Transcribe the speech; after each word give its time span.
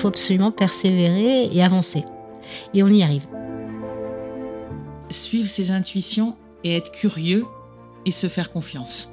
Faut 0.00 0.08
absolument 0.08 0.50
persévérer 0.50 1.50
et 1.52 1.62
avancer. 1.62 2.06
Et 2.72 2.82
on 2.82 2.88
y 2.88 3.02
arrive. 3.02 3.26
Suivre 5.10 5.46
ses 5.46 5.70
intuitions 5.70 6.38
et 6.64 6.74
être 6.74 6.90
curieux 6.90 7.44
et 8.06 8.10
se 8.10 8.26
faire 8.26 8.50
confiance. 8.50 9.12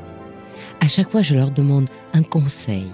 À 0.79 0.87
chaque 0.87 1.11
fois, 1.11 1.21
je 1.21 1.35
leur 1.35 1.51
demande 1.51 1.89
un 2.13 2.23
conseil 2.23 2.87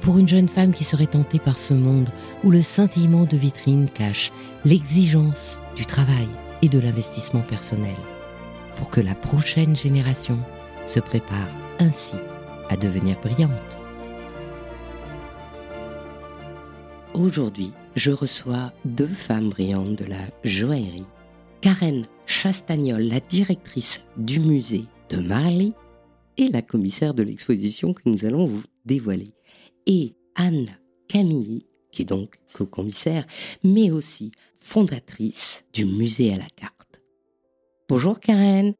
pour 0.00 0.18
une 0.18 0.28
jeune 0.28 0.48
femme 0.48 0.72
qui 0.72 0.84
serait 0.84 1.06
tentée 1.06 1.38
par 1.38 1.58
ce 1.58 1.74
monde 1.74 2.10
où 2.42 2.50
le 2.50 2.62
scintillement 2.62 3.24
de 3.24 3.36
vitrine 3.36 3.88
cache 3.88 4.32
l'exigence 4.64 5.60
du 5.76 5.86
travail 5.86 6.28
et 6.62 6.68
de 6.68 6.78
l'investissement 6.78 7.40
personnel, 7.40 7.96
pour 8.76 8.90
que 8.90 9.00
la 9.00 9.14
prochaine 9.14 9.76
génération 9.76 10.38
se 10.86 11.00
prépare 11.00 11.48
ainsi 11.78 12.16
à 12.68 12.76
devenir 12.76 13.18
brillante. 13.20 13.50
Aujourd'hui, 17.14 17.72
je 17.96 18.10
reçois 18.10 18.72
deux 18.84 19.06
femmes 19.06 19.50
brillantes 19.50 19.96
de 19.96 20.04
la 20.04 20.20
joaillerie. 20.44 21.06
Karen 21.60 22.04
Chastagnol, 22.26 23.02
la 23.02 23.20
directrice 23.20 24.00
du 24.16 24.40
musée 24.40 24.84
de 25.10 25.18
Marly, 25.18 25.74
et 26.40 26.48
la 26.48 26.62
commissaire 26.62 27.14
de 27.14 27.22
l'exposition 27.22 27.92
que 27.92 28.02
nous 28.06 28.24
allons 28.24 28.46
vous 28.46 28.62
dévoiler. 28.84 29.34
Et 29.86 30.14
Anne 30.34 30.66
Camille, 31.08 31.66
qui 31.92 32.02
est 32.02 32.06
donc 32.06 32.38
co-commissaire, 32.54 33.26
mais 33.62 33.90
aussi 33.90 34.30
fondatrice 34.54 35.64
du 35.72 35.84
musée 35.84 36.32
à 36.32 36.36
la 36.36 36.48
carte. 36.56 37.02
Bonjour 37.88 38.20
Karen. 38.20 38.72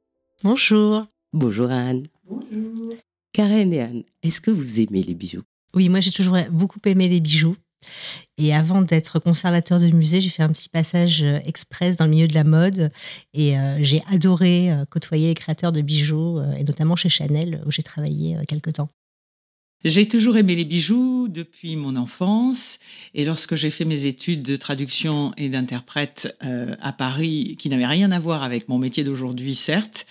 Bonjour. 0.43 1.05
Bonjour 1.33 1.71
Anne. 1.71 2.05
Bonjour. 2.25 2.95
Karen 3.33 3.73
et 3.73 3.81
Anne, 3.81 4.03
est-ce 4.23 4.41
que 4.41 4.51
vous 4.51 4.81
aimez 4.81 5.03
les 5.03 5.15
bijoux? 5.15 5.43
Oui, 5.75 5.89
moi 5.89 6.01
j'ai 6.01 6.13
toujours 6.13 6.37
beaucoup 6.51 6.81
aimé 6.87 7.09
les 7.09 7.21
bijoux. 7.21 7.57
Et 8.39 8.55
avant 8.55 8.83
d'être 8.83 9.19
conservateur 9.19 9.81
de 9.81 9.87
musée, 9.89 10.21
j'ai 10.21 10.31
fait 10.31 10.43
un 10.43 10.49
petit 10.49 10.69
passage 10.69 11.23
euh, 11.23 11.39
express 11.45 11.97
dans 11.97 12.05
le 12.05 12.11
milieu 12.11 12.29
de 12.29 12.35
la 12.35 12.45
mode 12.45 12.91
et 13.35 13.59
euh, 13.59 13.79
j'ai 13.81 14.03
adoré 14.11 14.73
euh, 14.73 14.85
côtoyer 14.87 15.29
les 15.29 15.35
créateurs 15.35 15.73
de 15.73 15.83
bijoux, 15.83 16.41
et 16.59 16.65
notamment 16.65 16.97
chez 16.97 17.09
Chanel, 17.09 17.63
où 17.67 17.71
j'ai 17.71 17.83
travaillé 17.83 18.39
quelque 18.49 18.71
temps. 18.71 18.89
J'ai 19.83 20.07
toujours 20.07 20.37
aimé 20.37 20.57
les 20.57 20.67
bijoux 20.67 21.27
depuis 21.27 21.75
mon 21.75 21.97
enfance 21.97 22.81
et 23.15 23.25
lorsque 23.25 23.55
j'ai 23.55 23.71
fait 23.71 23.87
mes 23.87 24.05
études 24.05 24.43
de 24.43 24.57
traduction 24.57 25.33
et 25.39 25.49
d'interprète 25.49 26.37
euh, 26.45 26.77
à 26.83 26.93
Paris, 26.93 27.57
qui 27.59 27.71
n'avaient 27.71 27.87
rien 27.87 28.13
à 28.13 28.19
voir 28.19 28.43
avec 28.43 28.69
mon 28.69 28.77
métier 28.77 29.05
d'aujourd'hui, 29.05 29.55
certes, 29.55 30.07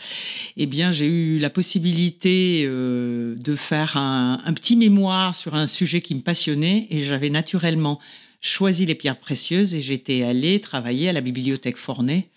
eh 0.57 0.65
bien 0.65 0.89
j'ai 0.89 1.05
eu 1.05 1.37
la 1.37 1.51
possibilité 1.51 2.63
euh, 2.65 3.35
de 3.35 3.55
faire 3.55 3.95
un, 3.95 4.41
un, 4.43 4.53
petit 4.53 4.75
mémoire 4.75 5.35
sur 5.35 5.53
un 5.53 5.67
sujet 5.67 6.01
qui 6.01 6.15
me 6.15 6.21
passionnait 6.21 6.87
et 6.89 7.01
j'avais 7.01 7.29
naturellement 7.29 7.99
choisi 8.41 8.87
les 8.87 8.95
pierres 8.95 9.19
précieuses 9.19 9.75
et 9.75 9.83
j'étais 9.83 10.23
allée 10.23 10.59
travailler 10.61 11.09
à 11.09 11.13
la 11.13 11.21
bibliothèque 11.21 11.77
Forney 11.77 12.29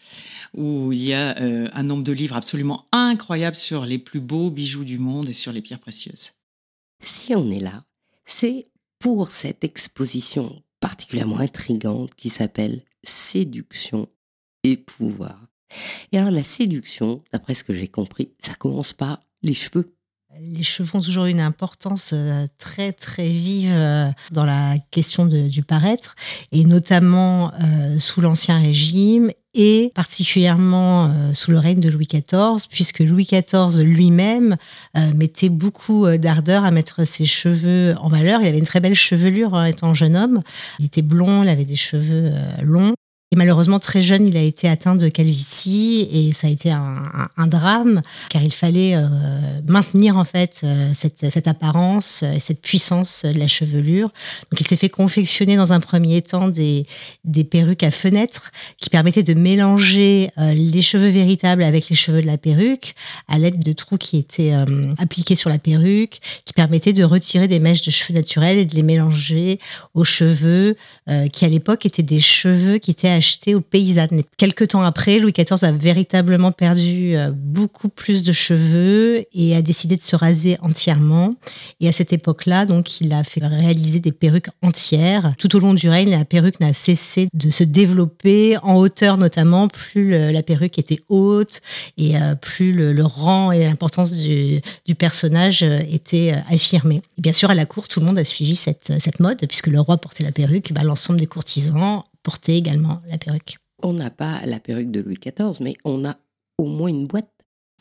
où 0.53 0.93
il 0.93 1.03
y 1.03 1.15
a 1.15 1.39
euh, 1.39 1.71
un 1.73 1.83
nombre 1.83 2.05
de 2.05 2.13
livres 2.13 2.37
absolument 2.37 2.85
incroyables 2.93 3.57
sur 3.57 3.87
les 3.87 3.97
plus 3.97 4.21
beaux 4.21 4.51
bijoux 4.51 4.85
du 4.85 4.99
monde 4.99 5.31
et 5.31 5.33
sur 5.33 5.51
les 5.51 5.63
pierres 5.63 5.81
précieuses 5.81 6.33
si 7.05 7.35
on 7.35 7.51
est 7.51 7.61
là, 7.61 7.85
c'est 8.25 8.65
pour 8.99 9.31
cette 9.31 9.65
exposition 9.65 10.63
particulièrement 10.81 11.39
intrigante 11.39 12.15
qui 12.15 12.29
s'appelle 12.29 12.83
Séduction 13.05 14.09
et 14.63 14.77
pouvoir. 14.77 15.41
Et 16.13 16.19
alors 16.19 16.31
la 16.31 16.43
séduction, 16.43 17.23
d'après 17.33 17.55
ce 17.55 17.65
que 17.65 17.73
j'ai 17.73 17.89
compris, 17.89 18.33
ça 18.39 18.55
commence 18.55 18.93
par 18.93 19.19
les 19.43 19.55
cheveux. 19.55 19.97
Les 20.39 20.63
cheveux 20.63 20.97
ont 20.97 21.01
toujours 21.01 21.27
une 21.27 21.41
importance 21.41 22.11
euh, 22.15 22.47
très 22.59 22.93
très 22.93 23.29
vive 23.29 23.73
euh, 23.73 24.09
dans 24.31 24.47
la 24.47 24.77
question 24.91 25.27
du 25.27 25.63
paraître, 25.63 26.15
et 26.53 26.65
notamment 26.65 27.53
euh, 27.55 27.99
sous 27.99 28.21
l'Ancien 28.21 28.59
Régime 28.59 29.31
et 29.55 29.93
particulièrement 29.95 31.13
sous 31.35 31.51
le 31.51 31.59
règne 31.59 31.81
de 31.81 31.91
Louis 31.91 32.07
XIV, 32.07 32.67
puisque 32.71 33.01
Louis 33.01 33.27
XIV 33.27 33.83
lui-même 33.83 34.57
mettait 35.15 35.49
beaucoup 35.51 36.07
d'ardeur 36.17 36.65
à 36.65 36.71
mettre 36.71 37.07
ses 37.07 37.27
cheveux 37.27 37.95
en 38.01 38.09
valeur. 38.09 38.41
Il 38.41 38.47
avait 38.47 38.59
une 38.59 38.65
très 38.65 38.81
belle 38.81 38.95
chevelure 38.95 39.55
hein, 39.55 39.67
étant 39.67 39.95
jeune 39.95 40.17
homme. 40.17 40.43
Il 40.79 40.87
était 40.87 41.03
blond, 41.03 41.43
il 41.43 41.49
avait 41.49 41.65
des 41.65 41.77
cheveux 41.77 42.33
longs. 42.63 42.95
Et 43.33 43.37
malheureusement, 43.37 43.79
très 43.79 44.03
jeune, 44.03 44.27
il 44.27 44.37
a 44.37 44.43
été 44.43 44.69
atteint 44.69 44.95
de 44.95 45.09
calvitie 45.09 46.07
et 46.13 46.35
ça 46.35 46.49
a 46.49 46.51
été 46.51 46.71
un, 46.71 47.47
drame 47.47 48.03
car 48.29 48.43
il 48.43 48.53
fallait 48.53 48.95
euh, 48.95 49.09
maintenir 49.67 50.17
en 50.17 50.25
fait 50.25 50.61
euh, 50.65 50.91
cette, 50.93 51.49
apparence, 51.49 52.23
et 52.23 52.41
cette 52.41 52.61
puissance 52.61 53.25
de 53.25 53.39
la 53.39 53.47
chevelure. 53.47 54.13
Donc, 54.51 54.61
il 54.61 54.67
s'est 54.67 54.77
fait 54.77 54.91
confectionner 54.91 55.57
dans 55.57 55.73
un 55.73 55.81
premier 55.81 56.21
temps 56.21 56.49
des, 56.49 56.87
perruques 57.51 57.83
à 57.83 57.91
fenêtres 57.91 58.53
qui 58.79 58.91
permettaient 58.91 59.23
de 59.23 59.35
mélanger 59.35 60.31
euh, 60.37 60.53
les 60.53 60.83
cheveux 60.83 61.09
véritables 61.09 61.63
avec 61.63 61.89
les 61.89 61.97
cheveux 61.97 62.21
de 62.21 62.27
la 62.27 62.37
perruque 62.37 62.95
à 63.29 63.39
l'aide 63.39 63.61
de 63.61 63.73
trous 63.73 63.97
qui 63.97 64.19
étaient 64.19 64.53
appliqués 64.99 65.37
sur 65.37 65.49
la 65.49 65.59
perruque, 65.59 66.21
qui 66.45 66.53
permettaient 66.53 66.93
de 66.93 67.05
retirer 67.05 67.49
des 67.49 67.61
mèches 67.61 67.83
de 67.83 67.91
cheveux 67.91 68.15
naturels 68.15 68.59
et 68.59 68.67
de 68.67 68.75
les 68.75 68.83
mélanger 68.83 69.59
aux 69.95 70.05
cheveux 70.05 70.77
qui 71.33 71.45
à 71.45 71.49
l'époque 71.49 71.87
étaient 71.87 72.03
des 72.03 72.21
cheveux 72.21 72.79
qui 72.79 72.91
étaient 72.91 73.22
acheté 73.23 73.55
aux 73.55 73.61
paysannes. 73.61 74.23
Quelques 74.37 74.69
temps 74.69 74.83
après, 74.83 75.21
Louis 75.21 75.33
XIV 75.33 75.63
a 75.63 75.71
véritablement 75.71 76.51
perdu 76.51 77.15
euh, 77.15 77.31
beaucoup 77.33 77.89
plus 77.89 78.25
de 78.25 78.33
cheveux 78.33 79.25
et 79.33 79.55
a 79.55 79.63
décidé 79.63 79.97
de 79.97 80.03
se 80.03 80.17
raser 80.17 80.59
entièrement. 80.61 81.33
Et 81.81 81.87
à 81.87 81.93
cette 81.93 82.13
époque-là, 82.13 82.67
donc, 82.67 83.01
il 83.01 83.13
a 83.13 83.23
fait 83.23 83.47
réaliser 83.47 84.01
des 84.01 84.11
perruques 84.11 84.49
entières. 84.61 85.35
Tout 85.39 85.55
au 85.55 85.61
long 85.61 85.73
du 85.73 85.89
règne, 85.89 86.11
la 86.11 86.25
perruque 86.25 86.59
n'a 86.59 86.73
cessé 86.73 87.29
de 87.33 87.51
se 87.51 87.63
développer 87.63 88.57
en 88.65 88.75
hauteur 88.75 89.19
notamment. 89.19 89.69
Plus 89.69 90.11
la 90.11 90.43
perruque 90.43 90.81
était 90.81 90.99
haute 91.09 91.61
et 91.99 92.17
euh, 92.17 92.35
plus 92.35 92.73
le, 92.73 93.05
rang 93.05 93.53
et 93.53 93.65
l'importance 93.65 94.15
du, 94.15 94.61
personnage 94.99 95.63
euh, 95.63 95.79
étaient 95.89 96.35
affirmés. 96.51 97.03
Bien 97.19 97.33
sûr, 97.33 97.51
à 97.51 97.55
la 97.55 97.67
cour, 97.67 97.87
tout 97.87 98.01
le 98.01 98.07
monde 98.07 98.19
a 98.19 98.25
suivi 98.25 98.57
cette, 98.57 98.93
cette 98.99 99.21
mode 99.21 99.47
puisque 99.47 99.69
le 99.69 99.81
roi 99.81 99.97
portait 99.99 100.25
la 100.25 100.33
perruque, 100.33 100.73
bah, 100.73 100.83
l'ensemble 100.83 101.21
des 101.21 101.27
courtisans 101.27 102.03
porter 102.23 102.57
également 102.57 103.03
la 103.09 103.19
perruque. 103.19 103.59
On 103.83 103.93
n'a 103.93 104.11
pas 104.11 104.45
la 104.47 104.61
perruque 104.61 104.91
de 104.91 105.01
Louis 105.01 105.19
XIV, 105.21 105.61
mais 105.61 105.75
on 105.85 106.05
a 106.05 106.17
au 106.59 106.67
moins 106.67 106.89
une 106.89 107.07
boîte. 107.07 107.29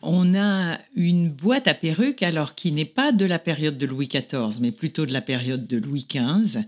On 0.04 0.34
a 0.34 0.80
une 0.96 1.30
boîte 1.30 1.68
à 1.68 1.76
perruques, 1.76 2.24
alors 2.24 2.56
qui 2.56 2.72
n'est 2.72 2.86
pas 2.86 3.12
de 3.12 3.24
la 3.24 3.38
période 3.38 3.78
de 3.78 3.86
Louis 3.86 4.08
XIV, 4.08 4.60
mais 4.60 4.72
plutôt 4.72 5.06
de 5.06 5.14
la 5.14 5.22
période 5.22 5.68
de 5.68 5.78
Louis 5.78 6.08
XV, 6.10 6.62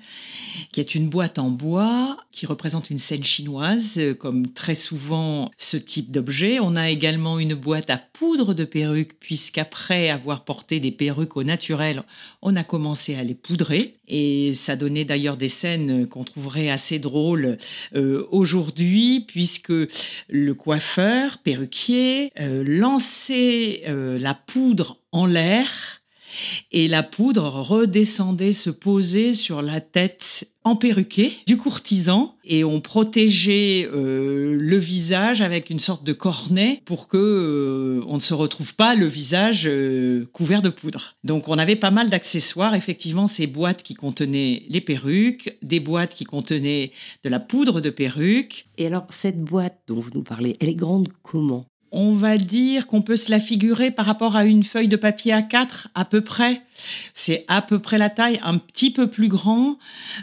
qui 0.72 0.80
est 0.80 0.94
une 0.94 1.10
boîte 1.10 1.40
en 1.40 1.50
bois 1.50 2.18
qui 2.32 2.46
représente 2.46 2.92
une 2.92 3.00
scène 3.00 3.24
chinoise, 3.24 4.00
comme 4.20 4.54
très 4.54 4.76
souvent 4.76 5.50
ce 5.58 5.78
type 5.78 6.12
d'objet. 6.12 6.60
On 6.62 6.76
a 6.76 6.92
également 6.92 7.40
une 7.40 7.56
boîte 7.56 7.90
à 7.90 7.98
poudre 7.98 8.54
de 8.54 8.66
perruques, 8.66 9.20
puisqu'après 9.20 10.12
avoir 10.12 10.46
porté 10.46 10.80
des 10.80 10.92
perruques 10.92 11.36
au 11.36 11.44
naturel, 11.44 12.04
on 12.44 12.56
a 12.56 12.64
commencé 12.64 13.16
à 13.16 13.24
les 13.24 13.36
poudrer. 13.36 13.96
Et 14.16 14.54
ça 14.54 14.76
donnait 14.76 15.06
d'ailleurs 15.06 15.38
des 15.38 15.50
scènes 15.50 16.08
qu'on 16.08 16.24
trouverait 16.24 16.70
assez 16.70 17.00
drôles 17.00 17.58
euh, 17.96 18.28
aujourd'hui, 18.30 19.26
puisque 19.28 19.74
le 20.30 20.54
coiffeur, 20.54 21.40
perruquier, 21.40 22.32
euh, 22.40 22.64
lançait 22.64 23.82
euh, 23.88 24.20
la 24.20 24.36
poudre 24.36 25.00
en 25.12 25.26
l'air 25.26 26.03
et 26.72 26.88
la 26.88 27.04
poudre 27.04 27.44
redescendait 27.44 28.54
se 28.54 28.70
poser 28.70 29.34
sur 29.34 29.62
la 29.62 29.82
tête 29.82 30.50
emperruquée 30.64 31.34
du 31.46 31.58
courtisan 31.58 32.36
et 32.46 32.64
on 32.64 32.80
protégeait 32.82 33.88
euh, 33.94 34.58
le 34.60 34.78
visage 34.78 35.42
avec 35.42 35.70
une 35.70 35.80
sorte 35.80 36.04
de 36.04 36.14
cornet 36.14 36.82
pour 36.86 37.08
que 37.08 37.18
euh, 37.18 38.06
on 38.08 38.16
ne 38.16 38.22
se 38.22 38.34
retrouve 38.34 38.76
pas 38.76 38.96
le 38.96 39.06
visage 39.06 39.64
euh, 39.66 40.26
couvert 40.32 40.62
de 40.62 40.70
poudre. 40.70 41.16
Donc 41.24 41.50
on 41.50 41.58
avait 41.58 41.76
pas 41.76 41.92
mal 41.92 42.10
d'accessoires, 42.10 42.76
effectivement 42.76 43.28
ces 43.28 43.48
boîtes 43.48 43.84
qui 43.84 43.94
contenaient 43.94 44.64
les 44.70 44.82
perruques, 44.82 45.58
des 45.62 45.80
boîtes 45.80 46.16
qui 46.16 46.24
contenaient 46.24 46.92
de 47.24 47.30
la 47.30 47.40
poudre 47.40 47.82
de 47.82 47.90
perruque. 47.90 48.68
Et 48.78 48.88
alors 48.88 49.06
cette 49.10 49.42
boîte 49.42 49.80
dont 49.88 50.00
vous 50.00 50.12
nous 50.14 50.24
parlez, 50.24 50.56
elle 50.60 50.70
est 50.70 50.76
grande 50.76 51.10
comment? 51.24 51.66
On 51.94 52.14
va 52.14 52.38
dire 52.38 52.88
qu'on 52.88 53.02
peut 53.02 53.16
se 53.16 53.32
la 53.32 53.40
figurer 53.40 53.92
par 53.92 54.06
rapport 54.06 54.36
à 54.36 54.44
une 54.44 54.64
feuille 54.64 54.88
de 54.88 54.98
papier 54.98 55.32
A4 55.34 55.86
à 55.96 56.04
peu 56.04 56.22
près. 56.22 56.62
C'est 57.14 57.46
à 57.48 57.62
peu 57.62 57.80
près 57.80 57.98
la 57.98 58.10
taille, 58.10 58.40
un 58.44 58.58
petit 58.58 58.92
peu 58.92 59.08
plus 59.08 59.30
grand. 59.30 59.78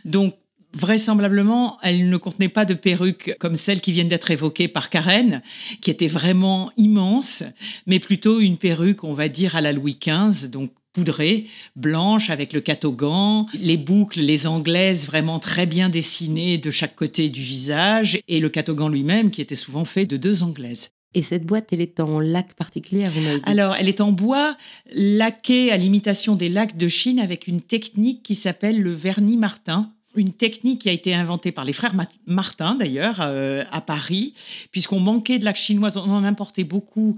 Donc 0.04 0.34
vraisemblablement, 0.74 1.78
elle 1.82 2.08
ne 2.08 2.16
contenait 2.16 2.48
pas 2.48 2.64
de 2.64 2.74
perruques 2.74 3.34
comme 3.38 3.56
celles 3.56 3.80
qui 3.80 3.92
viennent 3.92 4.08
d'être 4.08 4.30
évoquées 4.30 4.68
par 4.68 4.90
Karen, 4.90 5.42
qui 5.80 5.90
était 5.90 6.08
vraiment 6.08 6.72
immense, 6.76 7.44
mais 7.86 8.00
plutôt 8.00 8.40
une 8.40 8.56
perruque, 8.56 9.04
on 9.04 9.14
va 9.14 9.28
dire, 9.28 9.56
à 9.56 9.60
la 9.60 9.72
Louis 9.72 9.98
XV, 10.00 10.50
donc 10.50 10.72
poudrée, 10.92 11.46
blanche 11.76 12.30
avec 12.30 12.52
le 12.52 12.60
catogan, 12.60 13.46
les 13.54 13.76
boucles, 13.76 14.20
les 14.20 14.48
anglaises 14.48 15.06
vraiment 15.06 15.38
très 15.38 15.66
bien 15.66 15.88
dessinées 15.88 16.58
de 16.58 16.70
chaque 16.72 16.96
côté 16.96 17.30
du 17.30 17.42
visage, 17.42 18.18
et 18.26 18.40
le 18.40 18.48
catogan 18.48 18.90
lui-même 18.90 19.30
qui 19.30 19.40
était 19.40 19.54
souvent 19.54 19.84
fait 19.84 20.06
de 20.06 20.16
deux 20.16 20.42
anglaises. 20.42 20.90
Et 21.14 21.22
cette 21.22 21.44
boîte, 21.44 21.72
elle 21.72 21.80
est 21.80 21.98
en 21.98 22.20
lac 22.20 22.54
particulier 22.54 23.08
Alors, 23.44 23.74
elle 23.74 23.88
est 23.88 24.00
en 24.00 24.12
bois 24.12 24.56
laqué 24.92 25.72
à 25.72 25.76
l'imitation 25.76 26.36
des 26.36 26.48
lacs 26.48 26.76
de 26.76 26.86
Chine 26.86 27.18
avec 27.18 27.48
une 27.48 27.60
technique 27.60 28.22
qui 28.22 28.36
s'appelle 28.36 28.80
le 28.80 28.92
vernis 28.92 29.36
Martin. 29.36 29.92
Une 30.16 30.32
technique 30.32 30.82
qui 30.82 30.88
a 30.88 30.92
été 30.92 31.14
inventée 31.14 31.52
par 31.52 31.64
les 31.64 31.72
frères 31.72 31.94
Martin, 32.26 32.74
d'ailleurs, 32.74 33.18
euh, 33.20 33.62
à 33.70 33.80
Paris, 33.80 34.34
puisqu'on 34.72 34.98
manquait 34.98 35.38
de 35.38 35.44
lac 35.44 35.56
chinoise, 35.56 35.96
on 35.96 36.10
en 36.10 36.24
importait 36.24 36.64
beaucoup 36.64 37.16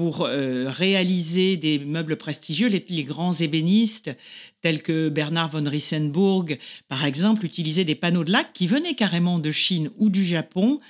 pour 0.00 0.22
euh, 0.22 0.70
réaliser 0.70 1.58
des 1.58 1.78
meubles 1.78 2.16
prestigieux. 2.16 2.68
Les, 2.68 3.04
grands 3.04 3.34
ébénistes, 3.34 4.10
tels 4.62 4.80
que 4.80 5.10
Bernard 5.10 5.50
von 5.50 5.68
Rissenburg, 5.68 6.56
par 6.88 7.04
exemple, 7.04 7.44
utilisaient 7.44 7.84
des 7.84 7.94
panneaux 7.94 8.24
de 8.24 8.32
lac 8.32 8.54
qui 8.54 8.66
venaient 8.66 8.94
carrément 8.94 9.38
de 9.38 9.50
Chine 9.50 9.90
ou 9.98 10.08
du 10.08 10.24
Japon 10.24 10.80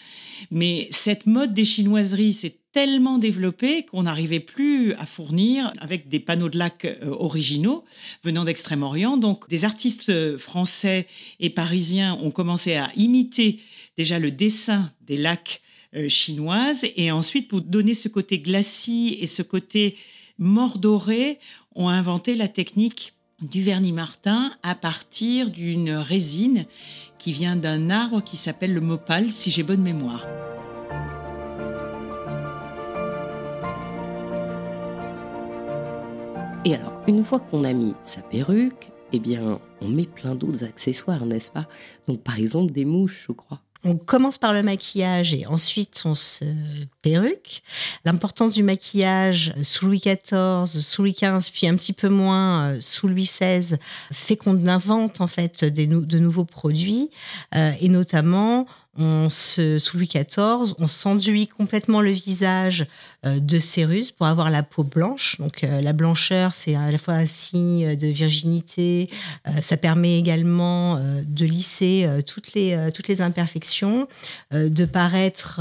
mais 0.51 0.89
cette 0.91 1.27
mode 1.27 1.53
des 1.53 1.65
chinoiseries 1.65 2.33
s'est 2.33 2.57
tellement 2.73 3.19
développée 3.19 3.85
qu'on 3.85 4.05
n'arrivait 4.05 4.41
plus 4.41 4.95
à 4.95 5.05
fournir 5.05 5.73
avec 5.81 6.09
des 6.09 6.21
panneaux 6.21 6.49
de 6.49 6.59
lac 6.59 6.85
euh, 6.85 7.11
originaux 7.11 7.85
venant 8.23 8.45
d'Extrême-Orient. 8.45 9.17
Donc 9.17 9.49
des 9.49 9.65
artistes 9.65 10.09
euh, 10.09 10.39
français 10.39 11.07
et 11.41 11.51
parisiens 11.51 12.17
ont 12.23 12.31
commencé 12.31 12.77
à 12.77 12.91
imiter 12.97 13.61
déjà 13.97 14.19
le 14.19 14.31
dessin 14.31 14.93
des 15.03 15.17
lacs 15.17 15.63
euh, 15.95 16.09
chinoises 16.09 16.87
et 16.97 17.11
ensuite 17.11 17.49
pour 17.49 17.61
donner 17.63 17.95
ce 17.95 18.09
côté 18.09 18.39
glacis 18.39 19.19
et 19.21 19.27
ce 19.27 19.43
côté 19.43 19.97
mordoré, 20.39 21.39
ont 21.75 21.89
inventé 21.89 22.35
la 22.35 22.49
technique 22.49 23.15
du 23.41 23.63
vernis 23.63 23.93
martin 23.93 24.53
à 24.63 24.75
partir 24.75 25.51
d'une 25.51 25.93
résine 25.93 26.67
qui 27.19 27.33
vient 27.33 27.57
d'un 27.57 27.91
arbre 27.91 28.23
qui 28.23 28.37
s'appelle 28.37 28.75
le 28.75 28.81
mopal, 28.81 29.31
si 29.31 29.51
j'ai 29.51 29.63
bonne 29.63 29.83
mémoire. 29.83 30.27
Et 36.65 36.75
alors, 36.75 37.03
une 37.09 37.25
fois 37.25 37.41
qu'on 37.41 37.65
a 37.65 37.73
mis 37.73 37.95
sa 38.05 38.21
perruque, 38.21 38.89
eh 39.13 39.19
bien, 39.19 39.59
on 39.81 39.89
met 39.89 40.07
plein 40.07 40.35
d'autres 40.35 40.65
accessoires, 40.65 41.25
n'est-ce 41.25 41.51
pas? 41.51 41.67
Donc, 42.07 42.23
par 42.23 42.39
exemple, 42.39 42.73
des 42.73 42.85
mouches, 42.85 43.25
je 43.29 43.33
crois 43.33 43.61
on 43.85 43.97
commence 43.97 44.39
par 44.39 44.53
le 44.53 44.63
maquillage 44.63 45.35
et 45.35 45.47
ensuite 45.47 46.03
on 46.05 46.15
se 46.15 46.45
perruque. 47.03 47.63
L'importance 48.05 48.55
du 48.55 48.63
maquillage 48.63 49.55
sous 49.63 49.87
Louis 49.87 50.03
XIV, 50.05 50.67
sous 50.67 51.03
Louis 51.03 51.17
XV, 51.21 51.51
puis 51.53 51.67
un 51.67 51.77
petit 51.77 51.93
peu 51.93 52.09
moins 52.09 52.65
euh, 52.65 52.79
sous 52.81 53.09
Louis 53.09 53.25
XVI, 53.25 53.77
fait 54.13 54.37
qu'on 54.37 54.67
invente 54.67 55.21
en 55.21 55.27
fait 55.27 55.65
de 55.65 56.19
nouveaux 56.19 56.45
produits 56.45 57.11
euh, 57.55 57.73
et 57.81 57.89
notamment 57.89 58.67
sous 59.31 59.97
Louis 59.97 60.09
XIV, 60.09 60.75
on 60.79 60.87
s'enduit 60.87 61.47
complètement 61.47 62.01
le 62.01 62.11
visage 62.11 62.87
de 63.25 63.59
cérus 63.59 64.11
pour 64.11 64.27
avoir 64.27 64.51
la 64.51 64.63
peau 64.63 64.83
blanche. 64.83 65.39
Donc 65.39 65.63
euh, 65.63 65.81
la 65.81 65.93
blancheur, 65.93 66.55
c'est 66.55 66.75
à 66.75 66.91
la 66.91 66.99
fois 66.99 67.15
un 67.15 67.27
signe 67.27 67.97
de 67.97 68.07
virginité. 68.07 69.11
Euh, 69.47 69.61
ça 69.61 69.77
permet 69.77 70.19
également 70.19 71.01
de 71.25 71.45
lisser 71.45 72.09
toutes 72.27 72.55
les 72.55 72.91
toutes 72.95 73.09
les 73.09 73.23
imperfections, 73.23 74.09
de 74.53 74.85
paraître 74.85 75.61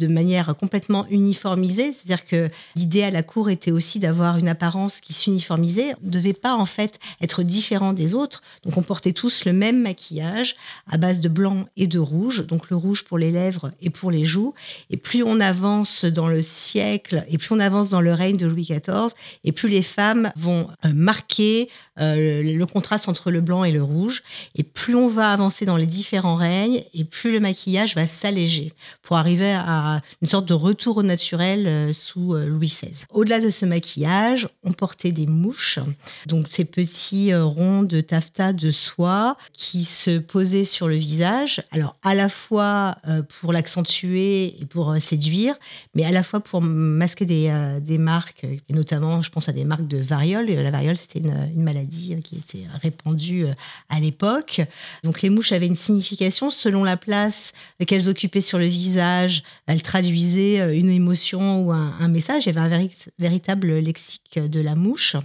de 0.00 0.06
manière 0.12 0.56
complètement 0.56 1.06
uniformisée. 1.10 1.92
C'est-à-dire 1.92 2.24
que 2.24 2.48
l'idée 2.74 3.02
à 3.02 3.10
la 3.10 3.22
cour 3.22 3.50
était 3.50 3.70
aussi 3.70 4.00
d'avoir 4.00 4.38
une 4.38 4.48
apparence 4.48 5.00
qui 5.00 5.12
s'uniformisait. 5.12 5.94
On 6.02 6.06
ne 6.06 6.10
devait 6.10 6.32
pas 6.32 6.54
en 6.54 6.64
fait 6.64 6.98
être 7.20 7.42
différent 7.42 7.92
des 7.92 8.14
autres. 8.14 8.42
Donc 8.64 8.76
on 8.78 8.82
portait 8.82 9.12
tous 9.12 9.44
le 9.44 9.52
même 9.52 9.80
maquillage 9.82 10.56
à 10.90 10.96
base 10.96 11.20
de 11.20 11.28
blanc 11.28 11.66
et 11.76 11.86
de 11.86 11.98
rouge. 11.98 12.46
Donc 12.46 12.70
le 12.70 12.76
rouge 12.76 13.04
pour 13.04 13.18
les 13.18 13.30
lèvres 13.30 13.70
et 13.82 13.90
pour 13.90 14.10
les 14.10 14.24
joues. 14.24 14.54
Et 14.88 14.96
plus 14.96 15.22
on 15.22 15.38
avance 15.38 16.04
dans 16.04 16.28
le 16.28 16.40
siècle 16.42 16.79
et 16.80 17.38
plus 17.38 17.48
on 17.50 17.60
avance 17.60 17.90
dans 17.90 18.00
le 18.00 18.12
règne 18.12 18.36
de 18.36 18.46
Louis 18.46 18.62
XIV, 18.62 19.14
et 19.44 19.52
plus 19.52 19.68
les 19.68 19.82
femmes 19.82 20.32
vont 20.36 20.68
euh, 20.84 20.92
marquer 20.92 21.68
euh, 22.00 22.42
le 22.42 22.66
contraste 22.66 23.08
entre 23.08 23.30
le 23.30 23.40
blanc 23.40 23.64
et 23.64 23.72
le 23.72 23.82
rouge. 23.82 24.22
Et 24.54 24.62
plus 24.62 24.94
on 24.94 25.08
va 25.08 25.32
avancer 25.32 25.64
dans 25.64 25.76
les 25.76 25.86
différents 25.86 26.36
règnes, 26.36 26.82
et 26.94 27.04
plus 27.04 27.32
le 27.32 27.40
maquillage 27.40 27.94
va 27.94 28.06
s'alléger 28.06 28.72
pour 29.02 29.16
arriver 29.16 29.52
à 29.52 30.00
une 30.22 30.28
sorte 30.28 30.46
de 30.46 30.54
retour 30.54 30.98
au 30.98 31.02
naturel 31.02 31.66
euh, 31.66 31.92
sous 31.92 32.34
Louis 32.34 32.68
XVI. 32.68 33.04
Au-delà 33.10 33.40
de 33.40 33.50
ce 33.50 33.64
maquillage, 33.66 34.48
on 34.64 34.72
portait 34.72 35.12
des 35.12 35.26
mouches, 35.26 35.78
donc 36.26 36.48
ces 36.48 36.64
petits 36.64 37.34
ronds 37.34 37.82
de 37.82 38.00
taffetas 38.00 38.52
de 38.52 38.70
soie 38.70 39.36
qui 39.52 39.84
se 39.84 40.18
posaient 40.18 40.64
sur 40.64 40.88
le 40.88 40.96
visage, 40.96 41.62
alors 41.70 41.96
à 42.02 42.14
la 42.14 42.28
fois 42.28 42.96
pour 43.40 43.52
l'accentuer 43.52 44.60
et 44.60 44.66
pour 44.66 44.94
séduire, 45.00 45.56
mais 45.94 46.04
à 46.04 46.10
la 46.10 46.22
fois 46.22 46.40
pour 46.40 46.62
masquer 46.70 47.26
des, 47.26 47.78
des 47.80 47.98
marques, 47.98 48.46
notamment 48.70 49.22
je 49.22 49.30
pense 49.30 49.48
à 49.48 49.52
des 49.52 49.64
marques 49.64 49.86
de 49.86 49.98
variole. 49.98 50.46
La 50.46 50.70
variole, 50.70 50.96
c'était 50.96 51.20
une, 51.20 51.62
maladie 51.62 52.16
qui 52.22 52.36
était 52.36 52.64
répandue 52.82 53.46
à 53.88 54.00
l'époque. 54.00 54.60
Donc 55.04 55.22
les 55.22 55.30
mouches 55.30 55.52
avaient 55.52 55.66
une 55.66 55.76
signification 55.76 56.50
selon 56.50 56.84
la 56.84 56.96
place 56.96 57.52
qu'elles 57.86 58.08
occupaient 58.08 58.40
sur 58.40 58.58
le 58.58 58.66
visage. 58.66 59.42
Elles 59.66 59.82
traduisait 59.82 60.60
euh, 60.60 60.76
une 60.76 60.90
émotion 60.90 61.62
ou 61.62 61.72
un, 61.72 62.08
message. 62.08 62.46
Il 62.46 62.54
y 62.54 62.58
avait 62.58 62.74
un 62.74 62.88
véritable 63.18 63.78
lexique 63.78 64.38
de 64.38 64.60
la 64.60 64.74
mouche. 64.74 65.16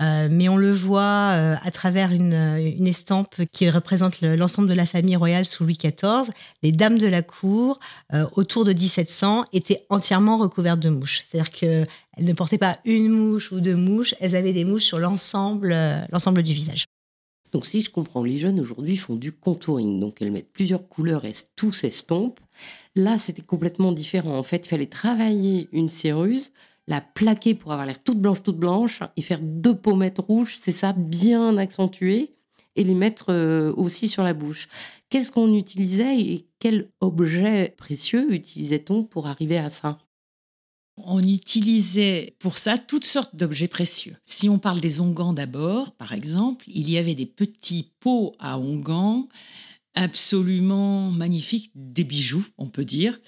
Euh, 0.00 0.28
mais 0.30 0.48
on 0.48 0.56
le 0.56 0.72
voit 0.72 1.32
euh, 1.32 1.56
à 1.62 1.70
travers 1.70 2.12
une, 2.12 2.32
estampe 2.86 3.42
qui 3.52 3.70
représente 3.70 4.20
l'ensemble 4.22 4.68
de 4.68 4.74
la 4.74 4.86
famille 4.86 5.16
royale 5.16 5.44
sous 5.44 5.64
Louis 5.64 5.78
XIV. 5.78 6.32
Les 6.62 6.72
dames 6.72 6.98
de 6.98 7.06
la 7.06 7.22
cour, 7.22 7.78
autour 8.32 8.64
de 8.64 8.72
1700, 8.72 9.44
étaient 9.52 9.84
entièrement 9.88 10.36
recouvertes 10.36 10.80
de 10.82 10.90
mouches. 10.90 11.22
C'est-à-dire 11.24 11.50
qu'elles 11.50 11.88
ne 12.18 12.32
portaient 12.32 12.58
pas 12.58 12.78
une 12.84 13.08
mouche 13.08 13.52
ou 13.52 13.60
deux 13.60 13.76
mouches, 13.76 14.14
elles 14.20 14.36
avaient 14.36 14.52
des 14.52 14.64
mouches 14.64 14.84
sur 14.84 14.98
l'ensemble 14.98 15.74
l'ensemble 16.10 16.42
du 16.42 16.52
visage. 16.52 16.84
Donc 17.52 17.66
si 17.66 17.82
je 17.82 17.90
comprends, 17.90 18.24
les 18.24 18.38
jeunes 18.38 18.58
aujourd'hui 18.60 18.96
font 18.96 19.14
du 19.14 19.32
contouring. 19.32 20.00
Donc 20.00 20.20
elles 20.20 20.32
mettent 20.32 20.52
plusieurs 20.52 20.88
couleurs 20.88 21.24
et 21.24 21.32
tout 21.54 21.72
s'estompe. 21.72 22.40
Là, 22.96 23.18
c'était 23.18 23.42
complètement 23.42 23.92
différent. 23.92 24.36
En 24.36 24.42
fait, 24.42 24.66
il 24.66 24.68
fallait 24.68 24.86
travailler 24.86 25.68
une 25.72 25.88
céruse, 25.88 26.52
la 26.88 27.00
plaquer 27.00 27.54
pour 27.54 27.72
avoir 27.72 27.86
l'air 27.86 28.02
toute 28.02 28.20
blanche, 28.20 28.42
toute 28.42 28.58
blanche, 28.58 29.00
et 29.16 29.22
faire 29.22 29.40
deux 29.42 29.76
pommettes 29.76 30.18
rouges, 30.18 30.56
c'est 30.58 30.72
ça, 30.72 30.92
bien 30.92 31.56
accentuées, 31.56 32.34
et 32.76 32.84
les 32.84 32.94
mettre 32.94 33.30
euh, 33.30 33.72
aussi 33.76 34.08
sur 34.08 34.22
la 34.22 34.34
bouche. 34.34 34.68
Qu'est-ce 35.10 35.30
qu'on 35.30 35.54
utilisait 35.54 36.18
et 36.18 36.46
quel 36.58 36.90
objet 37.00 37.74
précieux 37.76 38.32
utilisait-on 38.32 39.04
pour 39.04 39.26
arriver 39.26 39.58
à 39.58 39.70
ça? 39.70 39.98
On 40.98 41.20
utilisait 41.20 42.36
pour 42.38 42.58
ça 42.58 42.76
toutes 42.76 43.06
sortes 43.06 43.34
d'objets 43.34 43.68
précieux. 43.68 44.16
Si 44.26 44.48
on 44.48 44.58
parle 44.58 44.80
des 44.80 45.00
ongans 45.00 45.32
d'abord, 45.32 45.92
par 45.92 46.12
exemple, 46.12 46.64
il 46.68 46.90
y 46.90 46.98
avait 46.98 47.14
des 47.14 47.26
petits 47.26 47.92
pots 48.00 48.34
à 48.38 48.58
ongans 48.58 49.28
absolument 49.94 51.10
magnifique, 51.10 51.70
des 51.74 52.04
bijoux, 52.04 52.46
on 52.56 52.68
peut 52.68 52.84
dire. 52.84 53.20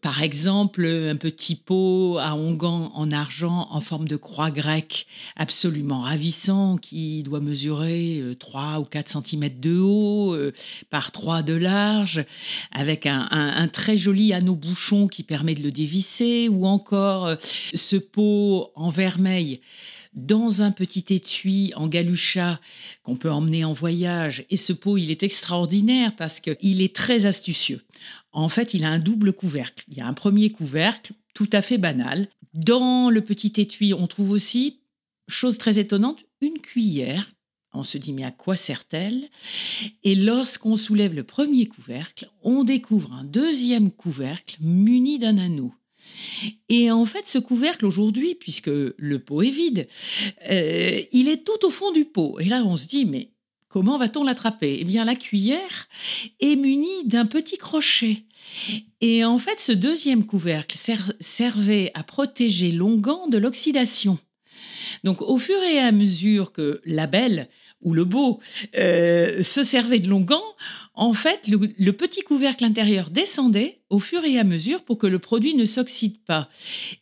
Par 0.00 0.22
exemple, 0.22 0.86
un 0.86 1.16
petit 1.16 1.56
pot 1.56 2.18
à 2.18 2.34
onguent 2.34 2.64
en 2.94 3.10
argent 3.10 3.68
en 3.70 3.80
forme 3.80 4.08
de 4.08 4.16
croix 4.16 4.50
grecque, 4.50 5.06
absolument 5.36 6.00
ravissant, 6.00 6.78
qui 6.78 7.22
doit 7.22 7.40
mesurer 7.40 8.22
3 8.38 8.62
euh, 8.62 8.80
ou 8.80 8.84
4 8.84 9.08
cm 9.08 9.60
de 9.60 9.78
haut 9.78 10.34
euh, 10.34 10.52
par 10.90 11.12
3 11.12 11.42
de 11.42 11.54
large, 11.54 12.24
avec 12.72 13.06
un, 13.06 13.28
un 13.30 13.68
très 13.68 13.96
joli 13.96 14.32
anneau 14.32 14.54
bouchon 14.54 15.08
qui 15.08 15.22
permet 15.22 15.54
de 15.54 15.62
le 15.62 15.70
dévisser, 15.70 16.48
ou 16.48 16.66
encore 16.66 17.26
euh, 17.26 17.36
ce 17.74 17.96
pot 17.96 18.70
en 18.74 18.88
vermeil 18.88 19.60
dans 20.16 20.62
un 20.62 20.72
petit 20.72 21.04
étui 21.14 21.72
en 21.76 21.86
galucha 21.86 22.58
qu'on 23.02 23.16
peut 23.16 23.30
emmener 23.30 23.64
en 23.64 23.72
voyage. 23.74 24.44
Et 24.50 24.56
ce 24.56 24.72
pot, 24.72 24.96
il 24.96 25.10
est 25.10 25.22
extraordinaire 25.22 26.16
parce 26.16 26.40
qu'il 26.40 26.80
est 26.80 26.96
très 26.96 27.26
astucieux. 27.26 27.82
En 28.32 28.48
fait, 28.48 28.74
il 28.74 28.84
a 28.84 28.90
un 28.90 28.98
double 28.98 29.32
couvercle. 29.32 29.84
Il 29.88 29.96
y 29.96 30.00
a 30.00 30.06
un 30.06 30.14
premier 30.14 30.50
couvercle 30.50 31.12
tout 31.34 31.50
à 31.52 31.62
fait 31.62 31.78
banal. 31.78 32.28
Dans 32.54 33.10
le 33.10 33.20
petit 33.20 33.52
étui, 33.60 33.92
on 33.92 34.06
trouve 34.06 34.30
aussi, 34.30 34.80
chose 35.28 35.58
très 35.58 35.78
étonnante, 35.78 36.24
une 36.40 36.58
cuillère. 36.58 37.30
On 37.74 37.84
se 37.84 37.98
dit, 37.98 38.14
mais 38.14 38.24
à 38.24 38.30
quoi 38.30 38.56
sert-elle? 38.56 39.28
Et 40.02 40.14
lorsqu'on 40.14 40.78
soulève 40.78 41.14
le 41.14 41.24
premier 41.24 41.66
couvercle, 41.66 42.30
on 42.42 42.64
découvre 42.64 43.12
un 43.12 43.24
deuxième 43.24 43.90
couvercle 43.90 44.56
muni 44.60 45.18
d'un 45.18 45.36
anneau. 45.36 45.74
Et 46.68 46.90
en 46.90 47.04
fait, 47.04 47.26
ce 47.26 47.38
couvercle 47.38 47.86
aujourd'hui, 47.86 48.34
puisque 48.34 48.68
le 48.68 49.18
pot 49.18 49.42
est 49.42 49.50
vide, 49.50 49.88
euh, 50.50 51.00
il 51.12 51.28
est 51.28 51.44
tout 51.44 51.64
au 51.64 51.70
fond 51.70 51.92
du 51.92 52.04
pot. 52.04 52.38
Et 52.40 52.46
là, 52.46 52.62
on 52.64 52.76
se 52.76 52.86
dit, 52.86 53.04
mais 53.04 53.32
comment 53.68 53.98
va-t-on 53.98 54.24
l'attraper? 54.24 54.78
Eh 54.80 54.84
bien, 54.84 55.04
la 55.04 55.16
cuillère 55.16 55.88
est 56.40 56.56
munie 56.56 57.04
d'un 57.04 57.26
petit 57.26 57.58
crochet. 57.58 58.24
Et 59.00 59.24
en 59.24 59.38
fait, 59.38 59.60
ce 59.60 59.72
deuxième 59.72 60.24
couvercle 60.26 60.78
servait 61.20 61.90
à 61.94 62.02
protéger 62.02 62.72
l'onguent 62.72 63.28
de 63.28 63.38
l'oxydation. 63.38 64.18
Donc, 65.04 65.22
au 65.22 65.38
fur 65.38 65.62
et 65.62 65.78
à 65.78 65.92
mesure 65.92 66.52
que 66.52 66.80
la 66.84 67.06
belle 67.06 67.48
ou 67.86 67.94
le 67.94 68.04
beau 68.04 68.40
euh, 68.76 69.42
se 69.42 69.62
servait 69.62 70.00
de 70.00 70.08
longan, 70.08 70.42
en 70.98 71.12
fait, 71.12 71.46
le, 71.46 71.92
petit 71.92 72.22
couvercle 72.22 72.64
intérieur 72.64 73.10
descendait 73.10 73.78
au 73.90 74.00
fur 74.00 74.24
et 74.24 74.38
à 74.38 74.44
mesure 74.44 74.82
pour 74.82 74.96
que 74.96 75.06
le 75.06 75.18
produit 75.18 75.54
ne 75.54 75.66
s'oxyde 75.66 76.18
pas. 76.24 76.48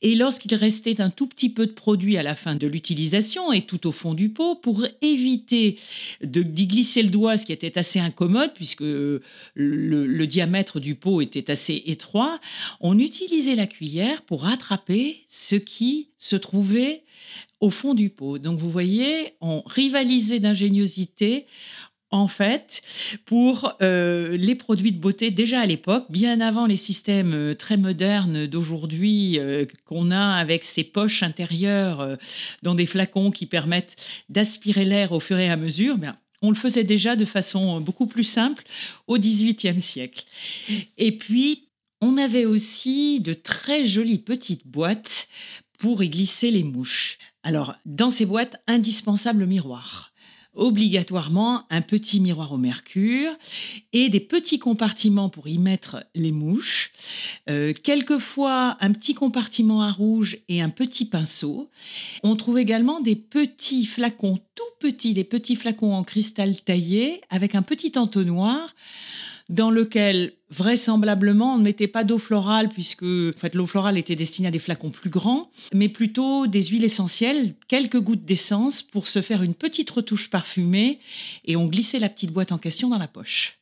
Et 0.02 0.16
lorsqu'il 0.16 0.54
restait 0.56 1.00
un 1.00 1.10
tout 1.10 1.28
petit 1.28 1.48
peu 1.48 1.66
de 1.66 1.72
produit 1.72 2.18
à 2.18 2.24
la 2.24 2.34
fin 2.34 2.56
de 2.56 2.66
l'utilisation 2.66 3.52
et 3.52 3.62
tout 3.62 3.86
au 3.86 3.92
fond 3.92 4.12
du 4.12 4.30
pot, 4.30 4.56
pour 4.56 4.84
éviter 5.00 5.78
d'y 6.22 6.66
glisser 6.66 7.04
le 7.04 7.10
doigt, 7.10 7.38
ce 7.38 7.46
qui 7.46 7.52
était 7.52 7.78
assez 7.78 8.00
incommode 8.00 8.52
puisque 8.52 8.80
le, 8.80 9.22
le 9.54 10.26
diamètre 10.26 10.80
du 10.80 10.96
pot 10.96 11.20
était 11.20 11.50
assez 11.50 11.84
étroit, 11.86 12.40
on 12.80 12.98
utilisait 12.98 13.54
la 13.54 13.66
cuillère 13.66 14.22
pour 14.22 14.46
attraper 14.46 15.24
ce 15.28 15.54
qui 15.54 16.08
se 16.18 16.34
trouvait 16.34 17.04
au 17.64 17.70
fond 17.70 17.94
du 17.94 18.10
pot. 18.10 18.38
Donc 18.38 18.58
vous 18.58 18.70
voyez, 18.70 19.32
on 19.40 19.62
rivalisait 19.64 20.38
d'ingéniosité 20.38 21.46
en 22.10 22.28
fait, 22.28 22.82
pour 23.24 23.74
euh, 23.82 24.36
les 24.36 24.54
produits 24.54 24.92
de 24.92 25.00
beauté 25.00 25.32
déjà 25.32 25.62
à 25.62 25.66
l'époque, 25.66 26.04
bien 26.10 26.40
avant 26.40 26.66
les 26.66 26.76
systèmes 26.76 27.32
euh, 27.32 27.54
très 27.54 27.76
modernes 27.76 28.46
d'aujourd'hui 28.46 29.40
euh, 29.40 29.64
qu'on 29.84 30.12
a 30.12 30.36
avec 30.36 30.62
ces 30.62 30.84
poches 30.84 31.24
intérieures 31.24 32.16
dans 32.62 32.76
des 32.76 32.86
flacons 32.86 33.32
qui 33.32 33.46
permettent 33.46 33.96
d'aspirer 34.28 34.84
l'air 34.84 35.10
au 35.10 35.18
fur 35.18 35.38
et 35.38 35.50
à 35.50 35.56
mesure. 35.56 35.98
Bien, 35.98 36.16
on 36.40 36.50
le 36.50 36.56
faisait 36.56 36.84
déjà 36.84 37.16
de 37.16 37.24
façon 37.24 37.80
beaucoup 37.80 38.06
plus 38.06 38.24
simple 38.24 38.62
au 39.08 39.18
XVIIIe 39.18 39.80
siècle. 39.80 40.24
Et 40.98 41.16
puis, 41.16 41.70
on 42.00 42.16
avait 42.16 42.44
aussi 42.44 43.20
de 43.20 43.32
très 43.32 43.84
jolies 43.84 44.18
petites 44.18 44.68
boîtes 44.68 45.26
pour 45.78 46.02
y 46.02 46.08
glisser 46.08 46.50
les 46.50 46.62
mouches. 46.62 47.18
Alors, 47.44 47.74
dans 47.84 48.10
ces 48.10 48.26
boîtes, 48.26 48.56
indispensable 48.66 49.46
miroir 49.46 50.10
obligatoirement 50.56 51.64
un 51.70 51.80
petit 51.80 52.20
miroir 52.20 52.52
au 52.52 52.56
mercure 52.56 53.32
et 53.92 54.08
des 54.08 54.20
petits 54.20 54.58
compartiments 54.58 55.28
pour 55.28 55.48
y 55.48 55.58
mettre 55.58 56.04
les 56.14 56.32
mouches, 56.32 56.92
euh, 57.50 57.72
quelquefois 57.72 58.76
un 58.80 58.92
petit 58.92 59.14
compartiment 59.14 59.82
à 59.82 59.90
rouge 59.90 60.38
et 60.48 60.62
un 60.62 60.70
petit 60.70 61.06
pinceau. 61.06 61.70
On 62.22 62.36
trouve 62.36 62.58
également 62.58 63.00
des 63.00 63.16
petits 63.16 63.86
flacons 63.86 64.38
tout 64.54 64.62
petits, 64.78 65.14
des 65.14 65.24
petits 65.24 65.56
flacons 65.56 65.94
en 65.94 66.04
cristal 66.04 66.60
taillé 66.60 67.20
avec 67.30 67.54
un 67.54 67.62
petit 67.62 67.92
entonnoir 67.96 68.74
dans 69.48 69.70
lequel 69.70 70.32
vraisemblablement 70.50 71.54
on 71.54 71.58
ne 71.58 71.64
mettait 71.64 71.88
pas 71.88 72.04
d'eau 72.04 72.18
florale 72.18 72.68
puisque 72.68 73.02
en 73.02 73.32
fait, 73.36 73.54
l'eau 73.54 73.66
florale 73.66 73.98
était 73.98 74.16
destinée 74.16 74.48
à 74.48 74.50
des 74.50 74.58
flacons 74.58 74.90
plus 74.90 75.10
grands, 75.10 75.50
mais 75.72 75.88
plutôt 75.88 76.46
des 76.46 76.62
huiles 76.62 76.84
essentielles, 76.84 77.54
quelques 77.68 78.00
gouttes 78.00 78.24
d'essence 78.24 78.82
pour 78.82 79.06
se 79.06 79.20
faire 79.20 79.42
une 79.42 79.54
petite 79.54 79.90
retouche 79.90 80.30
parfumée 80.30 80.98
et 81.44 81.56
on 81.56 81.66
glissait 81.66 81.98
la 81.98 82.08
petite 82.08 82.32
boîte 82.32 82.52
en 82.52 82.58
question 82.58 82.88
dans 82.88 82.98
la 82.98 83.08
poche. 83.08 83.60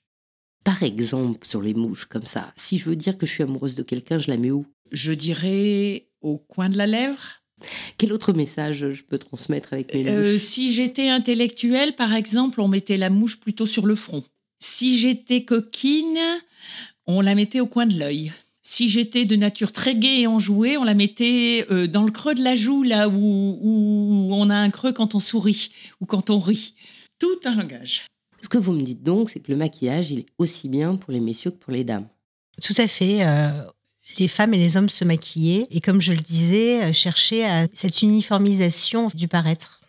Par 0.65 0.83
exemple, 0.83 1.45
sur 1.47 1.61
les 1.61 1.75
mouches 1.75 2.05
comme 2.05 2.27
ça, 2.27 2.53
si 2.57 2.79
je 2.79 2.85
veux 2.85 2.97
dire 2.97 3.19
que 3.19 3.27
je 3.27 3.33
suis 3.33 3.43
amoureuse 3.43 3.75
de 3.75 3.83
quelqu'un, 3.83 4.19
je 4.19 4.31
la 4.31 4.37
mets 4.37 4.53
où? 4.53 4.65
Je 4.93 5.12
dirais 5.12 6.07
au 6.21 6.39
coin 6.39 6.69
de 6.69 6.79
la 6.79 6.87
lèvre. 6.87 7.43
Quel 7.97 8.12
autre 8.12 8.33
message 8.33 8.91
je 8.91 9.03
peux 9.03 9.19
transmettre 9.19 9.73
avec 9.73 9.95
mes 9.95 10.09
euh, 10.09 10.39
Si 10.39 10.73
j'étais 10.73 11.09
intellectuelle, 11.09 11.95
par 11.95 12.12
exemple, 12.12 12.61
on 12.61 12.69
mettait 12.69 12.97
la 12.97 13.11
mouche 13.11 13.41
plutôt 13.41 13.67
sur 13.67 13.87
le 13.87 13.95
front. 13.95 14.25
Si 14.62 14.97
j'étais 14.97 15.45
coquine, 15.45 16.21
on 17.07 17.21
la 17.21 17.35
mettait 17.35 17.59
au 17.59 17.66
coin 17.66 17.85
de 17.85 17.99
l'œil. 17.99 18.33
Si 18.62 18.88
j'étais 18.88 19.25
de 19.25 19.35
nature 19.35 19.73
très 19.73 19.97
gaie 19.97 20.21
et 20.21 20.26
enjouée, 20.28 20.76
on 20.76 20.85
la 20.85 20.95
mettait 20.95 21.66
euh, 21.73 21.88
dans 21.88 22.04
le 22.04 22.12
creux 22.12 22.37
de 22.37 22.45
la 22.45 22.54
joue, 22.54 22.85
là 22.85 23.09
où, 23.09 24.28
on 24.31 24.50
a 24.50 24.54
un 24.54 24.71
creux 24.71 24.92
quand 24.92 25.16
on 25.16 25.21
sourit 25.21 25.73
ou 26.00 26.07
quand 26.07 26.31
on 26.31 26.38
rit. 26.38 26.76
Tout 27.19 27.40
un 27.45 27.57
langage. 27.57 28.07
Ce 28.40 28.49
que 28.49 28.57
vous 28.57 28.71
me 28.73 28.83
dites 28.83 29.02
donc, 29.02 29.31
c'est 29.31 29.40
que 29.40 29.50
le 29.50 29.59
maquillage, 29.59 30.12
il 30.12 30.21
est 30.21 30.26
aussi 30.38 30.69
bien 30.69 30.95
pour 30.95 31.12
les 31.12 31.21
messieurs 31.21 31.50
que 31.50 31.59
pour 31.59 31.73
les 31.73 31.83
dames. 31.83 32.07
Tout 32.62 32.75
à 32.78 32.87
fait. 32.87 33.26
Euh, 33.26 33.50
les 34.16 34.28
femmes 34.28 34.54
et 34.54 34.59
les 34.59 34.76
hommes 34.76 34.88
se 34.88 35.04
maquillaient 35.04 35.66
et, 35.73 35.81
comme 35.81 36.00
je 36.00 36.12
le 36.12 36.21
disais, 36.21 36.85
euh, 36.85 36.92
cherchaient 36.92 37.45
à 37.45 37.66
cette 37.75 38.02
uniformisation 38.02 39.11
du 39.12 39.26
paraître. 39.26 39.82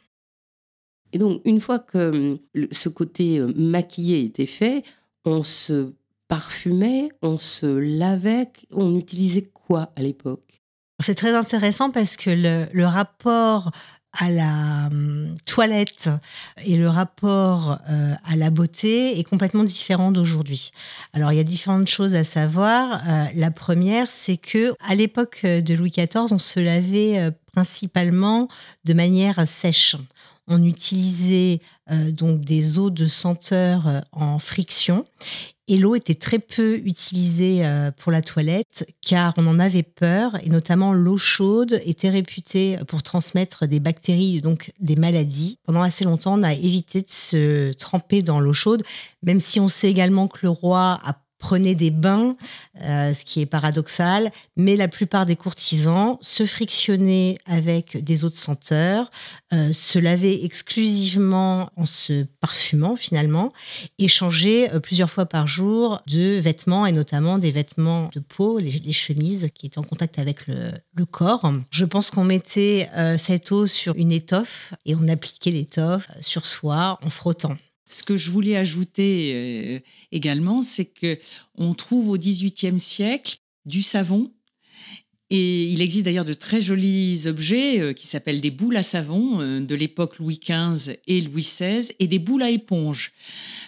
Et 1.14 1.20
donc, 1.20 1.42
une 1.46 1.62
fois 1.62 1.80
que 1.80 2.10
hum, 2.10 2.40
ce 2.72 2.90
côté 2.90 3.38
euh, 3.38 3.54
maquillé 3.56 4.26
était 4.26 4.48
fait, 4.48 4.84
on 5.26 5.44
se 5.44 5.94
parfumait, 6.28 7.10
on 7.22 7.38
se 7.38 7.68
lavait, 7.68 8.50
on 8.72 8.98
utilisait 8.98 9.44
quoi 9.44 9.92
à 9.96 10.02
l'époque? 10.02 10.62
C'est 11.00 11.16
très 11.16 11.34
intéressant 11.34 11.92
parce 11.92 12.18
que 12.18 12.32
le, 12.32 12.86
rapport 12.86 13.72
à 14.20 14.32
la 14.32 14.88
hum, 14.92 15.36
toilette 15.46 16.10
et 16.66 16.78
le 16.78 16.90
rapport 16.90 17.78
euh, 17.90 18.14
à 18.24 18.36
la 18.36 18.50
beauté 18.50 19.20
est 19.20 19.24
complètement 19.24 19.64
différent 19.64 20.12
d'aujourd'hui. 20.12 20.72
Alors 21.14 21.32
il 21.32 21.36
y 21.36 21.42
a 21.42 21.44
différentes 21.44 21.88
choses 21.88 22.16
à 22.16 22.24
savoir. 22.24 23.02
Euh, 23.08 23.26
la 23.36 23.52
première, 23.52 24.10
c'est 24.10 24.38
que 24.38 24.74
à 24.88 24.96
l'époque 24.96 25.46
de 25.46 25.74
Louis 25.76 25.92
XIV, 25.92 26.32
on 26.32 26.40
se 26.40 26.60
lavait 26.60 27.32
principalement 27.54 28.48
de 28.86 28.94
manière 28.94 29.48
sèche 29.48 29.96
on 30.48 30.64
utilisait 30.64 31.60
euh, 31.92 32.12
donc 32.12 32.42
des 32.42 32.78
eaux 32.78 32.90
de 32.90 33.08
senteur 33.08 33.88
euh, 33.88 34.00
en 34.12 34.40
friction 34.40 35.06
et 35.70 35.78
l'eau 35.78 35.96
était 35.96 36.16
très 36.16 36.40
peu 36.40 36.76
utilisée 36.84 37.66
euh, 37.66 37.92
pour 37.92 38.12
la 38.12 38.22
toilette 38.22 38.86
car 39.02 39.34
on 39.38 39.48
en 39.48 39.60
avait 39.60 39.84
peur 39.84 40.38
et 40.44 40.50
notamment 40.50 40.92
l'eau 40.92 41.18
chaude 41.18 41.82
était 41.86 42.10
réputée 42.10 42.78
pour 42.88 43.04
transmettre 43.04 43.66
des 43.68 43.80
bactéries 43.80 44.42
donc 44.42 44.74
des 44.80 44.98
maladies. 44.98 45.60
Pendant 45.64 45.82
assez 45.82 46.04
longtemps, 46.04 46.38
on 46.38 46.44
a 46.44 46.54
évité 46.54 47.02
de 47.02 47.10
se 47.10 47.72
tremper 47.74 48.22
dans 48.22 48.42
l'eau 48.42 48.54
chaude, 48.54 48.84
même 49.22 49.40
si 49.40 49.62
on 49.62 49.70
sait 49.70 49.90
également 49.90 50.28
que 50.28 50.40
le 50.42 50.50
roi 50.50 51.00
a 51.04 51.23
prenaient 51.44 51.76
des 51.76 51.92
bains, 51.92 52.38
euh, 52.82 53.14
ce 53.14 53.26
qui 53.26 53.42
est 53.42 53.46
paradoxal, 53.46 54.32
mais 54.56 54.78
la 54.78 54.88
plupart 54.88 55.26
des 55.26 55.36
courtisans 55.36 56.18
se 56.22 56.46
frictionnaient 56.46 57.38
avec 57.46 58.02
des 58.02 58.24
eaux 58.24 58.30
de 58.30 58.36
senteur, 58.36 59.12
euh, 59.52 59.74
se 59.74 60.00
lavaient 60.00 60.46
exclusivement 60.46 61.70
en 61.76 61.86
se 61.86 62.24
parfumant 62.40 62.96
finalement, 62.96 63.52
et 64.00 64.08
changeaient 64.08 64.74
euh, 64.74 64.80
plusieurs 64.80 65.10
fois 65.10 65.26
par 65.26 65.46
jour 65.46 66.02
de 66.08 66.40
vêtements, 66.40 66.86
et 66.86 66.94
notamment 66.94 67.38
des 67.38 67.52
vêtements 67.52 68.10
de 68.14 68.22
peau, 68.22 68.58
les, 68.58 68.94
chemises 68.94 69.50
qui 69.54 69.66
étaient 69.66 69.80
en 69.80 69.84
contact 69.84 70.20
avec 70.20 70.48
le, 70.48 70.72
le 70.94 71.06
corps. 71.06 71.52
Je 71.72 71.84
pense 71.84 72.10
qu'on 72.10 72.24
mettait 72.24 72.88
cette 73.18 73.52
eau 73.52 73.68
sur 73.68 73.96
une 73.96 74.12
étoffe 74.12 74.74
et 74.86 74.96
on 74.96 75.08
appliquait 75.08 75.52
l'étoffe 75.52 76.08
sur 76.22 76.46
soi 76.46 77.00
en 77.02 77.10
frottant. 77.10 77.58
Ce 77.94 78.02
que 78.02 78.18
je 78.18 78.32
voulais 78.32 78.56
ajouter 78.56 79.32
euh, 79.36 79.80
également, 80.12 80.64
c'est 80.64 80.86
que 80.86 81.20
on 81.56 81.76
trouve 81.76 82.10
au 82.10 82.18
XVIIIe 82.18 82.80
siècle 82.80 83.38
du 83.66 83.84
savon 83.84 84.32
Et 85.30 85.66
il 85.66 85.80
existe 85.80 86.06
d'ailleurs 86.06 86.26
de 86.26 86.34
très 86.34 86.60
jolis 86.60 87.28
objets 87.28 87.80
euh, 87.80 87.94
qui 87.94 88.08
s'appellent 88.08 88.42
des 88.42 88.50
boules 88.50 88.78
à 88.78 88.84
savon 88.84 89.42
euh, 89.42 89.60
de 89.60 89.76
l'époque 89.76 90.18
Louis 90.18 90.40
XV 90.40 90.98
et 91.06 91.22
Louis 91.22 91.44
XVI 91.44 91.92
et 92.00 92.08
des 92.08 92.18
boules 92.18 92.42
à 92.42 92.50
éponge. 92.50 93.12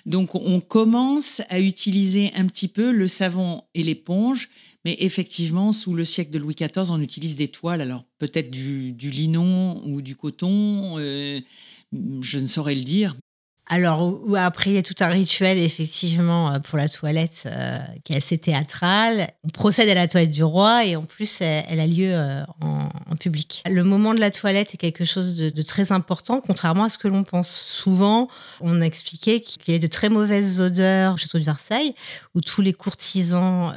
Donc 0.07 0.33
on 0.33 0.59
commence 0.59 1.43
à 1.49 1.59
utiliser 1.59 2.31
un 2.35 2.47
petit 2.47 2.67
peu 2.67 2.91
le 2.91 3.07
savon 3.07 3.61
et 3.75 3.83
l'éponge, 3.83 4.49
mais 4.85 4.95
effectivement, 4.99 5.71
sous 5.71 5.93
le 5.93 6.03
siècle 6.03 6.31
de 6.31 6.39
Louis 6.39 6.55
XIV, 6.55 6.89
on 6.89 7.01
utilise 7.01 7.37
des 7.37 7.47
toiles, 7.47 7.81
alors 7.81 8.05
peut-être 8.17 8.49
du, 8.49 8.91
linon 8.99 9.81
ou 9.85 10.01
du 10.03 10.15
coton, 10.15 10.97
je 10.99 12.39
ne 12.39 12.45
saurais 12.45 12.75
le 12.75 12.83
dire, 12.83 13.15
alors, 13.67 14.19
après, 14.37 14.69
il 14.69 14.73
y 14.73 14.77
a 14.77 14.83
tout 14.83 14.95
un 14.99 15.07
rituel, 15.07 15.57
effectivement, 15.57 16.53
euh, 16.53 16.59
pour 16.59 16.77
la 16.77 16.87
toilette 16.87 17.45
euh, 17.47 17.79
qui 18.03 18.13
est 18.13 18.17
assez 18.17 18.37
théâtral. 18.37 19.29
On 19.43 19.47
procède 19.47 19.89
à 19.89 19.95
la 19.95 20.07
toilette 20.07 20.31
du 20.31 20.43
roi 20.43 20.85
et 20.85 20.95
en 20.95 21.03
plus, 21.03 21.41
elle, 21.41 21.79
a 21.79 21.87
lieu 21.87 22.11
euh, 22.13 22.43
en, 22.61 23.15
public. 23.15 23.63
Le 23.67 23.83
moment 23.83 24.13
de 24.13 24.19
la 24.19 24.29
toilette 24.29 24.73
est 24.75 24.77
quelque 24.77 25.05
chose 25.05 25.35
de, 25.35 25.61
très 25.63 25.91
important, 25.91 26.41
contrairement 26.45 26.83
à 26.83 26.89
ce 26.89 26.99
que 26.99 27.07
l'on 27.07 27.23
pense. 27.23 27.49
Souvent, 27.49 28.27
on 28.61 28.81
a 28.81 28.85
expliqué 28.85 29.41
qu'il 29.41 29.73
y 29.73 29.77
a 29.77 29.79
de 29.79 29.87
très 29.87 30.09
mauvaises 30.09 30.59
odeurs 30.59 31.13
au 31.13 31.17
château 31.17 31.39
de 31.39 31.43
Versailles, 31.43 31.95
où 32.35 32.41
tous 32.41 32.61
les 32.61 32.73
courtisans, 32.73 33.73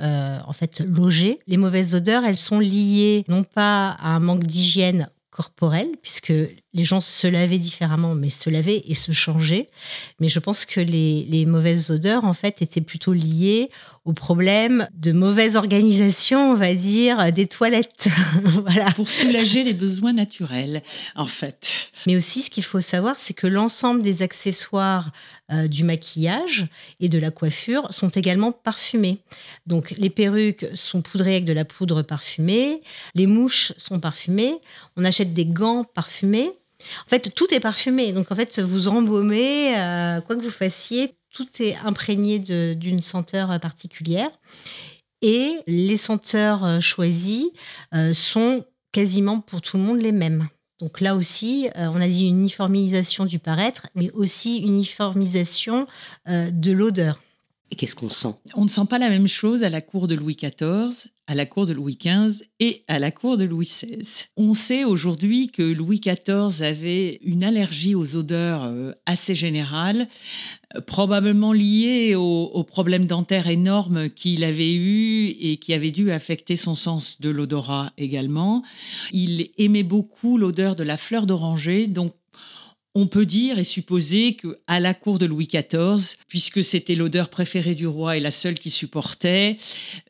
en 0.46 0.52
fait, 0.52 0.80
logeaient. 0.80 1.38
Les 1.46 1.56
mauvaises 1.56 1.94
odeurs, 1.94 2.24
elles 2.24 2.36
sont 2.36 2.58
liées 2.58 3.24
non 3.28 3.44
pas 3.44 3.90
à 3.90 4.08
un 4.08 4.18
manque 4.18 4.44
d'hygiène 4.44 5.08
corporelle, 5.38 5.92
puisque 6.02 6.32
les 6.74 6.84
gens 6.84 7.00
se 7.00 7.26
lavaient 7.26 7.58
différemment, 7.58 8.14
mais 8.14 8.28
se 8.28 8.50
lavaient 8.50 8.82
et 8.86 8.94
se 8.94 9.12
changeaient. 9.12 9.70
Mais 10.20 10.28
je 10.28 10.38
pense 10.38 10.66
que 10.66 10.80
les, 10.80 11.24
les 11.28 11.46
mauvaises 11.46 11.90
odeurs, 11.90 12.24
en 12.24 12.34
fait, 12.34 12.60
étaient 12.62 12.80
plutôt 12.80 13.12
liées 13.12 13.70
au 14.08 14.14
problème 14.14 14.88
de 14.94 15.12
mauvaise 15.12 15.56
organisation, 15.56 16.52
on 16.52 16.54
va 16.54 16.74
dire, 16.74 17.30
des 17.30 17.46
toilettes. 17.46 18.08
voilà. 18.42 18.90
Pour 18.92 19.10
soulager 19.10 19.64
les 19.64 19.74
besoins 19.74 20.14
naturels, 20.14 20.82
en 21.14 21.26
fait. 21.26 21.90
Mais 22.06 22.16
aussi, 22.16 22.42
ce 22.42 22.48
qu'il 22.48 22.64
faut 22.64 22.80
savoir, 22.80 23.18
c'est 23.18 23.34
que 23.34 23.46
l'ensemble 23.46 24.00
des 24.00 24.22
accessoires 24.22 25.12
euh, 25.52 25.68
du 25.68 25.84
maquillage 25.84 26.68
et 27.00 27.10
de 27.10 27.18
la 27.18 27.30
coiffure 27.30 27.92
sont 27.92 28.08
également 28.08 28.50
parfumés. 28.50 29.18
Donc, 29.66 29.94
les 29.98 30.10
perruques 30.10 30.66
sont 30.74 31.02
poudrées 31.02 31.32
avec 31.32 31.44
de 31.44 31.52
la 31.52 31.66
poudre 31.66 32.00
parfumée, 32.00 32.80
les 33.14 33.26
mouches 33.26 33.72
sont 33.76 34.00
parfumées, 34.00 34.56
on 34.96 35.04
achète 35.04 35.34
des 35.34 35.46
gants 35.46 35.84
parfumés. 35.84 36.50
En 37.06 37.08
fait, 37.08 37.34
tout 37.34 37.52
est 37.52 37.60
parfumé. 37.60 38.12
Donc, 38.12 38.30
en 38.30 38.34
fait, 38.34 38.58
vous 38.60 38.88
embaumez, 38.88 39.78
euh, 39.78 40.20
quoi 40.20 40.36
que 40.36 40.42
vous 40.42 40.50
fassiez, 40.50 41.14
tout 41.32 41.48
est 41.60 41.76
imprégné 41.84 42.38
d'une 42.38 43.02
senteur 43.02 43.58
particulière. 43.60 44.30
Et 45.20 45.58
les 45.66 45.96
senteurs 45.96 46.64
euh, 46.64 46.80
choisies 46.80 47.52
euh, 47.94 48.14
sont 48.14 48.64
quasiment 48.92 49.40
pour 49.40 49.60
tout 49.60 49.76
le 49.76 49.82
monde 49.82 50.00
les 50.00 50.12
mêmes. 50.12 50.48
Donc 50.80 51.00
là 51.00 51.16
aussi, 51.16 51.68
on 51.74 52.00
a 52.00 52.06
dit 52.06 52.28
uniformisation 52.28 53.24
du 53.24 53.40
paraître, 53.40 53.88
mais 53.96 54.12
aussi 54.12 54.58
uniformisation 54.58 55.88
de 56.28 56.70
l'odeur. 56.70 57.18
Et 57.70 57.76
qu'est-ce 57.76 57.94
qu'on 57.94 58.08
sent? 58.08 58.34
On 58.54 58.64
ne 58.64 58.68
sent 58.70 58.86
pas 58.88 58.98
la 58.98 59.08
même 59.08 59.28
chose 59.28 59.62
à 59.62 59.70
la 59.70 59.80
cour 59.80 60.08
de 60.08 60.14
Louis 60.14 60.36
XIV 60.36 61.10
à 61.28 61.34
la 61.34 61.44
cour 61.44 61.66
de 61.66 61.74
Louis 61.74 61.98
XV 62.02 62.42
et 62.58 62.84
à 62.88 62.98
la 62.98 63.10
cour 63.10 63.36
de 63.36 63.44
Louis 63.44 63.66
XVI. 63.66 64.24
On 64.38 64.54
sait 64.54 64.84
aujourd'hui 64.84 65.48
que 65.48 65.62
Louis 65.62 66.00
XIV 66.00 66.62
avait 66.62 67.20
une 67.22 67.44
allergie 67.44 67.94
aux 67.94 68.16
odeurs 68.16 68.64
euh, 68.64 68.92
assez 69.04 69.34
générale, 69.34 70.08
euh, 70.74 70.80
probablement 70.80 71.52
liée 71.52 72.14
aux, 72.14 72.64
problèmes 72.64 73.06
dentaires 73.06 73.46
énormes 73.46 74.08
qu'il 74.08 74.42
avait 74.42 74.72
eu 74.72 75.28
et 75.38 75.58
qui 75.58 75.74
avaient 75.74 75.90
dû 75.90 76.10
affecter 76.10 76.56
son 76.56 76.74
sens 76.74 77.20
de 77.20 77.28
l'odorat 77.28 77.92
également. 77.98 78.62
Il 79.12 79.50
aimait 79.58 79.82
beaucoup 79.82 80.38
l'odeur 80.38 80.76
de 80.76 80.82
la 80.82 80.96
fleur 80.96 81.26
d'oranger, 81.26 81.86
donc 81.88 82.14
on 82.98 83.06
peut 83.06 83.26
dire 83.26 83.60
et 83.60 83.64
supposer 83.64 84.34
que 84.34 84.58
à 84.66 84.80
la 84.80 84.92
cour 84.92 85.20
de 85.20 85.26
Louis 85.26 85.46
XIV, 85.46 86.16
puisque 86.26 86.64
c'était 86.64 86.96
l'odeur 86.96 87.28
préférée 87.28 87.76
du 87.76 87.86
roi 87.86 88.16
et 88.16 88.20
la 88.20 88.32
seule 88.32 88.58
qui 88.58 88.70
supportait, 88.70 89.56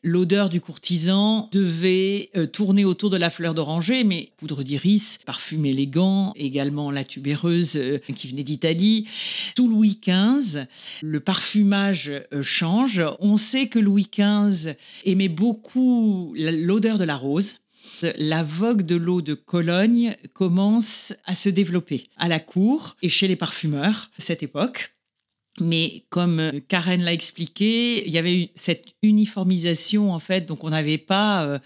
l'odeur 0.01 0.49
du 0.49 0.59
courtisan 0.59 1.47
devait 1.51 2.31
euh, 2.35 2.47
tourner 2.47 2.85
autour 2.85 3.11
de 3.11 3.17
la 3.17 3.29
fleur 3.29 3.53
d'oranger, 3.53 4.03
mais 4.03 4.29
poudre 4.37 4.63
d'iris, 4.63 5.19
parfum 5.23 5.65
élégant, 5.65 6.33
également 6.35 6.89
la 6.89 7.03
tubéreuse 7.03 7.77
euh, 7.77 7.99
qui 8.15 8.27
venait 8.27 8.41
d'Italie. 8.41 9.07
Sous 9.55 9.67
Louis 9.67 9.99
XV, 10.03 10.65
le 11.03 11.19
parfumage 11.19 12.09
euh, 12.33 12.41
change. 12.41 13.03
On 13.19 13.37
sait 13.37 13.67
que 13.67 13.77
Louis 13.77 14.07
XV 14.11 14.73
aimait 15.05 15.29
beaucoup 15.29 16.33
l'odeur 16.35 16.97
de 16.97 17.03
la 17.03 17.17
rose 17.17 17.59
la 18.01 18.43
vogue 18.43 18.83
de 18.83 18.95
l'eau 18.95 19.21
de 19.21 19.33
Cologne 19.33 20.15
commence 20.33 21.13
à 21.25 21.35
se 21.35 21.49
développer 21.49 22.09
à 22.17 22.27
la 22.27 22.39
cour 22.39 22.95
et 23.01 23.09
chez 23.09 23.27
les 23.27 23.35
parfumeurs 23.35 24.09
de 24.17 24.21
cette 24.21 24.43
époque. 24.43 24.95
Mais 25.61 26.05
comme 26.09 26.51
Karen 26.67 27.03
l'a 27.03 27.13
expliqué, 27.13 28.05
il 28.07 28.13
y 28.13 28.17
avait 28.17 28.51
cette 28.55 28.85
uniformisation 29.03 30.13
en 30.13 30.19
fait, 30.19 30.45
donc 30.45 30.63
on 30.63 30.69
n'avait 30.69 30.97
pas 30.97 31.43
euh, 31.43 31.59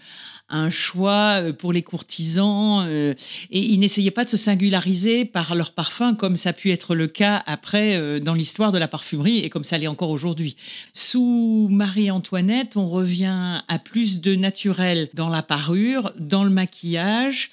un 0.49 0.69
choix 0.69 1.41
euh, 1.41 1.53
pour 1.53 1.73
les 1.73 1.81
courtisans 1.81 2.85
euh, 2.87 3.13
et 3.49 3.59
ils 3.59 3.79
n'essayaient 3.79 4.11
pas 4.11 4.25
de 4.25 4.29
se 4.29 4.37
singulariser 4.37 5.25
par 5.25 5.55
leur 5.55 5.71
parfum 5.71 6.15
comme 6.15 6.35
ça 6.35 6.49
a 6.49 6.53
pu 6.53 6.71
être 6.71 6.95
le 6.95 7.07
cas 7.07 7.41
après 7.47 7.95
euh, 7.95 8.19
dans 8.19 8.33
l'histoire 8.33 8.71
de 8.71 8.77
la 8.77 8.87
parfumerie 8.87 9.39
et 9.39 9.49
comme 9.49 9.63
ça 9.63 9.77
l'est 9.77 9.87
encore 9.87 10.09
aujourd'hui. 10.09 10.55
Sous 10.93 11.67
Marie-Antoinette, 11.71 12.77
on 12.77 12.89
revient 12.89 13.61
à 13.67 13.79
plus 13.79 14.21
de 14.21 14.35
naturel 14.35 15.09
dans 15.13 15.29
la 15.29 15.41
parure, 15.41 16.11
dans 16.19 16.43
le 16.43 16.49
maquillage 16.49 17.49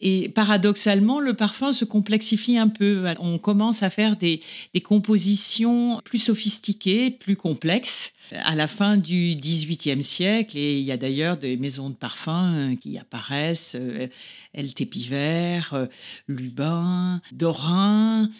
et 0.00 0.28
paradoxalement, 0.28 1.20
le 1.20 1.34
parfum 1.34 1.72
se 1.72 1.84
complexifie 1.84 2.56
un 2.56 2.68
peu. 2.68 3.04
On 3.18 3.38
commence 3.38 3.82
à 3.82 3.90
faire 3.90 4.16
des, 4.16 4.40
compositions 4.84 6.00
plus 6.04 6.18
sophistiquées, 6.20 7.10
plus 7.10 7.36
complexes 7.36 8.12
à 8.44 8.54
la 8.54 8.68
fin 8.68 8.96
du 8.96 9.34
XVIIIe 9.34 10.02
siècle. 10.02 10.56
Et 10.56 10.78
il 10.78 10.84
y 10.84 10.92
a 10.92 10.96
d'ailleurs 10.96 11.36
des 11.36 11.56
maisons 11.56 11.90
de 11.90 11.94
parfums 11.94 12.37
euh, 12.44 12.76
qui 12.76 12.98
apparaissent, 12.98 13.76
euh, 13.78 14.06
El 14.54 14.70
euh, 15.12 15.86
Lubin, 16.26 17.20
Dorin, 17.32 18.30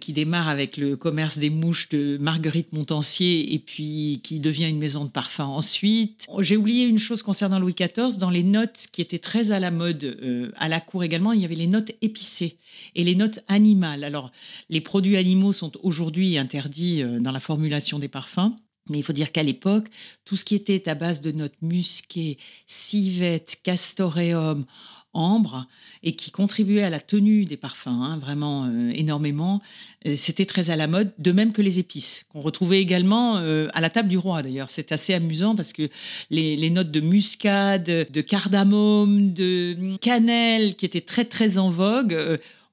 qui 0.00 0.12
démarre 0.12 0.48
avec 0.48 0.76
le 0.76 0.96
commerce 0.96 1.38
des 1.38 1.50
mouches 1.50 1.88
de 1.88 2.16
Marguerite 2.18 2.72
Montancier 2.72 3.54
et 3.54 3.58
puis 3.58 4.20
qui 4.22 4.40
devient 4.40 4.68
une 4.68 4.78
maison 4.78 5.04
de 5.04 5.10
parfums 5.10 5.40
ensuite. 5.40 6.26
J'ai 6.40 6.56
oublié 6.56 6.84
une 6.84 6.98
chose 6.98 7.22
concernant 7.22 7.58
Louis 7.58 7.74
XIV, 7.74 8.18
dans 8.18 8.30
les 8.30 8.42
notes 8.42 8.86
qui 8.92 9.00
étaient 9.00 9.18
très 9.18 9.50
à 9.50 9.58
la 9.58 9.70
mode 9.70 10.52
à 10.56 10.68
la 10.68 10.80
cour 10.80 11.02
également, 11.04 11.32
il 11.32 11.40
y 11.40 11.44
avait 11.44 11.54
les 11.54 11.66
notes 11.66 11.92
épicées 12.02 12.58
et 12.94 13.04
les 13.04 13.14
notes 13.14 13.40
animales. 13.48 14.04
Alors, 14.04 14.30
les 14.68 14.80
produits 14.80 15.16
animaux 15.16 15.52
sont 15.52 15.72
aujourd'hui 15.82 16.38
interdits 16.38 17.02
dans 17.20 17.32
la 17.32 17.40
formulation 17.40 17.98
des 17.98 18.08
parfums. 18.08 18.54
Mais 18.90 18.98
il 18.98 19.02
faut 19.02 19.14
dire 19.14 19.32
qu'à 19.32 19.42
l'époque, 19.42 19.86
tout 20.24 20.36
ce 20.36 20.44
qui 20.44 20.54
était 20.54 20.88
à 20.88 20.94
base 20.94 21.20
de 21.20 21.32
notes 21.32 21.56
musquées, 21.62 22.38
civette, 22.66 23.56
castoreum, 23.62 24.66
ambre, 25.14 25.66
et 26.02 26.16
qui 26.16 26.30
contribuait 26.30 26.82
à 26.82 26.90
la 26.90 27.00
tenue 27.00 27.44
des 27.44 27.56
parfums, 27.56 27.86
hein, 27.88 28.18
vraiment 28.18 28.66
euh, 28.66 28.90
énormément, 28.94 29.62
euh, 30.06 30.14
c'était 30.16 30.44
très 30.44 30.70
à 30.70 30.76
la 30.76 30.86
mode, 30.86 31.14
de 31.18 31.32
même 31.32 31.52
que 31.52 31.62
les 31.62 31.78
épices, 31.78 32.26
qu'on 32.30 32.40
retrouvait 32.40 32.80
également 32.80 33.38
euh, 33.38 33.68
à 33.72 33.80
la 33.80 33.90
table 33.90 34.08
du 34.08 34.18
roi 34.18 34.42
d'ailleurs. 34.42 34.70
C'est 34.70 34.92
assez 34.92 35.14
amusant 35.14 35.54
parce 35.54 35.72
que 35.72 35.88
les, 36.30 36.70
notes 36.70 36.90
de 36.90 37.00
muscade, 37.00 37.84
de 37.84 38.20
cardamome, 38.20 39.32
de 39.32 39.96
cannelle, 39.98 40.74
qui 40.74 40.84
étaient 40.84 41.00
très 41.00 41.24
très 41.24 41.58
en 41.58 41.70
vogue, 41.70 42.18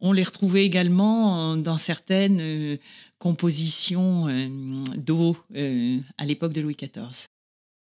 on 0.01 0.11
les 0.11 0.23
retrouvait 0.23 0.65
également 0.65 1.55
dans 1.57 1.77
certaines 1.77 2.79
composition 3.21 4.27
euh, 4.27 4.47
d'eau 4.97 5.37
euh, 5.55 5.99
à 6.17 6.25
l'époque 6.25 6.53
de 6.53 6.61
Louis 6.61 6.75
XIV. 6.75 7.27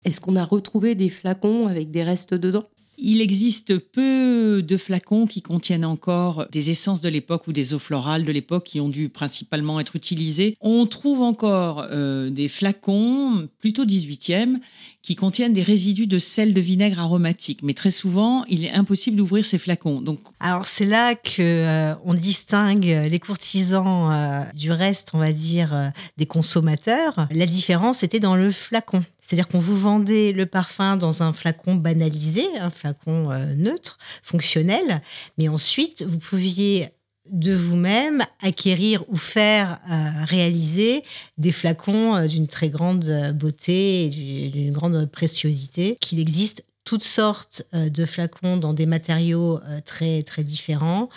Est-ce 0.05 0.21
qu'on 0.21 0.37
a 0.37 0.45
retrouvé 0.45 0.95
des 0.95 1.09
flacons 1.09 1.67
avec 1.67 1.91
des 1.91 2.05
restes 2.05 2.35
dedans? 2.35 2.69
Il 3.05 3.21
existe 3.21 3.79
peu 3.79 4.63
de 4.63 4.77
flacons 4.77 5.27
qui 5.27 5.43
contiennent 5.43 5.85
encore 5.85 6.47
des 6.51 6.71
essences 6.71 7.03
de 7.03 7.09
l'époque 7.09 7.47
ou 7.47 7.53
des 7.53 7.75
eaux 7.75 7.79
florales 7.79 8.25
de 8.25 8.33
l'époque 8.33 8.65
qui 8.65 8.81
ont 8.81 8.89
dû 8.89 9.11
principalement 9.11 9.79
être 9.79 9.95
utilisées. 9.95 10.57
On 10.61 10.87
trouve 10.87 11.21
encore 11.21 11.87
euh, 11.91 12.31
des 12.31 12.49
flacons, 12.49 13.49
plutôt 13.59 13.85
18e, 13.85 14.57
qui 15.03 15.17
contiennent 15.17 15.53
des 15.53 15.63
résidus 15.63 16.07
de 16.07 16.19
sel 16.19 16.55
de 16.55 16.61
vinaigre 16.63 16.99
aromatique. 16.99 17.61
Mais 17.63 17.75
très 17.75 17.91
souvent, 17.91 18.45
il 18.49 18.65
est 18.65 18.73
impossible 18.73 19.19
d'ouvrir 19.19 19.45
ces 19.45 19.59
flacons. 19.59 20.01
Donc, 20.01 20.21
Alors 20.41 20.65
c'est 20.65 20.87
là 20.87 21.15
que 21.15 21.41
euh, 21.41 21.95
on 22.07 22.15
distingue 22.15 23.03
les 23.07 23.19
courtisans 23.19 24.11
euh, 24.11 24.43
du 24.55 24.73
reste, 24.73 25.11
on 25.13 25.19
va 25.19 25.33
dire, 25.33 25.93
des 26.17 26.27
consommateurs. 26.27 27.29
La 27.31 27.47
différence 27.47 28.03
était 28.03 28.21
dans 28.21 28.35
le 28.35 28.51
flacon. 28.51 29.05
C'est-à-dire 29.25 29.49
qu'on 29.49 29.59
vous 29.59 29.77
vendait 29.77 30.33
le 30.33 30.45
parfum 30.45 30.97
dans 30.97 31.23
un 31.23 31.33
flacon 31.33 31.77
banalisé, 31.77 32.47
un 32.59 32.69
flacon 32.69 33.31
euh, 33.31 33.55
neutre, 33.55 33.99
fonctionnel, 34.23 35.01
mais 35.39 35.49
ensuite 35.49 36.03
vous 36.03 36.19
pouviez 36.19 36.91
de 37.31 37.55
vous-même 37.55 38.23
acquérir 38.43 39.03
ou 39.09 39.17
faire 39.17 39.81
euh, 39.91 40.25
réaliser 40.27 41.05
des 41.39 41.53
flacons 41.53 42.15
euh, 42.15 42.27
d'une 42.27 42.47
très 42.47 42.69
grande 42.69 43.33
beauté 43.35 44.05
et 44.05 44.51
d'une 44.51 44.73
grande 44.73 45.07
préciosité 45.11 45.97
qu'il 46.03 46.21
existe 46.21 46.65
toutes 46.85 47.05
sortes 47.05 47.63
de 47.73 48.05
flacons 48.05 48.59
dans 48.59 48.75
des 48.75 48.85
matériaux 48.85 49.59
très 49.87 50.23
très 50.23 50.45
différents, 50.45 51.09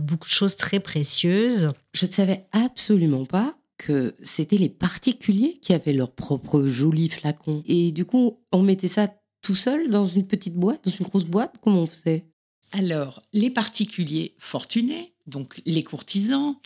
beaucoup 0.00 0.26
de 0.26 0.34
choses 0.34 0.56
très 0.56 0.80
précieuses. 0.80 1.70
Je 1.92 2.06
ne 2.06 2.10
savais 2.10 2.42
absolument 2.50 3.24
pas 3.24 3.54
que 3.76 4.14
c'était 4.22 4.58
les 4.58 4.68
particuliers 4.68 5.58
qui 5.60 5.72
avaient 5.72 5.92
leurs 5.92 6.12
propres 6.12 6.66
jolis 6.66 7.08
flacons. 7.08 7.62
Et 7.66 7.92
du 7.92 8.04
coup, 8.04 8.38
on 8.52 8.62
mettait 8.62 8.88
ça 8.88 9.12
tout 9.42 9.54
seul 9.54 9.90
dans 9.90 10.06
une 10.06 10.26
petite 10.26 10.54
boîte, 10.54 10.84
dans 10.84 10.90
une 10.90 11.06
grosse 11.06 11.24
boîte 11.24 11.56
Comment 11.60 11.82
on 11.82 11.86
faisait? 11.86 12.26
Alors, 12.72 13.22
les 13.32 13.50
particuliers 13.50 14.34
fortunés, 14.38 15.14
donc 15.26 15.60
les 15.64 15.84
courtisans, 15.84 16.56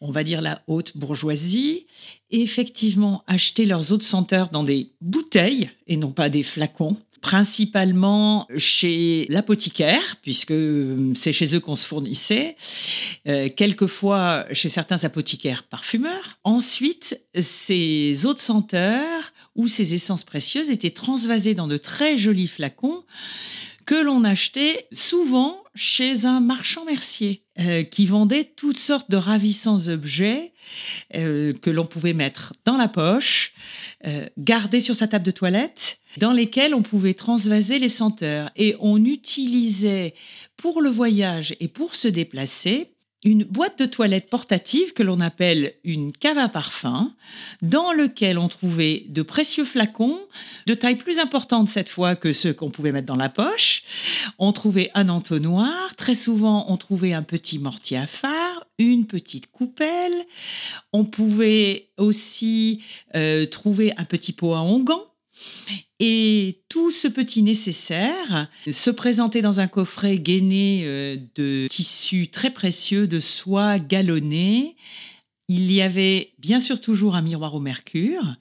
on 0.00 0.10
va 0.10 0.24
dire 0.24 0.40
la 0.40 0.62
haute 0.66 0.96
bourgeoisie, 0.96 1.86
effectivement 2.30 3.22
achetaient 3.26 3.66
leurs 3.66 3.92
eaux 3.92 3.98
de 3.98 4.02
senteur 4.02 4.48
dans 4.48 4.64
des 4.64 4.94
bouteilles 5.00 5.70
et 5.86 5.96
non 5.96 6.12
pas 6.12 6.30
des 6.30 6.42
flacons 6.42 6.96
principalement 7.20 8.46
chez 8.56 9.26
l'apothicaire, 9.28 10.16
puisque 10.22 10.54
c'est 11.14 11.32
chez 11.32 11.54
eux 11.54 11.60
qu'on 11.60 11.76
se 11.76 11.86
fournissait, 11.86 12.56
euh, 13.28 13.48
quelquefois 13.54 14.46
chez 14.52 14.68
certains 14.68 15.04
apothicaires 15.04 15.64
parfumeurs. 15.64 16.38
Ensuite, 16.44 17.20
ces 17.38 18.26
eaux 18.26 18.34
de 18.34 18.38
senteur 18.38 19.32
ou 19.54 19.68
ces 19.68 19.94
essences 19.94 20.24
précieuses 20.24 20.70
étaient 20.70 20.90
transvasées 20.90 21.54
dans 21.54 21.68
de 21.68 21.76
très 21.76 22.16
jolis 22.16 22.48
flacons 22.48 23.04
que 23.86 23.94
l'on 23.94 24.24
achetait 24.24 24.86
souvent 24.92 25.59
chez 25.74 26.26
un 26.26 26.40
marchand 26.40 26.84
mercier 26.84 27.44
euh, 27.60 27.82
qui 27.82 28.06
vendait 28.06 28.44
toutes 28.56 28.78
sortes 28.78 29.10
de 29.10 29.16
ravissants 29.16 29.88
objets 29.88 30.52
euh, 31.14 31.52
que 31.52 31.70
l'on 31.70 31.84
pouvait 31.84 32.12
mettre 32.12 32.54
dans 32.64 32.76
la 32.76 32.88
poche, 32.88 33.52
euh, 34.06 34.26
garder 34.38 34.80
sur 34.80 34.96
sa 34.96 35.06
table 35.06 35.24
de 35.24 35.30
toilette, 35.30 35.98
dans 36.18 36.32
lesquels 36.32 36.74
on 36.74 36.82
pouvait 36.82 37.14
transvaser 37.14 37.78
les 37.78 37.88
senteurs. 37.88 38.50
Et 38.56 38.74
on 38.80 39.04
utilisait 39.04 40.14
pour 40.56 40.82
le 40.82 40.90
voyage 40.90 41.54
et 41.60 41.68
pour 41.68 41.94
se 41.94 42.08
déplacer 42.08 42.94
une 43.24 43.44
boîte 43.44 43.78
de 43.78 43.84
toilette 43.84 44.30
portative 44.30 44.94
que 44.94 45.02
l'on 45.02 45.20
appelle 45.20 45.74
une 45.84 46.10
cave 46.10 46.38
à 46.38 46.48
parfum, 46.48 47.14
dans 47.60 47.92
lequel 47.92 48.38
on 48.38 48.48
trouvait 48.48 49.04
de 49.08 49.22
précieux 49.22 49.66
flacons 49.66 50.18
de 50.66 50.74
taille 50.74 50.96
plus 50.96 51.18
importante 51.18 51.68
cette 51.68 51.90
fois 51.90 52.16
que 52.16 52.32
ceux 52.32 52.54
qu'on 52.54 52.70
pouvait 52.70 52.92
mettre 52.92 53.06
dans 53.06 53.16
la 53.16 53.28
poche. 53.28 53.82
On 54.38 54.52
trouvait 54.52 54.90
un 54.94 55.08
entonnoir, 55.10 55.94
très 55.96 56.14
souvent 56.14 56.66
on 56.68 56.78
trouvait 56.78 57.12
un 57.12 57.22
petit 57.22 57.58
mortier 57.58 57.98
à 57.98 58.06
phare, 58.06 58.64
une 58.78 59.06
petite 59.06 59.50
coupelle. 59.50 60.24
On 60.92 61.04
pouvait 61.04 61.88
aussi 61.98 62.82
euh, 63.14 63.44
trouver 63.44 63.92
un 63.98 64.04
petit 64.04 64.32
pot 64.32 64.54
à 64.54 64.62
onguent 64.62 65.09
et 65.98 66.62
tout 66.68 66.90
ce 66.90 67.08
petit 67.08 67.42
nécessaire 67.42 68.48
se 68.70 68.90
présentait 68.90 69.42
dans 69.42 69.60
un 69.60 69.68
coffret 69.68 70.18
gainé 70.18 70.82
euh, 70.84 71.16
de 71.34 71.66
tissus 71.68 72.28
très 72.28 72.50
précieux, 72.50 73.06
de 73.06 73.20
soie 73.20 73.78
galonnée. 73.78 74.76
Il 75.48 75.70
y 75.70 75.82
avait 75.82 76.32
bien 76.38 76.60
sûr 76.60 76.80
toujours 76.80 77.16
un 77.16 77.22
miroir 77.22 77.54
au 77.54 77.60
mercure. 77.60 78.36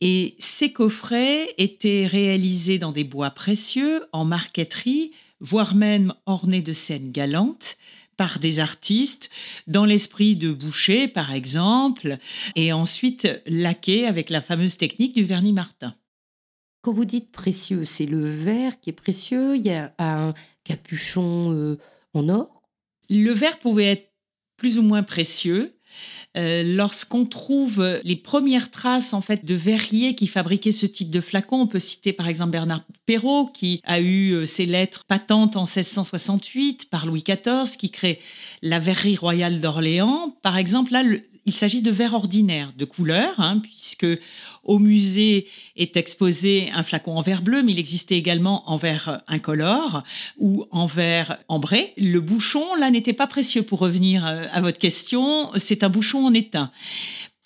Et 0.00 0.36
ces 0.38 0.72
coffrets 0.72 1.54
étaient 1.58 2.06
réalisés 2.06 2.78
dans 2.78 2.92
des 2.92 3.04
bois 3.04 3.30
précieux, 3.30 4.04
en 4.12 4.24
marqueterie, 4.24 5.12
voire 5.40 5.74
même 5.74 6.12
ornés 6.26 6.62
de 6.62 6.72
scènes 6.72 7.10
galantes, 7.10 7.78
par 8.16 8.38
des 8.38 8.60
artistes, 8.60 9.30
dans 9.66 9.84
l'esprit 9.84 10.36
de 10.36 10.52
Boucher 10.52 11.08
par 11.08 11.32
exemple, 11.32 12.18
et 12.54 12.72
ensuite 12.72 13.28
laqués 13.46 14.06
avec 14.06 14.30
la 14.30 14.40
fameuse 14.40 14.76
technique 14.76 15.14
du 15.14 15.24
vernis 15.24 15.52
Martin. 15.52 15.94
Quand 16.86 16.92
vous 16.92 17.04
dites 17.04 17.32
précieux, 17.32 17.84
c'est 17.84 18.06
le 18.06 18.24
verre 18.24 18.78
qui 18.80 18.90
est 18.90 18.92
précieux, 18.92 19.56
il 19.56 19.62
y 19.62 19.72
a 19.72 19.92
un 19.98 20.32
capuchon 20.62 21.50
euh, 21.52 21.78
en 22.14 22.28
or? 22.28 22.62
Le 23.10 23.32
verre 23.32 23.58
pouvait 23.58 23.86
être 23.86 24.12
plus 24.56 24.78
ou 24.78 24.82
moins 24.82 25.02
précieux. 25.02 25.76
Euh, 26.36 26.62
lorsqu'on 26.62 27.24
trouve 27.24 27.84
les 28.04 28.14
premières 28.14 28.70
traces 28.70 29.14
en 29.14 29.20
fait 29.20 29.44
de 29.44 29.56
verriers 29.56 30.14
qui 30.14 30.28
fabriquaient 30.28 30.70
ce 30.70 30.86
type 30.86 31.10
de 31.10 31.20
flacon, 31.20 31.62
on 31.62 31.66
peut 31.66 31.80
citer 31.80 32.12
par 32.12 32.28
exemple 32.28 32.52
Bernard 32.52 32.84
Perrault 33.04 33.46
qui 33.46 33.80
a 33.82 33.98
eu 33.98 34.34
euh, 34.34 34.46
ses 34.46 34.64
lettres 34.64 35.06
patentes 35.06 35.56
en 35.56 35.64
1668 35.64 36.88
par 36.88 37.06
Louis 37.06 37.24
XIV 37.26 37.76
qui 37.76 37.90
crée 37.90 38.20
la 38.62 38.78
verrerie 38.78 39.16
royale 39.16 39.60
d'Orléans. 39.60 40.36
Par 40.40 40.56
exemple, 40.56 40.92
là, 40.92 41.02
il 41.46 41.54
s'agit 41.54 41.80
de 41.80 41.90
verre 41.90 42.14
ordinaire, 42.14 42.72
de 42.76 42.84
couleur, 42.84 43.32
hein, 43.38 43.60
puisque 43.60 44.06
au 44.64 44.80
musée 44.80 45.46
est 45.76 45.96
exposé 45.96 46.70
un 46.74 46.82
flacon 46.82 47.16
en 47.16 47.22
verre 47.22 47.40
bleu, 47.40 47.62
mais 47.62 47.72
il 47.72 47.78
existait 47.78 48.16
également 48.16 48.68
en 48.68 48.76
verre 48.76 49.22
incolore 49.28 50.02
ou 50.38 50.66
en 50.72 50.86
verre 50.86 51.38
ambré. 51.48 51.94
Le 51.96 52.20
bouchon, 52.20 52.74
là, 52.74 52.90
n'était 52.90 53.12
pas 53.12 53.28
précieux 53.28 53.62
pour 53.62 53.78
revenir 53.78 54.26
euh, 54.26 54.46
à 54.52 54.60
votre 54.60 54.78
question. 54.78 55.50
C'est 55.56 55.84
un 55.84 55.88
bouchon 55.88 56.26
en 56.26 56.34
étain. 56.34 56.72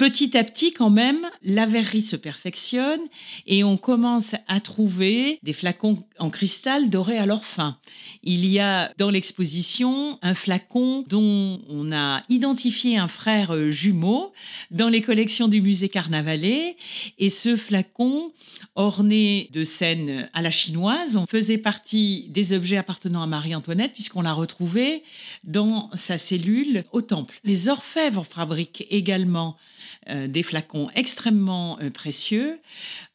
Petit 0.00 0.34
à 0.38 0.44
petit, 0.44 0.72
quand 0.72 0.88
même, 0.88 1.28
la 1.42 1.66
verrerie 1.66 2.00
se 2.00 2.16
perfectionne 2.16 3.02
et 3.46 3.64
on 3.64 3.76
commence 3.76 4.34
à 4.48 4.58
trouver 4.58 5.38
des 5.42 5.52
flacons 5.52 6.02
en 6.18 6.30
cristal 6.30 6.88
dorés 6.88 7.18
à 7.18 7.26
leur 7.26 7.44
fin. 7.44 7.76
Il 8.22 8.46
y 8.46 8.60
a 8.60 8.90
dans 8.96 9.10
l'exposition 9.10 10.18
un 10.22 10.32
flacon 10.32 11.04
dont 11.06 11.60
on 11.68 11.92
a 11.92 12.22
identifié 12.30 12.96
un 12.96 13.08
frère 13.08 13.70
jumeau 13.70 14.32
dans 14.70 14.88
les 14.88 15.02
collections 15.02 15.48
du 15.48 15.60
musée 15.60 15.90
Carnavalet 15.90 16.78
et 17.18 17.28
ce 17.28 17.58
flacon 17.58 18.32
orné 18.76 19.50
de 19.52 19.64
scènes 19.64 20.30
à 20.32 20.40
la 20.40 20.50
chinoise, 20.50 21.22
faisait 21.28 21.58
partie 21.58 22.26
des 22.30 22.54
objets 22.54 22.78
appartenant 22.78 23.22
à 23.22 23.26
Marie-Antoinette 23.26 23.92
puisqu'on 23.92 24.22
l'a 24.22 24.32
retrouvé 24.32 25.02
dans 25.44 25.90
sa 25.92 26.16
cellule 26.16 26.84
au 26.92 27.02
temple. 27.02 27.38
Les 27.44 27.68
orfèvres 27.68 28.24
fabriquent 28.24 28.86
également 28.90 29.56
euh, 29.56 29.89
des 30.08 30.42
flacons 30.42 30.88
extrêmement 30.94 31.78
euh, 31.80 31.90
précieux 31.90 32.58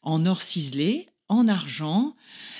en 0.02 0.26
or 0.26 0.42
ciselé, 0.42 1.06
en 1.28 1.48
argent. 1.48 2.14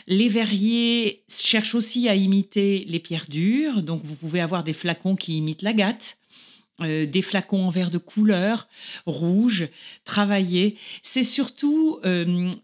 Les 0.07 0.29
verriers 0.29 1.23
cherchent 1.29 1.75
aussi 1.75 2.09
à 2.09 2.15
imiter 2.15 2.85
les 2.89 2.99
pierres 2.99 3.27
dures, 3.29 3.83
donc 3.83 4.03
vous 4.05 4.17
pouvez 4.17 4.41
avoir 4.41 4.65
des 4.65 4.73
flacons 4.73 5.17
qui 5.17 5.39
imitent 5.39 5.63
l'agate. 5.63 6.19
Euh, 6.83 7.07
des 7.07 7.23
flacons 7.23 7.65
en 7.65 7.71
verre 7.71 7.91
de 7.91 7.97
couleur, 7.97 8.69
rouge, 9.07 9.69
travaillés. 10.05 10.77
C'est 11.03 11.23
surtout 11.23 12.01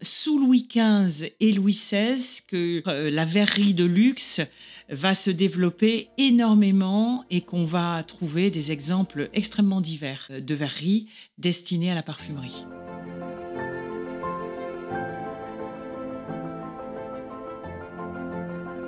sous 0.01 0.37
Louis 0.37 0.67
XV 0.69 1.33
et 1.39 1.51
Louis 1.51 1.73
XVI 1.73 2.43
que 2.47 2.83
la 3.09 3.25
verrerie 3.25 3.73
de 3.73 3.85
luxe 3.85 4.39
va 4.89 5.15
se 5.15 5.31
développer 5.31 6.09
énormément 6.17 7.25
et 7.29 7.41
qu'on 7.41 7.65
va 7.65 8.03
trouver 8.03 8.49
des 8.51 8.71
exemples 8.71 9.29
extrêmement 9.33 9.81
divers 9.81 10.29
de 10.29 10.55
verreries 10.55 11.07
destinées 11.37 11.91
à 11.91 11.95
la 11.95 12.03
parfumerie. 12.03 12.65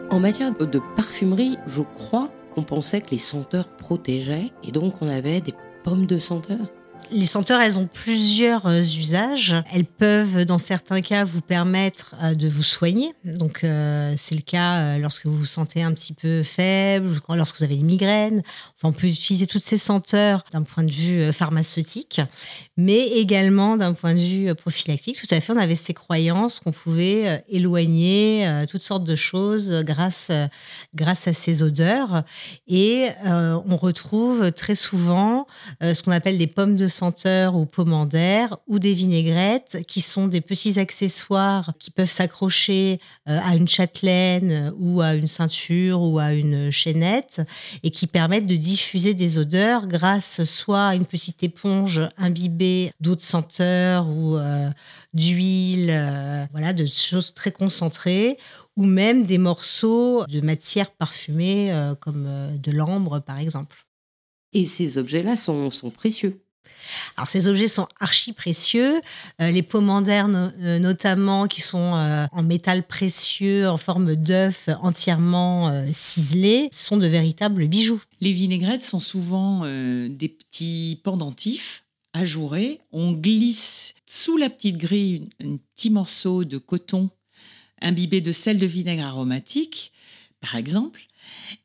En 0.10 0.20
matière 0.20 0.56
de 0.56 0.80
parfumerie, 0.96 1.58
je 1.68 1.82
crois 1.82 2.32
qu'on 2.52 2.64
pensait 2.64 3.02
que 3.02 3.12
les 3.12 3.18
senteurs 3.18 3.68
protégeaient 3.68 4.50
et 4.64 4.72
donc 4.72 5.02
on 5.02 5.10
avait 5.10 5.42
des 5.42 5.54
pommes 5.84 6.06
de 6.06 6.18
senteur. 6.18 6.58
Les 7.12 7.26
senteurs, 7.28 7.62
elles 7.62 7.78
ont 7.78 7.88
plusieurs 7.88 8.66
euh, 8.66 8.80
usages. 8.80 9.56
Elles 9.72 9.86
peuvent, 9.86 10.44
dans 10.46 10.58
certains 10.58 11.02
cas, 11.02 11.24
vous 11.24 11.42
permettre 11.42 12.16
euh, 12.22 12.34
de 12.34 12.48
vous 12.48 12.64
soigner. 12.64 13.14
Donc, 13.24 13.64
euh, 13.64 14.14
c'est 14.18 14.34
le 14.34 14.42
cas 14.42 14.98
lorsque 14.98 15.26
vous 15.26 15.38
vous 15.38 15.46
sentez 15.46 15.84
un 15.84 15.92
petit 15.94 16.14
peu 16.14 16.42
faible, 16.42 17.10
lorsque 17.30 17.60
vous 17.60 17.64
avez 17.64 17.76
une 17.76 17.86
migraine. 17.86 18.42
On 18.84 18.92
peut 18.92 19.08
utiliser 19.08 19.48
toutes 19.48 19.64
ces 19.64 19.80
senteurs 19.80 20.44
d'un 20.52 20.62
point 20.62 20.84
de 20.84 20.92
vue 20.92 21.34
pharmaceutique, 21.34 22.22
mais 22.78 23.00
également 23.00 23.78
d'un 23.78 23.94
point 23.94 24.14
de 24.14 24.20
vue 24.20 24.54
prophylactique. 24.54 25.18
Tout 25.20 25.34
à 25.34 25.42
fait, 25.42 25.54
on 25.54 25.58
avait 25.58 25.76
ces 25.76 25.96
croyances 25.96 26.60
qu'on 26.60 26.72
pouvait 26.72 27.44
éloigner 27.50 28.48
toutes 28.70 28.84
sortes 28.84 29.04
de 29.04 29.16
choses 29.16 29.74
grâce, 29.84 30.32
grâce 30.94 31.28
à 31.28 31.34
ces 31.34 31.64
odeurs. 31.64 32.26
Et 32.68 33.08
on 33.24 33.76
retrouve 33.76 34.52
très 34.52 34.76
souvent 34.76 35.48
ce 35.82 36.00
qu'on 36.04 36.12
appelle 36.12 36.38
des 36.38 36.46
pommes 36.46 36.76
de 36.76 36.88
senteurs 36.96 37.56
ou 37.56 37.66
pommandères 37.66 38.58
ou 38.68 38.80
des 38.80 38.94
vinaigrettes 38.94 39.84
qui 39.88 40.02
sont 40.02 40.28
des 40.28 40.42
petits 40.42 40.80
accessoires 40.80 41.74
qui 41.78 41.92
peuvent 41.92 42.10
s'accrocher 42.10 43.00
euh, 43.28 43.40
à 43.44 43.56
une 43.56 43.68
châtelaine 43.68 44.52
euh, 44.52 44.72
ou 44.80 45.02
à 45.02 45.14
une 45.14 45.28
ceinture 45.28 46.02
ou 46.02 46.18
à 46.18 46.34
une 46.34 46.72
chaînette 46.72 47.42
et 47.84 47.92
qui 47.92 48.08
permettent 48.08 48.48
de 48.48 48.56
diffuser 48.56 49.14
des 49.14 49.38
odeurs 49.38 49.88
grâce 49.88 50.44
soit 50.46 50.88
à 50.88 50.96
une 50.96 51.06
petite 51.06 51.44
éponge 51.44 52.02
imbibée 52.18 52.92
d'eau 53.00 53.16
de 53.16 53.22
senteur 53.22 54.08
ou 54.08 54.38
euh, 54.38 54.70
d'huile, 55.14 56.48
voilà, 56.52 56.74
de 56.74 56.86
choses 56.86 57.34
très 57.34 57.52
concentrées 57.52 58.38
ou 58.76 58.86
même 58.86 59.26
des 59.26 59.38
morceaux 59.38 60.26
de 60.26 60.42
matière 60.42 60.92
parfumée 60.92 61.74
comme 62.02 62.58
de 62.58 62.72
l'ambre 62.72 63.20
par 63.20 63.40
exemple. 63.40 63.86
Et 64.54 64.66
ces 64.66 64.98
objets-là 64.98 65.38
sont 65.38 65.70
précieux 65.94 66.45
Alors 67.18 67.30
ces 67.30 67.48
objets 67.48 67.68
sont 67.68 67.88
archi 68.00 68.34
précieux. 68.34 69.02
Euh, 69.42 69.52
les 69.52 69.64
pommandères 69.64 70.28
euh, 70.30 70.80
notamment, 70.80 71.48
qui 71.48 71.62
sont 71.62 71.96
euh, 71.96 72.26
en 72.32 72.44
métal 72.44 72.84
précieux, 72.84 73.68
en 73.70 73.78
forme 73.78 74.16
d'œuf, 74.16 74.70
entièrement 74.82 75.86
ciselés, 75.94 76.70
sont 76.72 76.98
de 76.98 77.08
véritables 77.08 77.68
bijoux. 77.68 78.02
Les 78.22 78.32
vinaigrettes 78.32 78.82
sont 78.82 79.00
souvent 79.00 79.66
des 79.66 80.30
petits 80.30 81.00
pendentifs 81.04 81.84
ajourés. 82.14 82.80
On 82.92 83.12
glisse 83.12 83.94
sous 84.06 84.38
la 84.38 84.50
petite 84.50 84.78
grille 84.78 85.30
un 85.44 85.58
petit 85.76 85.90
morceau 85.90 86.44
de 86.44 86.58
coton 86.58 87.10
imbibé 87.82 88.22
de 88.22 88.32
sel 88.32 88.58
de 88.58 88.66
vinaigre 88.66 89.04
aromatique, 89.04 89.92
par 90.42 90.56
exemple. 90.56 91.08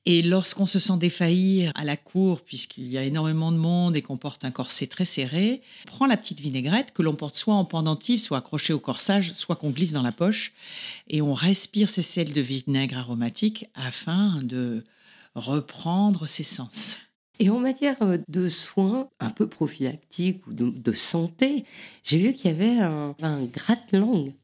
Et 0.07 0.23
lorsqu'on 0.23 0.67
se 0.67 0.79
sent 0.79 0.97
défaillir 0.99 1.73
à 1.75 1.85
la 1.85 1.97
cour, 1.97 2.41
puisqu'il 2.43 2.87
y 2.87 2.99
a 2.99 3.03
énormément 3.03 3.53
de 3.53 3.57
monde 3.57 3.97
et 3.97 4.03
qu'on 4.03 4.17
porte 4.17 4.45
un 4.45 4.51
corset 4.51 4.87
très 4.87 5.05
serré, 5.05 5.63
on 5.87 5.89
prend 5.89 6.07
la 6.07 6.17
petite 6.17 6.41
vinaigrette 6.41 6.93
que 6.93 7.03
l'on 7.03 7.15
porte 7.15 7.37
soit 7.37 7.55
en 7.55 7.65
pendentif, 7.65 8.21
soit 8.21 8.39
accrochée 8.39 8.73
au 8.73 8.79
corsage, 8.79 9.33
soit 9.33 9.57
qu'on 9.57 9.71
glisse 9.71 9.93
dans 9.93 10.03
la 10.03 10.13
poche, 10.13 10.53
et 11.09 11.23
on 11.23 11.35
respire 11.35 11.89
ces 11.89 12.03
sels 12.03 12.33
de 12.33 12.41
vinaigre 12.41 12.99
aromatique 12.99 13.67
afin 13.75 14.41
de 14.43 14.85
reprendre 15.35 16.27
ses 16.27 16.45
sens. 16.45 16.99
Et 17.39 17.49
en 17.49 17.59
matière 17.59 17.97
euh, 18.03 18.19
de 18.29 18.49
soins 18.49 19.09
un 19.19 19.31
peu 19.31 19.49
prophylactiques 19.49 20.47
ou 20.47 20.53
de, 20.53 20.93
santé, 20.93 21.65
j'ai 22.05 22.19
vu 22.19 22.35
qu'il 22.35 22.51
y 22.51 22.55
avait 22.55 22.81
un, 22.81 23.15
un 23.23 23.45
gratte-langue. 23.45 24.35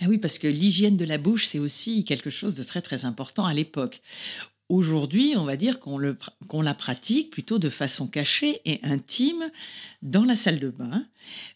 Ah 0.00 0.06
oui, 0.08 0.18
parce 0.18 0.38
que 0.38 0.46
l'hygiène 0.46 0.96
de 0.96 1.04
la 1.04 1.18
bouche, 1.18 1.46
c'est 1.46 1.58
aussi 1.58 2.04
quelque 2.04 2.30
chose 2.30 2.54
de 2.54 2.62
très 2.62 2.82
très 2.82 3.04
important 3.04 3.44
à 3.46 3.54
l'époque. 3.54 4.02
Aujourd'hui, 4.68 5.34
on 5.36 5.44
va 5.44 5.56
dire 5.56 5.78
qu'on 5.78 5.98
la 5.98 6.74
pratique 6.74 7.30
plutôt 7.30 7.58
de 7.58 7.68
façon 7.68 8.06
cachée 8.06 8.60
et 8.64 8.80
intime 8.82 9.50
dans 10.02 10.24
la 10.24 10.36
salle 10.36 10.58
de 10.58 10.70
bain. 10.70 11.06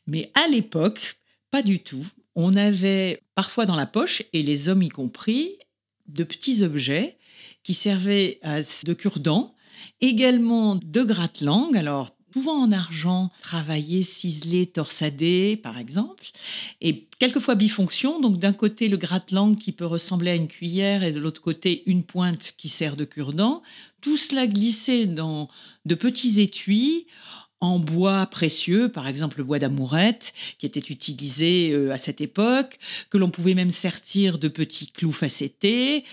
Mais 0.07 0.31
à 0.35 0.47
l'époque, 0.49 1.19
pas 1.51 1.63
du 1.63 1.81
tout. 1.81 2.07
On 2.35 2.55
avait 2.55 3.23
parfois 3.35 3.67
dans 3.67 3.77
la 3.77 3.87
poche, 3.87 4.23
et 4.33 4.43
les 4.43 4.69
hommes 4.69 4.83
y 4.83 4.91
compris, 4.91 5.59
de 6.07 6.23
petits 6.23 6.63
objets 6.63 7.17
qui 7.65 7.75
servaient 7.75 8.41
de 8.45 8.93
cure-dents, 8.93 9.55
également 10.01 10.77
de 10.77 11.03
gratte-langue. 11.03 11.77
Alors, 11.77 12.11
souvent 12.33 12.63
en 12.63 12.73
argent, 12.73 13.31
travaillé, 13.43 14.03
ciselé, 14.03 14.67
torsadé, 14.67 15.57
par 15.57 15.79
exemple, 15.79 16.25
et 16.81 17.07
quelquefois 17.19 17.55
bifonction. 17.55 18.21
Donc 18.21 18.39
d'un 18.39 18.53
côté 18.53 18.89
le 18.89 18.97
gratte-langue 18.97 19.59
qui 19.59 19.73
peut 19.73 19.87
ressembler 19.87 20.31
à 20.33 20.35
une 20.35 20.49
cuillère 20.49 21.03
et 21.03 21.13
de 21.13 21.21
l'autre 21.21 21.43
côté 21.43 21.83
une 21.87 22.05
pointe 22.05 22.55
qui 22.57 22.69
sert 22.69 22.97
de 22.97 23.05
cure-dent. 23.05 23.63
Tout 24.01 24.17
cela 24.17 24.47
glissé 24.47 25.07
dans 25.07 25.49
de 25.85 25.95
petits 25.95 26.41
étuis 26.41 27.07
en 27.61 27.79
bois 27.79 28.27
précieux, 28.27 28.89
par 28.89 29.09
exemple 29.09 29.39
le 29.39 29.45
bois 29.45 29.59
d'amourette, 29.59 30.33
qui 30.59 30.67
était 30.67 30.81
utilisé 30.81 31.71
euh, 31.73 31.93
à 31.93 31.99
cette 31.99 32.21
époque, 32.21 32.79
que 33.11 33.19
l'on 33.19 33.31
pouvait 33.31 33.55
même 33.55 33.71
sertir 33.71 34.39
de 34.39 34.49
petits 34.49 34.91
clous 34.93 35.13
facettés. 35.13 36.05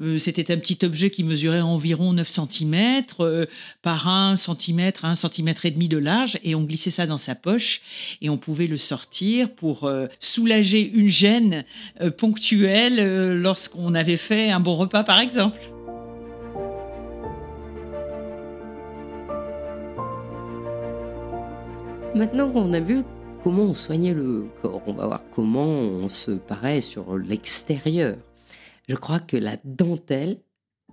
Euh, 0.00 0.18
c'était 0.18 0.52
un 0.52 0.58
petit 0.58 0.78
objet 0.84 1.10
qui 1.10 1.24
mesurait 1.24 1.60
environ 1.60 2.12
9 2.12 2.28
cm 2.28 3.02
euh, 3.20 3.46
par 3.82 4.06
1 4.06 4.36
cm 4.36 4.92
à 5.02 5.10
1 5.10 5.14
cm 5.16 5.54
et 5.64 5.70
demi 5.70 5.88
de 5.88 5.98
large, 5.98 6.38
et 6.44 6.54
on 6.54 6.62
glissait 6.62 6.90
ça 6.90 7.06
dans 7.06 7.18
sa 7.18 7.34
poche, 7.34 7.80
et 8.20 8.30
on 8.30 8.38
pouvait 8.38 8.68
le 8.68 8.78
sortir 8.78 9.50
pour 9.50 9.90
soulager 10.20 10.80
une 10.80 11.08
gêne 11.08 11.64
ponctuelle 12.18 13.40
lorsqu'on 13.40 13.94
avait 13.94 14.16
fait 14.16 14.50
un 14.50 14.60
bon 14.60 14.76
repas, 14.76 15.04
par 15.04 15.20
exemple. 15.20 15.58
Maintenant 22.14 22.50
qu'on 22.50 22.74
a 22.74 22.80
vu 22.80 23.04
comment 23.42 23.62
on 23.62 23.72
soignait 23.74 24.12
le 24.12 24.46
corps, 24.60 24.82
on 24.86 24.92
va 24.92 25.06
voir 25.06 25.22
comment 25.34 25.64
on 25.64 26.08
se 26.08 26.32
paraît 26.32 26.82
sur 26.82 27.16
l'extérieur. 27.16 28.16
Je 28.86 28.94
crois 28.94 29.18
que 29.18 29.38
la 29.38 29.56
dentelle, 29.64 30.36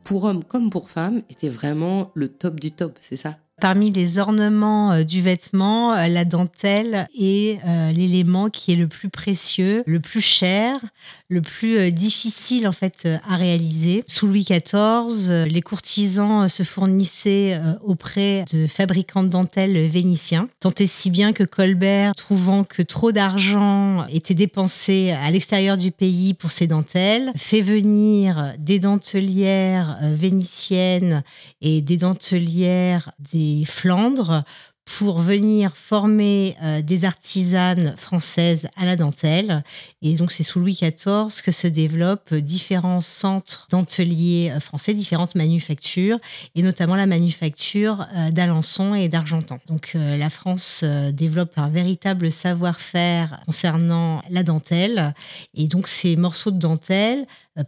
pour 0.05 0.23
homme 0.23 0.45
comme 0.45 0.69
pour 0.69 0.89
femme, 0.89 1.21
était 1.29 1.49
vraiment 1.49 2.11
le 2.15 2.29
top 2.29 2.61
du 2.61 2.71
top, 2.71 2.97
c'est 3.01 3.17
ça? 3.17 3.37
Parmi 3.59 3.91
les 3.91 4.19
ornements 4.19 4.93
euh, 4.93 5.03
du 5.03 5.21
vêtement, 5.21 5.93
euh, 5.93 6.07
la 6.07 6.23
dentelle 6.23 7.07
est 7.17 7.59
euh, 7.65 7.91
l'élément 7.91 8.49
qui 8.49 8.71
est 8.71 8.75
le 8.75 8.87
plus 8.87 9.09
précieux, 9.09 9.83
le 9.85 9.99
plus 9.99 10.21
cher, 10.21 10.79
le 11.27 11.41
plus 11.41 11.91
difficile 11.91 12.67
en 12.67 12.71
fait 12.71 13.07
à 13.27 13.35
réaliser. 13.35 14.03
Sous 14.07 14.27
Louis 14.27 14.45
XIV, 14.49 15.45
les 15.47 15.61
courtisans 15.61 16.47
se 16.49 16.63
fournissaient 16.63 17.61
auprès 17.83 18.45
de 18.51 18.65
fabricants 18.65 19.21
de 19.21 19.27
dentelles 19.27 19.77
vénitiens, 19.87 20.49
tant 20.59 20.71
et 20.79 20.87
si 20.87 21.11
bien 21.11 21.31
que 21.31 21.43
Colbert, 21.43 22.15
trouvant 22.15 22.63
que 22.63 22.81
trop 22.81 23.11
d'argent 23.11 24.07
était 24.07 24.33
dépensé 24.33 25.11
à 25.11 25.29
l'extérieur 25.29 25.77
du 25.77 25.91
pays 25.91 26.33
pour 26.33 26.51
ces 26.51 26.65
dentelles, 26.65 27.31
fait 27.35 27.61
venir 27.61 28.55
des 28.57 28.79
dentelières 28.79 29.99
vénitiennes 30.01 31.23
et 31.61 31.81
des 31.81 31.97
dentelières 31.97 33.11
des 33.31 33.48
Flandres 33.65 34.43
pour 34.97 35.19
venir 35.19 35.75
former 35.75 36.55
euh, 36.63 36.81
des 36.81 37.05
artisanes 37.05 37.95
françaises 37.95 38.67
à 38.75 38.85
la 38.85 38.95
dentelle. 38.95 39.63
Et 40.01 40.15
donc, 40.15 40.31
c'est 40.31 40.43
sous 40.43 40.59
Louis 40.59 40.73
XIV 40.81 41.41
que 41.43 41.51
se 41.51 41.67
développent 41.67 42.33
différents 42.33 43.01
centres 43.01 43.67
denteliers 43.69 44.51
euh, 44.51 44.59
français, 44.59 44.93
différentes 44.93 45.35
manufactures, 45.35 46.17
et 46.55 46.63
notamment 46.63 46.95
la 46.95 47.05
manufacture 47.05 48.07
euh, 48.15 48.31
d'Alençon 48.31 48.95
et 48.95 49.09
d'Argentan. 49.09 49.59
Donc, 49.67 49.91
la 49.93 50.29
France 50.29 50.83
développe 50.83 51.57
un 51.57 51.69
véritable 51.69 52.31
savoir-faire 52.31 53.41
concernant 53.45 54.21
la 54.29 54.43
dentelle. 54.43 55.13
Et 55.53 55.67
donc, 55.67 55.87
ces 55.87 56.15
morceaux 56.15 56.51
de 56.51 56.57
dentelle 56.57 57.25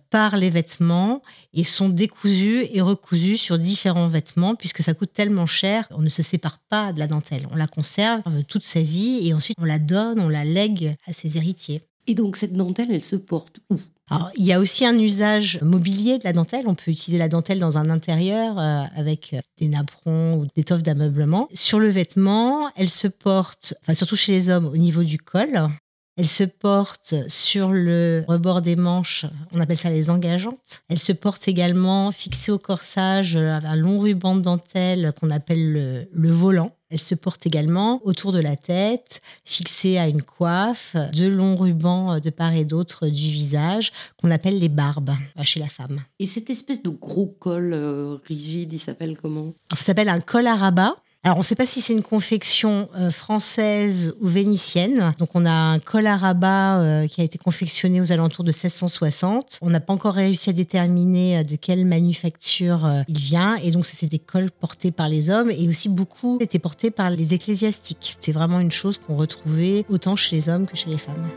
par 0.10 0.38
les 0.38 0.50
vêtements 0.50 1.22
et 1.54 1.64
sont 1.64 1.90
décousus 1.90 2.68
et 2.72 2.82
recousus 2.82 3.38
sur 3.38 3.58
différents 3.58 4.08
vêtements 4.08 4.56
puisque 4.56 4.84
ça 4.84 4.94
coûte 4.94 5.14
tellement 5.14 5.46
cher, 5.46 5.88
on 5.92 6.02
ne 6.02 6.10
se 6.10 6.22
sépare 6.22 6.60
pas 6.70 6.94
de 6.94 7.00
la 7.00 7.08
dentelle. 7.08 7.48
On 7.52 7.56
la 7.56 7.68
conserve 7.68 8.44
toute 8.48 8.64
sa 8.64 8.82
vie 8.82 9.28
et 9.28 9.34
ensuite 9.34 9.58
on 9.60 9.66
la 9.66 9.80
donne, 9.80 10.20
on 10.20 10.30
la 10.30 10.44
lègue 10.44 10.96
à 11.08 11.14
ses 11.14 11.38
héritiers. 11.38 11.82
Et 12.08 12.16
donc 12.16 12.36
cette 12.36 12.54
dentelle, 12.54 12.92
elle 12.92 13.04
se 13.04 13.16
porte 13.16 13.60
où? 13.70 13.78
Alors, 14.10 14.30
il 14.36 14.46
y 14.46 14.52
a 14.52 14.60
aussi 14.60 14.86
un 14.86 14.98
usage 15.00 15.62
mobilier 15.62 16.18
de 16.18 16.26
la 16.26 16.34
dentelle. 16.34 16.68
On 16.68 16.76
peut 16.76 16.92
utiliser 16.92 17.18
la 17.18 17.30
dentelle 17.30 17.60
dans 17.60 17.78
un 17.78 17.90
intérieur 17.90 18.60
euh, 18.60 18.84
avec 18.94 19.38
des 19.58 19.70
napperons 19.70 20.38
ou 20.38 20.48
des 20.54 20.66
toffes 20.66 20.84
d'ameublement. 20.84 21.48
Sur 21.54 21.80
le 21.80 21.88
vêtement, 21.88 22.70
elle 22.76 22.90
se 22.90 23.08
porte, 23.08 23.74
enfin 23.82 23.94
surtout 23.94 24.18
chez 24.18 24.34
les 24.34 24.50
hommes, 24.50 24.66
au 24.66 24.76
niveau 24.76 25.04
du 25.04 25.18
col. 25.18 25.70
Elle 26.18 26.28
se 26.28 26.44
porte 26.44 27.16
sur 27.30 27.70
le 27.70 28.26
rebord 28.28 28.62
des 28.62 28.76
manches, 28.76 29.26
on 29.54 29.62
appelle 29.62 29.78
ça 29.78 29.90
les 29.90 30.10
engageantes. 30.10 30.84
Elle 30.90 31.00
se 31.00 31.14
porte 31.14 31.48
également 31.48 32.12
fixée 32.12 32.52
au 32.52 32.60
corsage 32.60 33.38
un 33.38 33.76
long 33.76 34.00
ruban 34.00 34.36
de 34.36 34.42
dentelle 34.42 35.14
qu'on 35.20 35.30
appelle 35.30 36.08
le, 36.12 36.32
volant. 36.32 36.76
Elle 36.90 37.00
se 37.00 37.16
porte 37.16 37.48
également 37.48 38.02
autour 38.04 38.34
de 38.34 38.40
la 38.40 38.58
tête, 38.58 39.22
fixée 39.46 39.98
à 39.98 40.10
une 40.10 40.22
coiffe, 40.22 40.98
de 41.14 41.28
longs 41.28 41.56
rubans 41.56 42.20
de 42.20 42.30
part 42.30 42.54
et 42.54 42.66
d'autre 42.66 43.08
du 43.08 43.30
visage, 43.30 43.94
qu'on 44.22 44.32
appelle 44.32 44.60
les 44.60 44.70
barbes 44.70 45.16
chez 45.44 45.62
la 45.62 45.70
femme. 45.70 46.04
Et 46.20 46.26
cette 46.26 46.50
espèce 46.50 46.84
de 46.84 46.90
gros 46.90 47.28
col 47.28 47.72
euh, 47.74 48.18
rigide, 48.26 48.74
il 48.74 48.80
s'appelle 48.80 49.18
comment? 49.18 49.54
Ça 49.74 49.86
s'appelle 49.86 50.10
un 50.10 50.20
col 50.20 50.48
à 50.48 50.58
rabat. 50.58 50.96
Alors, 51.24 51.38
on 51.38 51.42
ne 51.42 51.46
sait 51.46 51.54
pas 51.54 51.68
si 51.68 51.82
c'est 51.82 51.94
une 51.94 52.02
confection 52.02 52.90
euh, 52.98 53.12
française 53.12 54.16
ou 54.22 54.28
vénitienne. 54.28 55.14
Donc, 55.20 55.30
on 55.36 55.46
a 55.46 55.52
un 55.52 55.78
col 55.78 56.08
à 56.08 56.18
rabat 56.18 56.80
euh, 56.80 57.08
qui 57.08 57.22
a 57.22 57.24
été 57.24 57.38
confectionné 57.38 58.02
aux 58.02 58.12
alentours 58.12 58.44
de 58.44 58.50
1660. 58.50 59.60
On 59.62 59.70
n'a 59.70 59.80
pas 59.80 59.94
encore 59.94 60.16
réussi 60.16 60.50
à 60.50 60.54
déterminer 60.54 61.38
euh, 61.38 61.44
de 61.44 61.56
quelle 61.58 61.86
manufacture 61.86 62.90
il 63.08 63.20
vient. 63.20 63.56
Et 63.58 63.70
donc, 63.70 63.86
c'est 63.86 64.10
des 64.10 64.18
cols 64.18 64.50
portés 64.50 64.90
par 64.90 65.10
les 65.10 65.30
hommes 65.30 65.52
et 65.52 65.68
aussi 65.68 65.90
beaucoup 65.90 66.40
étaient 66.42 66.58
portés 66.58 66.90
par 66.90 67.12
les 67.12 67.36
ecclésiastiques. 67.36 68.18
C'est 68.20 68.32
vraiment 68.32 68.60
une 68.60 68.72
chose 68.72 68.98
qu'on 68.98 69.16
retrouvait 69.16 69.86
autant 69.90 70.16
chez 70.16 70.36
les 70.36 70.50
hommes 70.50 70.66
que 70.66 70.76
chez 70.76 70.90
les 70.90 70.98
femmes. 70.98 71.30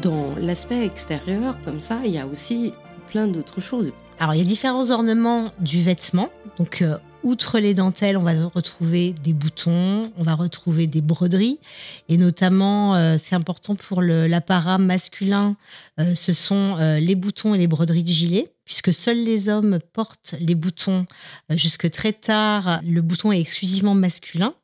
Dans 0.00 0.36
l'aspect 0.38 0.86
extérieur, 0.86 1.56
comme 1.64 1.80
ça, 1.80 1.98
il 2.04 2.12
y 2.12 2.18
a 2.18 2.26
aussi 2.26 2.72
plein 3.10 3.26
d'autres 3.26 3.60
choses. 3.60 3.92
Alors, 4.20 4.34
il 4.34 4.38
y 4.38 4.42
a 4.42 4.44
différents 4.44 4.90
ornements 4.90 5.50
du 5.58 5.82
vêtement. 5.82 6.28
Donc, 6.58 6.82
euh, 6.82 6.96
outre 7.22 7.58
les 7.58 7.74
dentelles, 7.74 8.16
on 8.16 8.22
va 8.22 8.32
retrouver 8.46 9.12
des 9.12 9.32
boutons, 9.32 10.12
on 10.16 10.22
va 10.22 10.34
retrouver 10.34 10.86
des 10.86 11.00
broderies. 11.00 11.58
Et 12.08 12.16
notamment, 12.16 12.94
euh, 12.94 13.16
c'est 13.18 13.34
important 13.34 13.74
pour 13.74 14.00
l'apparat 14.02 14.78
masculin, 14.78 15.56
euh, 15.98 16.14
ce 16.14 16.32
sont 16.32 16.76
les 16.76 17.14
boutons 17.14 17.54
et 17.54 17.58
les 17.58 17.66
broderies 17.66 18.04
de 18.04 18.08
gilet, 18.08 18.52
puisque 18.64 18.92
seuls 18.92 19.18
les 19.18 19.48
hommes 19.48 19.78
portent 19.92 20.34
les 20.38 20.54
boutons 20.54 21.06
jusque 21.50 21.90
très 21.90 22.12
tard. 22.12 22.80
Le 22.84 23.00
bouton 23.00 23.32
est 23.32 23.40
exclusivement 23.40 23.94
masculin. 23.94 24.54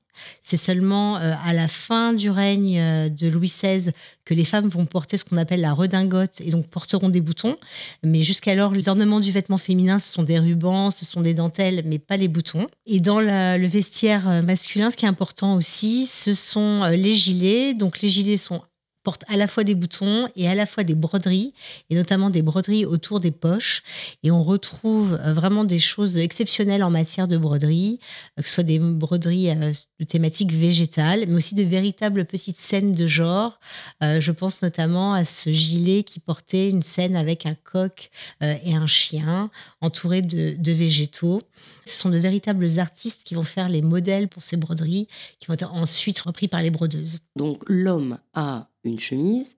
C'est 0.42 0.56
seulement 0.56 1.18
euh, 1.18 1.34
à 1.44 1.52
la 1.52 1.68
fin 1.68 2.12
du 2.12 2.30
règne 2.30 2.78
euh, 2.78 3.08
de 3.08 3.28
Louis 3.28 3.48
XVI 3.48 3.92
que 4.24 4.34
les 4.34 4.44
femmes 4.44 4.66
vont 4.66 4.86
porter 4.86 5.16
ce 5.18 5.24
qu'on 5.24 5.36
appelle 5.36 5.60
la 5.60 5.72
redingote 5.72 6.40
et 6.40 6.50
donc 6.50 6.66
porteront 6.68 7.08
des 7.08 7.20
boutons. 7.20 7.56
Mais 8.02 8.22
jusqu'alors, 8.22 8.72
les 8.72 8.88
ornements 8.88 9.20
du 9.20 9.32
vêtement 9.32 9.58
féminin, 9.58 9.98
ce 9.98 10.12
sont 10.12 10.22
des 10.22 10.38
rubans, 10.38 10.90
ce 10.90 11.04
sont 11.04 11.20
des 11.20 11.34
dentelles, 11.34 11.82
mais 11.86 11.98
pas 11.98 12.16
les 12.16 12.28
boutons. 12.28 12.66
Et 12.86 13.00
dans 13.00 13.20
le 13.20 13.66
vestiaire 13.66 14.42
masculin, 14.42 14.90
ce 14.90 14.96
qui 14.96 15.04
est 15.04 15.08
important 15.08 15.54
aussi, 15.54 16.06
ce 16.06 16.34
sont 16.34 16.84
les 16.84 17.14
gilets. 17.14 17.74
Donc 17.74 18.00
les 18.00 18.08
gilets 18.08 18.36
sont 18.36 18.62
porte 19.06 19.22
à 19.28 19.36
la 19.36 19.46
fois 19.46 19.62
des 19.62 19.76
boutons 19.76 20.26
et 20.34 20.48
à 20.48 20.56
la 20.56 20.66
fois 20.66 20.82
des 20.82 20.96
broderies, 20.96 21.54
et 21.90 21.94
notamment 21.94 22.28
des 22.28 22.42
broderies 22.42 22.84
autour 22.84 23.20
des 23.20 23.30
poches. 23.30 23.84
Et 24.24 24.32
on 24.32 24.42
retrouve 24.42 25.16
euh, 25.22 25.32
vraiment 25.32 25.62
des 25.62 25.78
choses 25.78 26.18
exceptionnelles 26.18 26.82
en 26.82 26.90
matière 26.90 27.28
de 27.28 27.38
broderie, 27.38 28.00
euh, 28.36 28.42
que 28.42 28.48
ce 28.48 28.54
soit 28.54 28.64
des 28.64 28.80
broderies 28.80 29.50
euh, 29.50 29.72
de 30.00 30.04
thématique 30.04 30.52
végétale, 30.52 31.24
mais 31.28 31.34
aussi 31.34 31.54
de 31.54 31.62
véritables 31.62 32.24
petites 32.24 32.58
scènes 32.58 32.90
de 32.90 33.06
genre. 33.06 33.60
je 34.02 34.32
pense 34.32 34.60
notamment 34.60 35.14
à 35.14 35.24
ce 35.24 35.50
gilet 35.50 36.02
qui 36.02 36.18
portait 36.18 36.68
une 36.68 36.82
scène 36.82 37.14
avec 37.14 37.46
un 37.46 37.54
coq 37.54 38.10
et 38.42 38.74
un 38.74 38.86
chien 38.86 39.50
entouré 39.80 40.20
de, 40.20 40.54
de 40.58 40.72
végétaux. 40.72 41.40
Ce 41.86 41.96
sont 41.96 42.10
de 42.10 42.18
véritables 42.18 42.78
artistes 42.78 43.22
qui 43.24 43.34
vont 43.34 43.42
faire 43.42 43.68
les 43.68 43.82
modèles 43.82 44.28
pour 44.28 44.42
ces 44.42 44.56
broderies, 44.56 45.08
qui 45.38 45.46
vont 45.46 45.54
être 45.54 45.72
ensuite 45.72 46.18
repris 46.20 46.48
par 46.48 46.60
les 46.60 46.70
brodeuses. 46.70 47.20
Donc 47.36 47.62
l'homme 47.68 48.18
a 48.34 48.68
une 48.86 49.00
chemise. 49.00 49.56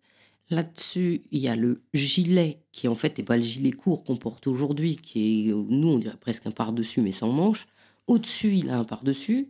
Là-dessus, 0.51 1.23
il 1.31 1.41
y 1.41 1.49
a 1.49 1.57
le 1.57 1.83
gilet, 1.93 2.63
qui 2.73 2.89
en 2.89 2.95
fait 2.95 3.19
n'est 3.19 3.25
pas 3.25 3.37
le 3.37 3.43
gilet 3.43 3.73
court 3.73 4.03
qu'on 4.05 4.17
porte 4.17 4.47
aujourd'hui, 4.47 4.97
qui 4.97 5.51
est, 5.51 5.53
nous, 5.53 5.89
on 5.89 5.99
dirait 5.99 6.17
presque 6.17 6.47
un 6.47 6.51
par-dessus, 6.51 7.03
mais 7.03 7.13
sans 7.13 7.31
manches. 7.31 7.67
Au-dessus, 8.07 8.55
il 8.57 8.71
a 8.71 8.79
un 8.79 8.85
par-dessus. 8.85 9.49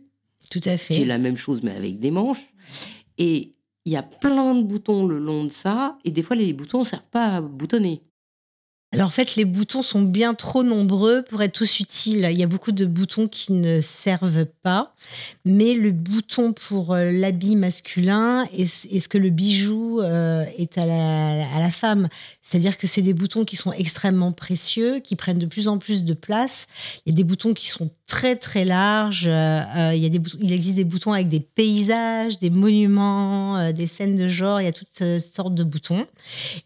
Tout 0.51 0.61
à 0.65 0.77
fait. 0.77 0.93
Qui 0.95 1.03
est 1.03 1.05
la 1.05 1.17
même 1.17 1.37
chose, 1.37 1.61
mais 1.63 1.71
avec 1.71 1.99
des 1.99 2.11
manches. 2.11 2.53
Et 3.17 3.53
il 3.85 3.93
y 3.93 3.95
a 3.95 4.03
plein 4.03 4.55
de 4.55 4.63
boutons 4.63 5.05
le 5.07 5.19
long 5.19 5.45
de 5.45 5.49
ça, 5.49 5.97
et 6.03 6.11
des 6.11 6.21
fois, 6.21 6.35
les 6.35 6.51
boutons 6.53 6.79
ne 6.79 6.85
servent 6.85 7.09
pas 7.09 7.37
à 7.37 7.41
boutonner. 7.41 8.01
Alors 8.91 9.09
en 9.09 9.11
fait, 9.11 9.35
les 9.35 9.45
boutons 9.45 9.83
sont 9.83 10.01
bien 10.01 10.33
trop 10.33 10.63
nombreux 10.63 11.21
pour 11.29 11.43
être 11.43 11.53
tous 11.53 11.79
utiles. 11.79 12.27
Il 12.31 12.39
y 12.39 12.41
a 12.41 12.47
beaucoup 12.47 12.71
de 12.71 12.87
boutons 12.87 13.27
qui 13.27 13.53
ne 13.53 13.81
servent 13.81 14.47
pas, 14.63 14.95
mais 15.45 15.75
le 15.75 15.91
bouton 15.91 16.53
pour 16.53 16.93
euh, 16.93 17.11
l'habit 17.11 17.55
masculin 17.55 18.45
est, 18.57 18.65
ce 18.65 19.07
que 19.07 19.19
le 19.19 19.29
bijou 19.29 20.01
euh, 20.01 20.43
est 20.57 20.79
à 20.79 20.87
la, 20.87 21.69
femme. 21.69 22.09
C'est-à-dire 22.41 22.79
que 22.79 22.87
c'est 22.87 23.03
des 23.03 23.13
boutons 23.13 23.45
qui 23.45 23.55
sont 23.55 23.71
extrêmement 23.73 24.31
précieux, 24.31 24.99
qui 25.01 25.15
prennent 25.15 25.37
de 25.37 25.45
plus 25.45 25.67
en 25.67 25.77
plus 25.77 26.03
de 26.03 26.15
place. 26.15 26.65
Il 27.05 27.11
y 27.11 27.13
a 27.13 27.15
des 27.15 27.23
boutons 27.23 27.53
qui 27.53 27.67
sont 27.67 27.91
très 28.07 28.35
très 28.37 28.65
larges. 28.65 29.27
Euh, 29.27 29.91
il, 29.93 30.01
y 30.01 30.07
a 30.07 30.09
des 30.09 30.19
il 30.41 30.51
existe 30.51 30.77
des 30.77 30.83
boutons 30.83 31.13
avec 31.13 31.29
des 31.29 31.41
paysages, 31.41 32.39
des 32.39 32.49
monuments, 32.49 33.71
des 33.71 33.85
scènes 33.85 34.15
de 34.15 34.27
genre. 34.27 34.59
Il 34.61 34.63
y 34.63 34.67
a 34.67 34.73
toutes 34.73 35.03
sortes 35.19 35.53
de 35.53 35.63
boutons. 35.63 36.07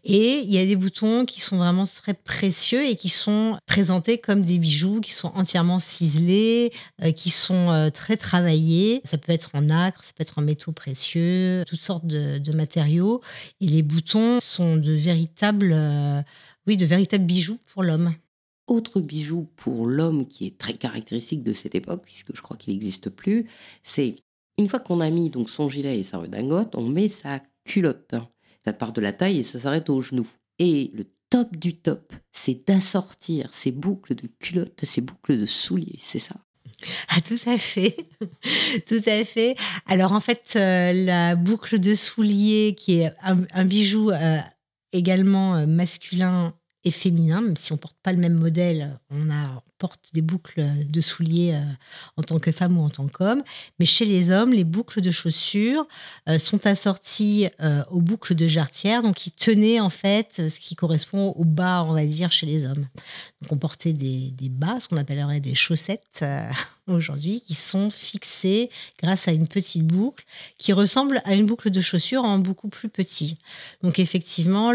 Et 0.04 0.38
il 0.38 0.50
y 0.50 0.58
a 0.58 0.64
des 0.64 0.76
boutons 0.76 1.26
qui 1.26 1.42
sont 1.42 1.58
vraiment 1.58 1.84
très 1.84 2.13
précieux 2.22 2.86
et 2.86 2.96
qui 2.96 3.08
sont 3.08 3.56
présentés 3.66 4.18
comme 4.18 4.42
des 4.42 4.58
bijoux 4.58 5.00
qui 5.00 5.12
sont 5.12 5.32
entièrement 5.34 5.78
ciselés, 5.78 6.72
euh, 7.02 7.12
qui 7.12 7.30
sont 7.30 7.70
euh, 7.70 7.90
très 7.90 8.16
travaillés. 8.16 9.00
Ça 9.04 9.18
peut 9.18 9.32
être 9.32 9.50
en 9.54 9.70
acre, 9.70 10.04
ça 10.04 10.12
peut 10.16 10.22
être 10.22 10.38
en 10.38 10.42
métaux 10.42 10.72
précieux, 10.72 11.64
toutes 11.66 11.80
sortes 11.80 12.06
de, 12.06 12.52
matériaux. 12.52 13.20
Et 13.60 13.66
les 13.66 13.82
boutons 13.82 14.38
sont 14.40 14.76
de 14.76 14.92
véritables, 14.92 15.72
euh, 15.72 16.22
oui, 16.66 16.76
de 16.76 16.86
véritables 16.86 17.24
bijoux 17.24 17.58
pour 17.66 17.82
l'homme. 17.82 18.14
Autre 18.66 19.00
bijou 19.00 19.48
pour 19.56 19.86
l'homme 19.86 20.26
qui 20.26 20.46
est 20.46 20.56
très 20.56 20.74
caractéristique 20.74 21.42
de 21.42 21.52
cette 21.52 21.74
époque, 21.74 22.02
puisque 22.04 22.34
je 22.34 22.40
crois 22.40 22.56
qu'il 22.56 22.72
n'existe 22.72 23.10
plus, 23.10 23.44
c'est 23.82 24.16
une 24.56 24.68
fois 24.68 24.80
qu'on 24.80 25.00
a 25.00 25.10
mis 25.10 25.30
donc 25.30 25.50
son 25.50 25.68
gilet 25.68 25.98
et 25.98 26.04
sa 26.04 26.18
redingote, 26.18 26.74
on 26.76 26.88
met 26.88 27.08
sa 27.08 27.40
culotte. 27.64 28.14
Ça 28.64 28.72
part 28.72 28.92
de 28.92 29.00
la 29.00 29.12
taille 29.12 29.38
et 29.38 29.42
ça 29.42 29.58
s'arrête 29.58 29.90
au 29.90 30.00
genou. 30.00 30.26
Et 30.58 30.90
le 30.94 31.04
top 31.34 31.56
du 31.56 31.74
top, 31.74 32.12
c'est 32.30 32.64
d'assortir 32.64 33.48
ces 33.52 33.72
boucles 33.72 34.14
de 34.14 34.28
culottes, 34.38 34.84
ces 34.84 35.00
boucles 35.00 35.36
de 35.36 35.46
souliers, 35.46 35.98
c'est 35.98 36.20
ça. 36.20 36.36
Ah, 37.08 37.20
tout 37.22 37.34
à 37.46 37.58
fait, 37.58 37.96
tout 38.86 39.02
à 39.04 39.24
fait. 39.24 39.56
Alors 39.86 40.12
en 40.12 40.20
fait, 40.20 40.52
euh, 40.54 40.92
la 40.92 41.34
boucle 41.34 41.80
de 41.80 41.96
soulier, 41.96 42.76
qui 42.78 43.00
est 43.00 43.12
un, 43.20 43.64
bijou 43.64 44.12
euh, 44.12 44.38
également 44.92 45.56
euh, 45.56 45.66
masculin 45.66 46.54
et 46.84 46.92
féminin, 46.92 47.40
même 47.40 47.56
si 47.56 47.72
on 47.72 47.78
porte 47.78 47.96
pas 48.00 48.12
le 48.12 48.18
même 48.18 48.34
modèle, 48.34 49.00
on 49.10 49.28
a 49.28 49.60
porte 49.84 50.14
des 50.14 50.22
boucles 50.22 50.64
de 50.88 51.00
souliers 51.02 51.52
euh, 51.52 51.62
en 52.16 52.22
tant 52.22 52.38
que 52.38 52.52
femme 52.52 52.78
ou 52.78 52.82
en 52.82 52.88
tant 52.88 53.06
qu'homme. 53.06 53.42
Mais 53.78 53.84
chez 53.84 54.06
les 54.06 54.30
hommes, 54.30 54.50
les 54.50 54.64
boucles 54.64 55.02
de 55.02 55.10
chaussures 55.10 55.86
euh, 56.26 56.38
sont 56.38 56.66
assorties 56.66 57.48
euh, 57.60 57.84
aux 57.90 58.00
boucles 58.00 58.34
de 58.34 58.46
jarretière, 58.46 59.02
donc 59.02 59.16
qui 59.16 59.30
tenaient 59.30 59.80
en 59.80 59.90
fait 59.90 60.48
ce 60.48 60.58
qui 60.58 60.74
correspond 60.74 61.34
au 61.36 61.44
bas, 61.44 61.84
on 61.86 61.92
va 61.92 62.06
dire, 62.06 62.32
chez 62.32 62.46
les 62.46 62.64
hommes. 62.64 62.86
Donc 63.42 63.52
on 63.52 63.58
portait 63.58 63.92
des, 63.92 64.32
bas, 64.48 64.78
ce 64.80 64.88
qu'on 64.88 64.96
appellerait 64.96 65.40
des 65.40 65.54
chaussettes 65.54 66.24
aujourd'hui, 66.86 67.42
qui 67.42 67.52
sont 67.52 67.90
fixées 67.90 68.70
grâce 69.02 69.28
à 69.28 69.32
une 69.32 69.48
petite 69.48 69.86
boucle 69.86 70.24
qui 70.56 70.72
ressemble 70.72 71.20
à 71.26 71.34
une 71.34 71.44
boucle 71.44 71.68
de 71.68 71.80
chaussure 71.82 72.24
en 72.24 72.38
beaucoup 72.38 72.68
plus 72.68 72.88
petit. 72.88 73.36
Donc 73.82 73.98
effectivement, 73.98 74.72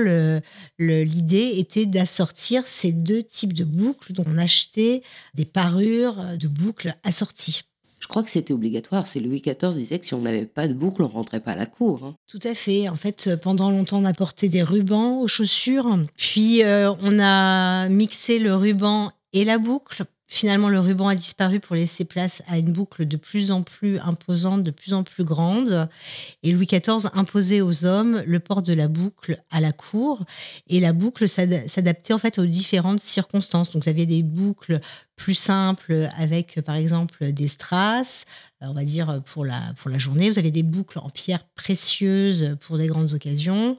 l'idée 0.78 1.54
était 1.56 1.88
d'assortir 1.88 2.68
ces 2.68 2.92
deux 2.92 3.24
types 3.24 3.54
de 3.54 3.64
boucles. 3.64 4.14
dont 4.14 4.26
on 4.28 4.38
achetait 4.38 4.99
des 5.36 5.46
parures 5.46 6.38
de 6.38 6.48
boucles 6.48 6.96
assorties. 7.04 7.62
Je 8.00 8.08
crois 8.08 8.24
que 8.24 8.30
c'était 8.30 8.54
obligatoire. 8.54 9.08
C'est 9.08 9.20
Louis 9.20 9.42
XIV 9.42 9.74
disait 9.76 10.00
que 10.00 10.06
si 10.06 10.14
on 10.14 10.22
n'avait 10.22 10.46
pas 10.46 10.68
de 10.68 10.74
boucles, 10.74 11.04
on 11.04 11.08
rentrait 11.08 11.42
pas 11.42 11.52
à 11.52 11.56
la 11.56 11.66
cour. 11.66 12.04
Hein. 12.06 12.16
Tout 12.28 12.40
à 12.44 12.56
fait. 12.56 12.88
En 12.88 12.96
fait, 12.96 13.36
pendant 13.36 13.70
longtemps, 13.70 14.00
on 14.00 14.06
a 14.06 14.14
porté 14.14 14.48
des 14.48 14.64
rubans 14.64 15.20
aux 15.20 15.28
chaussures. 15.28 15.98
Puis, 16.16 16.64
euh, 16.64 16.94
on 17.02 17.20
a 17.20 17.90
mixé 17.90 18.40
le 18.40 18.56
ruban 18.56 19.12
et 19.34 19.44
la 19.44 19.58
boucle 19.58 20.06
Finalement, 20.32 20.70
le 20.70 20.80
ruban 20.80 21.08
a 21.08 21.16
disparu 21.16 21.60
pour 21.60 21.76
laisser 21.76 22.06
place 22.06 22.44
à 22.48 22.60
une 22.60 22.72
boucle 22.72 23.08
de 23.08 23.18
plus 23.18 23.50
en 23.50 23.64
plus 23.64 23.98
imposante, 23.98 24.62
de 24.62 24.70
plus 24.70 24.94
en 24.94 25.04
plus 25.04 25.24
grande. 25.24 25.90
Et 26.44 26.52
Louis 26.52 26.68
XIV 26.68 27.10
imposait 27.14 27.62
aux 27.62 27.84
hommes 27.84 28.22
le 28.28 28.40
port 28.40 28.62
de 28.62 28.72
la 28.72 28.88
boucle 28.88 29.42
à 29.50 29.60
la 29.60 29.72
cour. 29.72 30.24
Et 30.68 30.80
la 30.80 30.94
boucle 30.94 31.28
s'adaptait 31.28 32.14
en 32.14 32.20
fait 32.20 32.38
aux 32.38 32.46
différentes 32.46 33.02
circonstances. 33.02 33.72
Donc, 33.72 33.84
vous 33.84 33.90
aviez 33.90 34.06
des 34.06 34.22
boucles 34.22 34.80
plus 35.16 35.34
simples 35.34 36.10
avec, 36.16 36.62
par 36.62 36.76
exemple, 36.76 37.32
des 37.32 37.48
strass, 37.48 38.26
on 38.62 38.74
va 38.74 38.84
dire 38.84 39.22
pour 39.26 39.46
la, 39.46 39.60
pour 39.78 39.90
la 39.90 39.98
journée. 39.98 40.30
Vous 40.30 40.38
avez 40.38 40.52
des 40.52 40.64
boucles 40.64 41.00
en 41.00 41.10
pierre 41.10 41.44
précieuse 41.56 42.56
pour 42.62 42.78
des 42.78 42.86
grandes 42.86 43.14
occasions. 43.14 43.78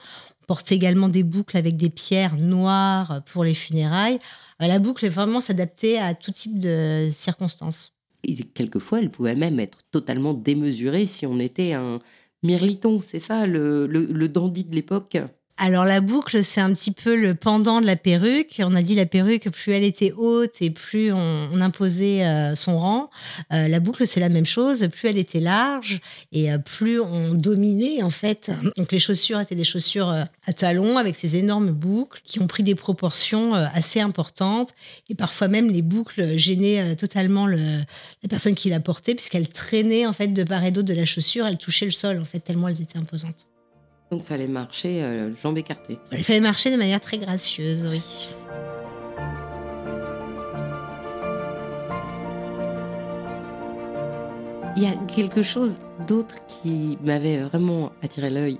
Portait 0.51 0.75
également 0.75 1.09
des 1.09 1.23
boucles 1.23 1.57
avec 1.57 1.77
des 1.77 1.91
pierres 1.91 2.37
noires 2.37 3.23
pour 3.27 3.45
les 3.45 3.55
funérailles. 3.55 4.19
Euh, 4.61 4.67
la 4.67 4.81
boucle 4.81 5.07
est 5.07 5.09
vraiment 5.09 5.39
s'adapter 5.39 5.97
à 5.97 6.13
tout 6.13 6.33
type 6.33 6.59
de 6.59 7.09
circonstances. 7.13 7.93
Et 8.25 8.35
quelquefois, 8.35 8.99
elle 8.99 9.13
pouvait 9.13 9.37
même 9.37 9.61
être 9.61 9.79
totalement 9.93 10.35
démesurée 10.35 11.07
si 11.07 11.25
on 11.25 11.39
était 11.39 11.75
un 11.75 12.01
mirliton, 12.43 13.01
c'est 13.01 13.21
ça, 13.21 13.47
le, 13.47 13.87
le 13.87 14.29
dandy 14.29 14.65
de 14.65 14.75
l'époque? 14.75 15.19
Alors 15.63 15.85
la 15.85 16.01
boucle, 16.01 16.43
c'est 16.43 16.63
un 16.63 16.73
petit 16.73 16.91
peu 16.91 17.15
le 17.15 17.35
pendant 17.35 17.83
de 17.83 17.87
la 17.87 17.97
perruque. 17.97 18.63
On 18.65 18.75
a 18.75 18.81
dit 18.81 18.95
la 18.95 19.05
perruque, 19.05 19.51
plus 19.51 19.73
elle 19.73 19.85
était 19.85 20.13
haute 20.13 20.63
et 20.63 20.71
plus 20.71 21.13
on, 21.13 21.61
imposait 21.61 22.25
euh, 22.25 22.57
son 22.57 22.79
rang. 22.79 23.11
Euh, 23.53 23.69
la 23.69 23.79
boucle, 23.79 24.07
c'est 24.07 24.21
la 24.21 24.31
même 24.31 24.47
chose. 24.47 24.89
Plus 24.91 25.11
elle 25.11 25.19
était 25.19 25.39
large 25.39 26.01
et 26.33 26.51
euh, 26.51 26.57
plus 26.57 26.99
on 26.99 27.35
dominait 27.35 28.03
en 28.03 28.09
fait. 28.09 28.51
Donc 28.79 28.91
les 28.91 28.99
chaussures 28.99 29.39
étaient 29.39 29.55
des 29.55 29.65
chaussures 29.65 30.09
à 30.09 30.53
talons 30.55 30.97
avec 30.97 31.15
ces 31.15 31.37
énormes 31.37 31.73
boucles 31.73 32.23
qui 32.25 32.41
ont 32.41 32.47
pris 32.47 32.63
des 32.63 32.75
proportions 32.75 33.53
assez 33.53 34.01
importantes 34.01 34.71
et 35.11 35.15
parfois 35.15 35.49
même 35.49 35.71
les 35.71 35.83
boucles 35.83 36.39
gênaient 36.39 36.97
totalement 36.97 37.47
le, 37.47 37.59
la 38.23 38.29
personne 38.31 38.55
qui 38.55 38.71
la 38.71 38.81
portait 38.81 39.15
puisqu'elle 39.15 39.49
traînait 39.49 40.07
en 40.07 40.15
fait 40.15 40.29
de 40.29 40.43
part 40.43 40.65
et 40.65 40.71
d'autre 40.71 40.89
de 40.89 40.95
la 40.95 41.05
chaussure. 41.05 41.47
Elle 41.47 41.59
touchait 41.59 41.85
le 41.85 41.91
sol 41.91 42.19
en 42.19 42.25
fait 42.25 42.41
tellement 42.41 42.69
elles 42.69 42.81
étaient 42.81 42.99
imposantes. 42.99 43.47
Donc, 44.11 44.23
il 44.23 44.27
fallait 44.27 44.49
marcher 44.49 45.03
euh, 45.03 45.35
jambes 45.37 45.59
écartées. 45.59 45.99
Il 46.11 46.25
fallait 46.25 46.41
marcher 46.41 46.73
de 46.73 46.77
manière 46.77 47.01
très 47.01 47.19
gracieuse, 47.19 47.87
oui. 47.87 48.29
Il 54.77 54.83
y 54.83 54.87
a 54.87 54.97
quelque 55.07 55.43
chose 55.43 55.79
d'autre 56.09 56.47
qui 56.47 56.97
m'avait 57.05 57.43
vraiment 57.43 57.93
attiré 58.03 58.31
l'œil, 58.31 58.59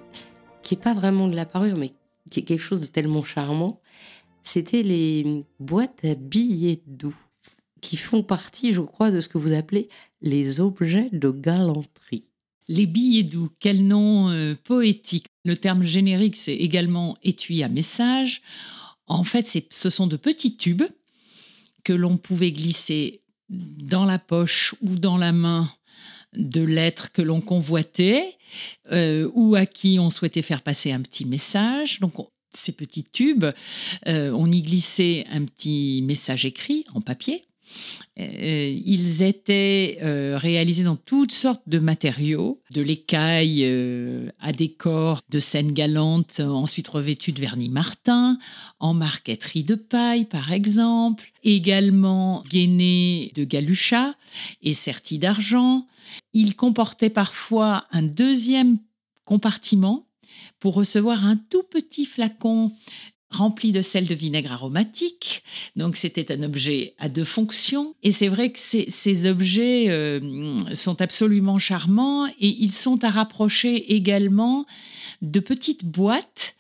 qui 0.63 0.75
n'est 0.77 0.83
pas 0.83 0.95
vraiment 0.95 1.27
de 1.29 1.35
la 1.35 1.47
parure, 1.47 1.77
mais 1.77 1.93
qui 2.31 2.41
est 2.41 2.43
quelque 2.45 2.63
chose 2.63 2.81
de 2.81 2.87
tellement 2.87 3.25
charmant. 3.25 3.81
C'était 4.43 4.83
les 4.83 5.45
boîtes 5.59 6.05
à 6.05 6.15
billets 6.15 6.83
doux, 6.87 7.17
qui 7.81 7.97
font 7.97 8.23
partie, 8.23 8.73
je 8.73 8.83
crois, 8.83 9.11
de 9.11 9.21
ce 9.21 9.29
que 9.29 9.39
vous 9.39 9.53
appelez 9.53 9.89
les 10.21 10.61
objets 10.61 11.09
de 11.13 11.31
galanterie. 11.31 12.31
Les 12.69 12.87
billets 12.87 13.23
doux, 13.23 13.49
quel 13.59 13.87
nom 13.87 14.29
euh, 14.29 14.55
poétique. 14.63 15.27
Le 15.45 15.57
terme 15.57 15.83
générique, 15.83 16.37
c'est 16.37 16.55
également 16.55 17.17
étui 17.23 17.63
à 17.63 17.69
message. 17.69 18.43
En 19.07 19.25
fait, 19.25 19.67
ce 19.71 19.91
sont 19.91 20.07
de 20.07 20.17
petits 20.17 20.57
tubes 20.57 20.85
que 21.83 21.93
l'on 21.93 22.17
pouvait 22.17 22.53
glisser 22.53 23.23
dans 23.49 24.05
la 24.05 24.19
poche 24.19 24.75
ou 24.83 24.95
dans 24.95 25.17
la 25.17 25.33
main 25.33 25.73
de 26.35 26.61
l'être 26.61 27.11
que 27.11 27.23
l'on 27.23 27.41
convoitait 27.41 28.37
euh, 28.93 29.29
ou 29.35 29.57
à 29.57 29.67
qui 29.67 29.99
on 29.99 30.11
souhaitait 30.11 30.43
faire 30.43 30.63
passer 30.63 30.93
un 30.93 31.01
petit 31.01 31.25
message. 31.25 32.01
Donc, 32.01 32.15
ces 32.53 32.73
petits 32.73 33.05
tubes, 33.05 33.47
euh, 34.07 34.31
on 34.33 34.51
y 34.51 34.63
glissait 34.63 35.27
un 35.31 35.45
petit 35.45 36.03
message 36.03 36.45
écrit 36.45 36.85
en 36.95 37.01
papier. 37.01 37.47
Euh, 38.19 38.81
ils 38.85 39.23
étaient 39.23 39.99
euh, 40.03 40.37
réalisés 40.37 40.85
dans 40.85 40.97
toutes 40.97 41.33
sortes 41.33 41.63
de 41.67 41.79
matériaux, 41.79 42.61
de 42.71 42.83
l'écaille 42.83 43.65
à 44.41 44.53
décor 44.53 45.23
de 45.29 45.41
scènes 45.41 45.73
galantes, 45.73 46.41
ensuite 46.41 46.89
revêtues 46.89 47.33
de 47.33 47.41
vernis 47.41 47.69
martin, 47.69 48.39
en 48.79 48.95
marqueterie 48.95 49.65
de 49.65 49.75
paille 49.75 50.25
par 50.25 50.53
exemple, 50.53 51.33
également 51.43 52.45
gainés 52.51 53.33
de 53.35 53.45
galucha 53.45 54.15
et 54.63 54.75
sertis 54.75 55.19
d'argent. 55.19 55.87
Ils 56.33 56.57
comportaient 56.57 57.11
parfois 57.11 57.85
un 57.93 58.03
deuxième 58.03 58.79
compartiment 59.25 60.07
pour 60.59 60.75
recevoir 60.75 61.25
un 61.25 61.37
tout 61.37 61.63
petit 61.63 62.05
flacon 62.05 62.73
rempli 63.31 63.73
de 63.73 63.81
sel 63.81 64.07
de 64.07 64.15
vinaigre 64.15 64.53
aromatique. 64.53 65.43
Donc 65.77 65.97
c'était 65.97 66.33
un 66.33 66.43
objet 66.43 66.95
à 66.99 67.09
deux 67.09 67.25
fonctions. 67.25 67.95
Et 68.03 68.13
c'est 68.13 68.29
vrai 68.29 68.53
que 68.53 68.59
ces, 68.59 69.27
objets 69.27 69.89
euh, 69.89 70.59
sont 70.75 71.01
absolument 71.01 71.59
charmants 71.59 72.27
et 72.27 72.49
ils 72.49 72.73
sont 72.73 73.05
à 73.05 73.11
rapprocher 73.11 73.95
également 73.95 74.67
de 75.23 75.41
petites 75.41 75.85
boîtes 75.85 76.57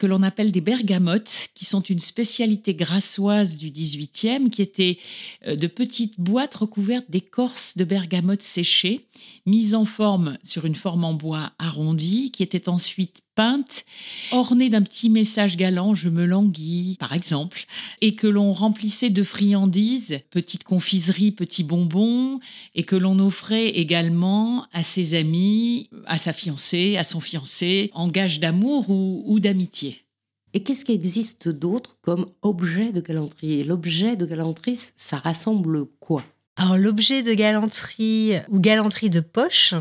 que 0.00 0.06
l'on 0.06 0.22
appelle 0.22 0.50
des 0.50 0.62
bergamotes, 0.62 1.48
qui 1.54 1.66
sont 1.66 1.82
une 1.82 1.98
spécialité 1.98 2.74
grassoise 2.74 3.58
du 3.58 3.70
18e, 3.70 4.48
qui 4.48 4.62
étaient 4.62 4.98
euh, 5.46 5.56
de 5.56 5.66
petites 5.66 6.18
boîtes 6.18 6.54
recouvertes 6.54 7.10
d'écorce 7.10 7.76
de 7.76 7.84
bergamote 7.84 8.42
séchée, 8.42 9.06
mises 9.44 9.74
en 9.74 9.84
forme 9.84 10.38
sur 10.42 10.64
une 10.64 10.74
forme 10.74 11.04
en 11.04 11.12
bois 11.12 11.52
arrondie, 11.58 12.32
qui 12.32 12.42
était 12.42 12.70
ensuite 12.70 13.20
peinte, 13.34 13.84
ornée 14.32 14.68
d'un 14.68 14.82
petit 14.82 15.10
message 15.10 15.56
galant, 15.56 15.94
je 15.94 16.08
me 16.08 16.24
languis, 16.24 16.96
par 16.98 17.12
exemple, 17.12 17.66
et 18.00 18.14
que 18.14 18.26
l'on 18.26 18.52
remplissait 18.52 19.10
de 19.10 19.22
friandises, 19.22 20.20
petites 20.30 20.64
confiseries, 20.64 21.32
petits 21.32 21.64
bonbons, 21.64 22.40
et 22.74 22.84
que 22.84 22.96
l'on 22.96 23.18
offrait 23.18 23.68
également 23.68 24.66
à 24.72 24.82
ses 24.82 25.14
amis, 25.14 25.90
à 26.06 26.18
sa 26.18 26.32
fiancée, 26.32 26.96
à 26.96 27.04
son 27.04 27.20
fiancé, 27.20 27.90
en 27.94 28.08
gage 28.08 28.40
d'amour 28.40 28.90
ou, 28.90 29.40
d'amitié. 29.40 30.04
Et 30.52 30.62
qu'est-ce 30.62 30.84
qui 30.84 30.92
existe 30.92 31.48
d'autre 31.48 31.98
comme 32.02 32.26
objet 32.42 32.92
de 32.92 33.00
galanterie? 33.00 33.60
Et 33.60 33.64
l'objet 33.64 34.16
de 34.16 34.26
galanterie, 34.26 34.78
ça 34.96 35.16
rassemble 35.16 35.86
quoi? 36.00 36.24
Alors 36.60 36.76
l'objet 36.76 37.22
de 37.22 37.32
galanterie 37.32 38.34
ou 38.50 38.60
galanterie 38.60 39.08
de 39.08 39.20
poche, 39.20 39.72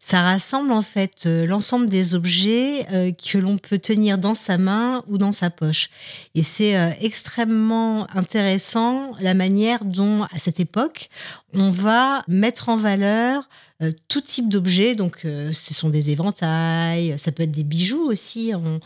ça 0.00 0.20
rassemble 0.20 0.72
en 0.72 0.82
fait 0.82 1.26
euh, 1.26 1.46
l'ensemble 1.46 1.88
des 1.88 2.16
objets 2.16 2.86
euh, 2.92 3.12
que 3.12 3.38
l'on 3.38 3.56
peut 3.56 3.78
tenir 3.78 4.18
dans 4.18 4.34
sa 4.34 4.58
main 4.58 5.04
ou 5.06 5.16
dans 5.16 5.30
sa 5.30 5.50
poche. 5.50 5.90
Et 6.34 6.42
c'est 6.42 6.76
euh, 6.76 6.90
extrêmement 7.00 8.10
intéressant 8.16 9.12
la 9.20 9.34
manière 9.34 9.84
dont 9.84 10.24
à 10.24 10.38
cette 10.40 10.58
époque 10.58 11.08
on 11.52 11.70
va 11.70 12.24
mettre 12.26 12.68
en 12.68 12.76
valeur 12.76 13.48
tout 14.08 14.20
type 14.20 14.48
d'objets. 14.48 14.96
Donc 14.96 15.20
ce 15.22 15.74
sont 15.74 15.88
des 15.88 16.10
éventails, 16.10 17.14
ça 17.16 17.30
peut 17.30 17.44
être 17.44 17.52
des 17.52 17.62
bijoux 17.62 18.02
aussi. 18.02 18.52
On 18.54 18.80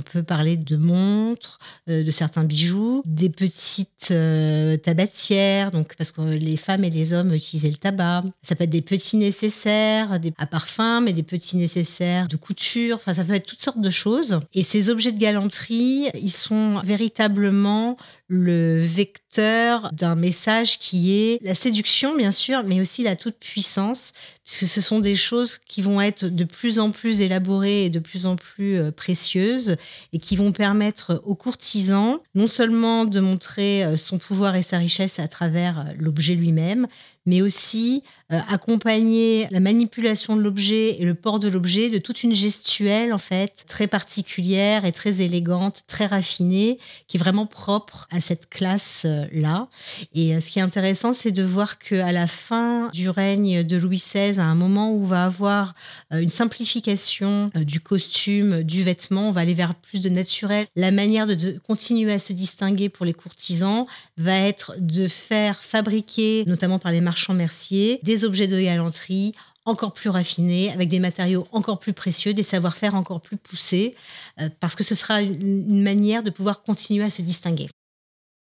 peut 0.00 0.22
parler 0.22 0.56
de 0.56 0.76
montres, 0.76 1.58
euh, 1.88 2.02
de 2.02 2.10
certains 2.10 2.44
bijoux, 2.44 3.02
des 3.04 3.30
petites 3.30 4.08
euh, 4.10 4.76
tabatières, 4.76 5.70
donc 5.70 5.94
parce 5.96 6.10
que 6.10 6.22
les 6.22 6.56
femmes 6.56 6.84
et 6.84 6.90
les 6.90 7.12
hommes 7.12 7.32
utilisaient 7.32 7.70
le 7.70 7.76
tabac. 7.76 8.22
Ça 8.42 8.54
peut 8.54 8.64
être 8.64 8.70
des 8.70 8.82
petits 8.82 9.16
nécessaires 9.16 10.18
des, 10.20 10.32
à 10.38 10.46
parfum, 10.46 11.00
mais 11.00 11.12
des 11.12 11.22
petits 11.22 11.56
nécessaires 11.56 12.28
de 12.28 12.36
couture. 12.36 12.96
Enfin, 12.96 13.14
ça 13.14 13.24
peut 13.24 13.34
être 13.34 13.46
toutes 13.46 13.60
sortes 13.60 13.80
de 13.80 13.90
choses. 13.90 14.40
Et 14.54 14.62
ces 14.62 14.90
objets 14.90 15.12
de 15.12 15.18
galanterie, 15.18 16.08
ils 16.14 16.30
sont 16.30 16.80
véritablement 16.84 17.96
le 18.34 18.80
vecteur 18.80 19.92
d'un 19.92 20.14
message 20.14 20.78
qui 20.78 21.14
est 21.14 21.38
la 21.42 21.54
séduction, 21.54 22.16
bien 22.16 22.30
sûr, 22.30 22.64
mais 22.64 22.80
aussi 22.80 23.02
la 23.02 23.14
toute-puissance, 23.14 24.14
puisque 24.42 24.68
ce 24.72 24.80
sont 24.80 25.00
des 25.00 25.16
choses 25.16 25.58
qui 25.58 25.82
vont 25.82 26.00
être 26.00 26.24
de 26.24 26.44
plus 26.44 26.78
en 26.78 26.92
plus 26.92 27.20
élaborées 27.20 27.84
et 27.84 27.90
de 27.90 27.98
plus 27.98 28.24
en 28.24 28.36
plus 28.36 28.78
euh, 28.78 28.90
précieuses, 28.90 29.76
et 30.14 30.18
qui 30.18 30.36
vont 30.36 30.50
permettre 30.50 31.20
aux 31.26 31.34
courtisans 31.34 32.20
non 32.34 32.46
seulement 32.46 33.04
de 33.04 33.20
montrer 33.20 33.84
euh, 33.84 33.98
son 33.98 34.16
pouvoir 34.16 34.56
et 34.56 34.62
sa 34.62 34.78
richesse 34.78 35.18
à 35.18 35.28
travers 35.28 35.80
euh, 35.80 35.92
l'objet 35.98 36.34
lui-même, 36.34 36.86
mais 37.26 37.42
aussi 37.42 38.02
accompagner 38.48 39.46
la 39.50 39.60
manipulation 39.60 40.36
de 40.36 40.42
l'objet 40.42 41.00
et 41.00 41.04
le 41.04 41.14
port 41.14 41.38
de 41.38 41.48
l'objet 41.48 41.90
de 41.90 41.98
toute 41.98 42.22
une 42.22 42.34
gestuelle 42.34 43.12
en 43.12 43.18
fait 43.18 43.64
très 43.68 43.86
particulière 43.86 44.84
et 44.84 44.92
très 44.92 45.20
élégante, 45.20 45.84
très 45.86 46.06
raffinée, 46.06 46.78
qui 47.08 47.16
est 47.16 47.20
vraiment 47.20 47.46
propre 47.46 48.08
à 48.10 48.20
cette 48.20 48.48
classe 48.48 49.06
là. 49.32 49.68
Et 50.14 50.34
euh, 50.34 50.40
ce 50.40 50.50
qui 50.50 50.58
est 50.58 50.62
intéressant, 50.62 51.12
c'est 51.12 51.30
de 51.30 51.42
voir 51.42 51.78
que 51.78 51.94
à 51.96 52.12
la 52.12 52.26
fin 52.26 52.88
du 52.92 53.08
règne 53.08 53.62
de 53.62 53.76
Louis 53.76 53.98
XVI, 53.98 54.38
à 54.38 54.44
un 54.44 54.54
moment 54.54 54.90
où 54.92 55.02
on 55.02 55.06
va 55.06 55.24
avoir 55.24 55.74
euh, 56.12 56.20
une 56.20 56.28
simplification 56.28 57.48
du 57.54 57.80
costume, 57.80 58.62
du 58.62 58.82
vêtement, 58.82 59.28
on 59.28 59.32
va 59.32 59.42
aller 59.42 59.54
vers 59.54 59.74
plus 59.74 60.00
de 60.00 60.08
naturel. 60.08 60.66
La 60.76 60.90
manière 60.90 61.26
de, 61.26 61.34
de 61.34 61.58
continuer 61.66 62.12
à 62.12 62.18
se 62.18 62.32
distinguer 62.32 62.88
pour 62.88 63.06
les 63.06 63.14
courtisans 63.14 63.86
va 64.16 64.36
être 64.36 64.74
de 64.78 65.08
faire 65.08 65.62
fabriquer, 65.62 66.44
notamment 66.46 66.78
par 66.78 66.92
les 66.92 67.00
marchands 67.00 67.34
merciers, 67.34 68.00
des 68.02 68.21
objets 68.24 68.46
de 68.46 68.60
galanterie 68.60 69.34
encore 69.64 69.92
plus 69.92 70.10
raffinés, 70.10 70.72
avec 70.72 70.88
des 70.88 70.98
matériaux 70.98 71.46
encore 71.52 71.78
plus 71.78 71.92
précieux, 71.92 72.34
des 72.34 72.42
savoir-faire 72.42 72.94
encore 72.94 73.20
plus 73.20 73.36
poussés, 73.36 73.94
euh, 74.40 74.48
parce 74.60 74.74
que 74.74 74.84
ce 74.84 74.94
sera 74.94 75.22
une 75.22 75.82
manière 75.82 76.22
de 76.22 76.30
pouvoir 76.30 76.62
continuer 76.62 77.04
à 77.04 77.10
se 77.10 77.22
distinguer. 77.22 77.68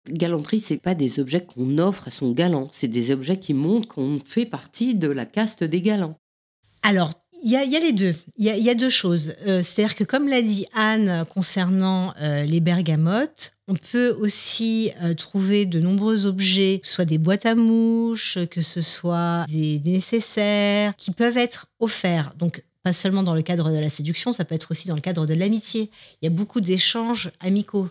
Galanterie, 0.09 0.59
c'est 0.59 0.77
pas 0.77 0.95
des 0.95 1.19
objets 1.19 1.43
qu'on 1.43 1.77
offre 1.77 2.07
à 2.07 2.11
son 2.11 2.31
galant, 2.31 2.69
c'est 2.73 2.87
des 2.87 3.11
objets 3.11 3.39
qui 3.39 3.53
montrent 3.53 3.87
qu'on 3.87 4.19
fait 4.23 4.45
partie 4.45 4.95
de 4.95 5.07
la 5.07 5.25
caste 5.25 5.63
des 5.63 5.81
galants. 5.81 6.17
Alors, 6.83 7.13
il 7.45 7.51
y, 7.51 7.57
a, 7.57 7.79
les 7.79 7.91
deux. 7.91 8.15
Il 8.39 8.45
y, 8.47 8.69
a, 8.71 8.73
deux 8.73 8.89
choses. 8.89 9.35
Euh, 9.45 9.61
c'est-à-dire 9.61 9.93
que, 9.93 10.03
comme 10.03 10.27
l'a 10.27 10.41
dit 10.41 10.65
Anne 10.73 11.25
concernant 11.29 12.11
euh, 12.19 12.43
les 12.43 12.59
bergamotes, 12.59 13.53
on 13.67 13.75
peut 13.75 14.17
aussi 14.19 14.91
euh, 15.03 15.13
trouver 15.13 15.67
de 15.67 15.79
nombreux 15.79 16.25
objets, 16.25 16.79
que 16.81 16.87
ce 16.87 16.95
soit 16.95 17.05
des 17.05 17.19
boîtes 17.19 17.45
à 17.45 17.53
mouches, 17.53 18.39
que 18.49 18.61
ce 18.61 18.81
soit 18.81 19.45
des 19.47 19.79
nécessaires, 19.85 20.95
qui 20.95 21.11
peuvent 21.11 21.37
être 21.37 21.67
offerts. 21.79 22.33
Donc, 22.39 22.63
pas 22.85 22.93
seulement 22.93 23.23
dans 23.23 23.33
le 23.33 23.41
cadre 23.41 23.71
de 23.71 23.79
la 23.79 23.89
séduction, 23.89 24.31
ça 24.31 24.45
peut 24.45 24.53
être 24.53 24.69
aussi 24.69 24.87
dans 24.87 24.93
le 24.93 25.01
cadre 25.01 25.25
de 25.25 25.33
l'amitié. 25.33 25.89
Il 26.21 26.25
y 26.25 26.27
a 26.27 26.29
beaucoup 26.29 26.61
d'échanges 26.61 27.31
amicaux. 27.39 27.89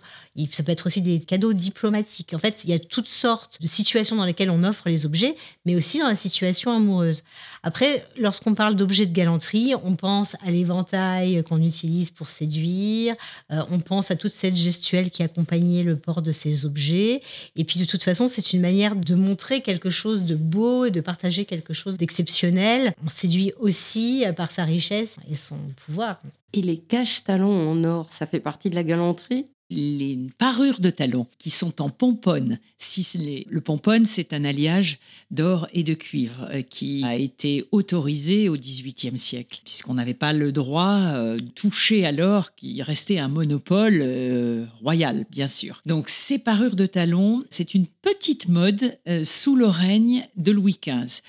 Ça 0.52 0.62
peut 0.62 0.70
être 0.70 0.86
aussi 0.86 1.00
des 1.00 1.18
cadeaux 1.18 1.52
diplomatiques. 1.52 2.32
En 2.32 2.38
fait, 2.38 2.62
il 2.62 2.70
y 2.70 2.72
a 2.74 2.78
toutes 2.78 3.08
sortes 3.08 3.60
de 3.60 3.66
situations 3.66 4.14
dans 4.14 4.24
lesquelles 4.24 4.50
on 4.50 4.62
offre 4.62 4.88
les 4.88 5.04
objets, 5.04 5.34
mais 5.66 5.74
aussi 5.74 5.98
dans 5.98 6.06
la 6.06 6.14
situation 6.14 6.70
amoureuse. 6.70 7.24
Après, 7.64 8.06
lorsqu'on 8.16 8.54
parle 8.54 8.76
d'objets 8.76 9.06
de 9.06 9.12
galanterie, 9.12 9.74
on 9.84 9.96
pense 9.96 10.36
à 10.46 10.50
l'éventail 10.52 11.42
qu'on 11.42 11.60
utilise 11.60 12.12
pour 12.12 12.30
séduire, 12.30 13.16
euh, 13.50 13.62
on 13.72 13.80
pense 13.80 14.12
à 14.12 14.16
toute 14.16 14.32
cette 14.32 14.54
gestuelle 14.54 15.10
qui 15.10 15.24
accompagnait 15.24 15.82
le 15.82 15.96
port 15.96 16.22
de 16.22 16.30
ces 16.30 16.66
objets. 16.66 17.20
Et 17.56 17.64
puis, 17.64 17.80
de 17.80 17.84
toute 17.84 18.04
façon, 18.04 18.28
c'est 18.28 18.52
une 18.52 18.60
manière 18.60 18.94
de 18.94 19.16
montrer 19.16 19.60
quelque 19.60 19.90
chose 19.90 20.22
de 20.22 20.36
beau 20.36 20.84
et 20.84 20.92
de 20.92 21.00
partager 21.00 21.46
quelque 21.46 21.74
chose 21.74 21.96
d'exceptionnel. 21.96 22.94
On 23.04 23.08
séduit 23.08 23.52
aussi 23.58 24.24
par 24.36 24.52
sa 24.52 24.64
richesse 24.64 24.83
et 24.92 25.34
son 25.34 25.58
pouvoir. 25.76 26.20
Et 26.52 26.60
les 26.60 26.78
caches-talons 26.78 27.70
en 27.70 27.84
or, 27.84 28.12
ça 28.12 28.26
fait 28.26 28.40
partie 28.40 28.70
de 28.70 28.74
la 28.74 28.84
galanterie? 28.84 29.48
Les 29.70 30.18
parures 30.36 30.78
de 30.78 30.90
talons 30.90 31.26
qui 31.38 31.48
sont 31.48 31.80
en 31.80 31.88
pomponne. 31.88 32.58
Si 32.76 33.44
le 33.48 33.60
pomponne, 33.62 34.04
c'est 34.04 34.34
un 34.34 34.44
alliage 34.44 34.98
d'or 35.30 35.66
et 35.72 35.82
de 35.82 35.94
cuivre 35.94 36.48
euh, 36.52 36.60
qui 36.60 37.02
a 37.02 37.16
été 37.16 37.64
autorisé 37.72 38.50
au 38.50 38.56
XVIIIe 38.56 39.18
siècle, 39.18 39.62
puisqu'on 39.64 39.94
n'avait 39.94 40.12
pas 40.12 40.34
le 40.34 40.52
droit 40.52 40.98
euh, 40.98 41.38
de 41.38 41.48
toucher 41.48 42.04
à 42.04 42.12
l'or, 42.12 42.54
qui 42.54 42.82
restait 42.82 43.18
un 43.18 43.28
monopole 43.28 44.00
euh, 44.02 44.66
royal, 44.82 45.24
bien 45.30 45.48
sûr. 45.48 45.80
Donc 45.86 46.10
ces 46.10 46.38
parures 46.38 46.76
de 46.76 46.86
talons, 46.86 47.42
c'est 47.48 47.74
une 47.74 47.86
petite 47.86 48.48
mode 48.48 48.98
sous 49.24 49.56
le 49.56 49.66
règne 49.66 50.28
de 50.36 50.52
Louis 50.52 50.78
XV. 50.80 51.22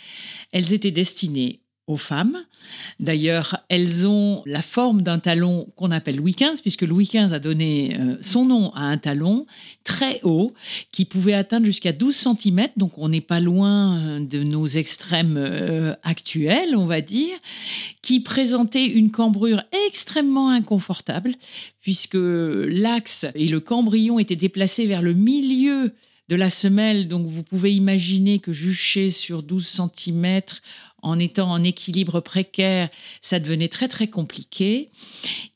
Elles 0.51 0.73
étaient 0.73 0.91
destinées 0.91 1.61
aux 1.87 1.97
femmes. 1.97 2.43
D'ailleurs, 2.99 3.63
elles 3.69 4.07
ont 4.07 4.41
la 4.47 4.63
forme 4.63 5.03
d'un 5.03 5.19
talon 5.19 5.67
qu'on 5.75 5.91
appelle 5.91 6.15
Louis 6.15 6.35
XV, 6.35 6.61
puisque 6.61 6.81
Louis 6.81 7.05
XV 7.05 7.33
a 7.33 7.39
donné 7.39 7.95
euh, 7.99 8.17
son 8.21 8.45
nom 8.45 8.71
à 8.73 8.81
un 8.81 8.97
talon 8.97 9.45
très 9.83 10.19
haut 10.23 10.53
qui 10.91 11.05
pouvait 11.05 11.33
atteindre 11.33 11.65
jusqu'à 11.65 11.91
12 11.91 12.15
cm, 12.15 12.69
donc 12.75 12.97
on 12.97 13.09
n'est 13.09 13.21
pas 13.21 13.39
loin 13.39 13.97
euh, 13.97 14.19
de 14.19 14.41
nos 14.43 14.65
extrêmes 14.65 15.37
euh, 15.37 15.93
actuels, 16.01 16.75
on 16.75 16.87
va 16.87 17.01
dire, 17.01 17.37
qui 18.01 18.19
présentait 18.19 18.85
une 18.85 19.11
cambrure 19.11 19.61
extrêmement 19.87 20.49
inconfortable, 20.49 21.35
puisque 21.81 22.17
l'axe 22.17 23.27
et 23.35 23.47
le 23.47 23.59
cambrion 23.59 24.17
étaient 24.17 24.35
déplacés 24.35 24.87
vers 24.87 25.03
le 25.03 25.13
milieu 25.13 25.93
de 26.29 26.35
la 26.35 26.49
semelle. 26.49 27.07
Donc 27.07 27.27
vous 27.27 27.43
pouvez 27.43 27.73
imaginer 27.73 28.39
que 28.39 28.51
jucher 28.51 29.11
sur 29.11 29.43
12 29.43 29.81
cm 29.95 30.41
en 31.01 31.19
étant 31.19 31.51
en 31.51 31.63
équilibre 31.63 32.19
précaire, 32.19 32.89
ça 33.21 33.39
devenait 33.39 33.67
très 33.67 33.87
très 33.87 34.07
compliqué. 34.07 34.89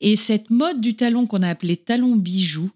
Et 0.00 0.16
cette 0.16 0.50
mode 0.50 0.80
du 0.80 0.94
talon 0.94 1.26
qu'on 1.26 1.42
a 1.42 1.48
appelé 1.48 1.76
talon 1.76 2.16
bijou, 2.16 2.70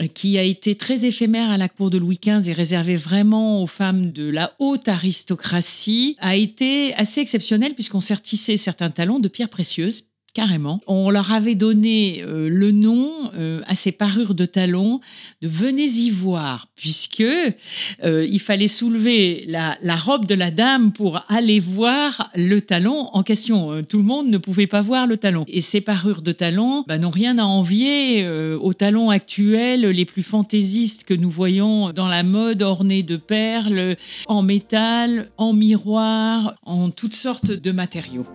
euh, 0.00 0.06
qui 0.06 0.38
a 0.38 0.42
été 0.42 0.74
très 0.74 1.04
éphémère 1.04 1.50
à 1.50 1.58
la 1.58 1.68
cour 1.68 1.90
de 1.90 1.98
Louis 1.98 2.20
XV 2.24 2.48
et 2.48 2.52
réservée 2.52 2.96
vraiment 2.96 3.62
aux 3.62 3.66
femmes 3.66 4.12
de 4.12 4.30
la 4.30 4.54
haute 4.58 4.88
aristocratie, 4.88 6.16
a 6.20 6.36
été 6.36 6.94
assez 6.94 7.20
exceptionnelle 7.20 7.74
puisqu'on 7.74 8.00
sertissait 8.00 8.56
certains 8.56 8.90
talons 8.90 9.18
de 9.18 9.28
pierres 9.28 9.48
précieuses 9.48 10.04
carrément. 10.38 10.80
On 10.86 11.10
leur 11.10 11.32
avait 11.32 11.56
donné 11.56 12.22
euh, 12.22 12.48
le 12.48 12.70
nom 12.70 13.10
euh, 13.34 13.60
à 13.66 13.74
ces 13.74 13.90
parures 13.90 14.36
de 14.36 14.46
talons 14.46 15.00
de 15.42 15.48
venez-y 15.48 16.10
voir, 16.10 16.68
puisque 16.76 17.24
euh, 17.24 18.24
il 18.24 18.38
fallait 18.38 18.68
soulever 18.68 19.44
la, 19.48 19.96
robe 19.96 20.26
de 20.26 20.36
la 20.36 20.52
dame 20.52 20.92
pour 20.92 21.24
aller 21.28 21.58
voir 21.58 22.30
le 22.36 22.60
talon 22.60 23.08
en 23.12 23.24
question. 23.24 23.82
Tout 23.82 23.96
le 23.96 24.04
monde 24.04 24.28
ne 24.28 24.38
pouvait 24.38 24.68
pas 24.68 24.80
voir 24.80 25.08
le 25.08 25.16
talon. 25.16 25.44
Et 25.48 25.60
ces 25.60 25.80
parures 25.80 26.22
de 26.22 26.30
talons 26.30 26.84
bah, 26.86 26.98
n'ont 26.98 27.10
rien 27.10 27.36
à 27.38 27.42
envier 27.42 28.24
aux 28.60 28.74
talons 28.74 29.10
actuels 29.10 29.86
les 29.88 30.04
plus 30.04 30.22
fantaisistes 30.22 31.02
que 31.02 31.14
nous 31.14 31.30
voyons 31.30 31.90
dans 31.90 32.06
la 32.06 32.22
mode 32.22 32.62
ornés 32.62 33.02
de 33.02 33.16
perles, 33.16 33.96
en 34.28 34.42
métal, 34.42 35.30
en 35.36 35.52
miroir, 35.52 36.54
en 36.62 36.90
toutes 36.90 37.16
sortes 37.16 37.50
de 37.50 37.72
matériaux. 37.72 38.26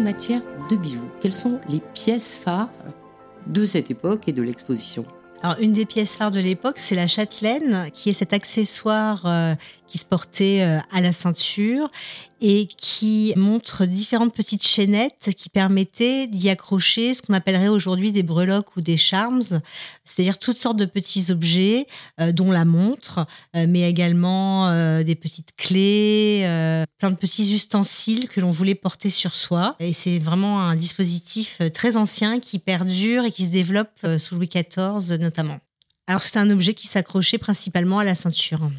Matière 0.00 0.42
de 0.70 0.76
bijoux. 0.76 1.10
Quelles 1.20 1.32
sont 1.32 1.60
les 1.68 1.80
pièces 1.94 2.36
phares 2.36 2.70
de 3.46 3.64
cette 3.64 3.90
époque 3.90 4.28
et 4.28 4.32
de 4.32 4.42
l'exposition? 4.42 5.04
Alors, 5.42 5.56
une 5.58 5.72
des 5.72 5.86
pièces 5.86 6.16
phares 6.16 6.30
de 6.30 6.40
l'époque, 6.40 6.78
c'est 6.78 6.94
la 6.94 7.06
châtelaine, 7.06 7.90
qui 7.92 8.10
est 8.10 8.12
cet 8.12 8.34
accessoire 8.34 9.22
euh, 9.24 9.54
qui 9.86 9.96
se 9.96 10.04
portait 10.04 10.62
euh, 10.62 10.78
à 10.92 11.00
la 11.00 11.12
ceinture 11.12 11.90
et 12.40 12.66
qui 12.66 13.32
montre 13.36 13.86
différentes 13.86 14.34
petites 14.34 14.66
chaînettes 14.66 15.30
qui 15.36 15.48
permettaient 15.48 16.26
d'y 16.26 16.48
accrocher 16.48 17.14
ce 17.14 17.22
qu'on 17.22 17.34
appellerait 17.34 17.68
aujourd'hui 17.68 18.12
des 18.12 18.22
breloques 18.22 18.76
ou 18.76 18.80
des 18.80 18.96
charms, 18.96 19.42
c'est-à-dire 20.04 20.38
toutes 20.38 20.56
sortes 20.56 20.76
de 20.76 20.84
petits 20.84 21.30
objets, 21.30 21.86
euh, 22.20 22.32
dont 22.32 22.50
la 22.50 22.64
montre, 22.64 23.26
mais 23.54 23.88
également 23.88 24.70
des 25.02 25.14
petites 25.14 25.50
clés, 25.56 26.42
plein 26.98 27.10
de 27.10 27.16
petits 27.16 27.54
ustensiles 27.54 28.28
que 28.28 28.40
l'on 28.40 28.50
voulait 28.50 28.74
porter 28.74 29.10
sur 29.10 29.34
soi. 29.34 29.76
Et 29.80 29.92
c'est 29.92 30.18
vraiment 30.18 30.60
un 30.60 30.76
dispositif 30.76 31.60
très 31.72 31.96
ancien 31.96 32.40
qui 32.40 32.58
perdure 32.58 33.24
et 33.24 33.30
qui 33.30 33.44
se 33.44 33.50
développe 33.50 34.06
sous 34.18 34.36
Louis 34.36 34.48
XIV 34.48 35.18
notamment. 35.18 35.60
Alors 36.06 36.22
c'est 36.22 36.38
un 36.38 36.50
objet 36.50 36.74
qui 36.74 36.86
s'accrochait 36.86 37.38
principalement 37.38 37.98
à 37.98 38.04
la 38.04 38.14
ceinture. 38.14 38.70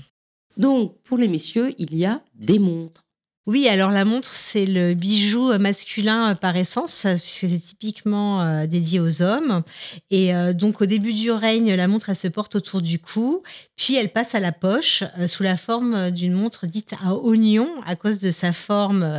Donc, 0.58 1.02
pour 1.04 1.18
les 1.18 1.28
messieurs, 1.28 1.74
il 1.78 1.96
y 1.96 2.06
a 2.06 2.22
des 2.36 2.60
montres. 2.60 3.06
Oui, 3.48 3.68
alors 3.68 3.90
la 3.90 4.06
montre, 4.06 4.36
c'est 4.36 4.68
le 4.68 4.94
bijou 4.94 5.58
masculin 5.58 6.36
par 6.36 6.56
essence, 6.56 7.08
puisque 7.20 7.50
c'est 7.50 7.60
typiquement 7.60 8.44
euh, 8.44 8.68
dédié 8.68 9.00
aux 9.00 9.24
hommes. 9.24 9.64
Et 10.12 10.36
euh, 10.36 10.54
donc, 10.54 10.80
au 10.80 10.86
début 10.86 11.12
du 11.12 11.32
règne, 11.32 11.74
la 11.74 11.88
montre, 11.88 12.10
elle 12.10 12.16
se 12.16 12.28
porte 12.28 12.56
autour 12.56 12.84
du 12.84 13.00
cou, 13.00 13.42
puis 13.76 13.96
elle 13.96 14.12
passe 14.12 14.36
à 14.36 14.40
la 14.40 14.52
poche 14.52 15.04
euh, 15.18 15.26
sous 15.26 15.42
la 15.42 15.58
forme 15.58 16.12
d'une 16.12 16.34
montre 16.34 16.68
dite 16.68 16.94
à 17.04 17.16
oignon, 17.16 17.68
à 17.88 17.96
cause 17.96 18.20
de 18.20 18.30
sa 18.30 18.54
forme 18.54 19.12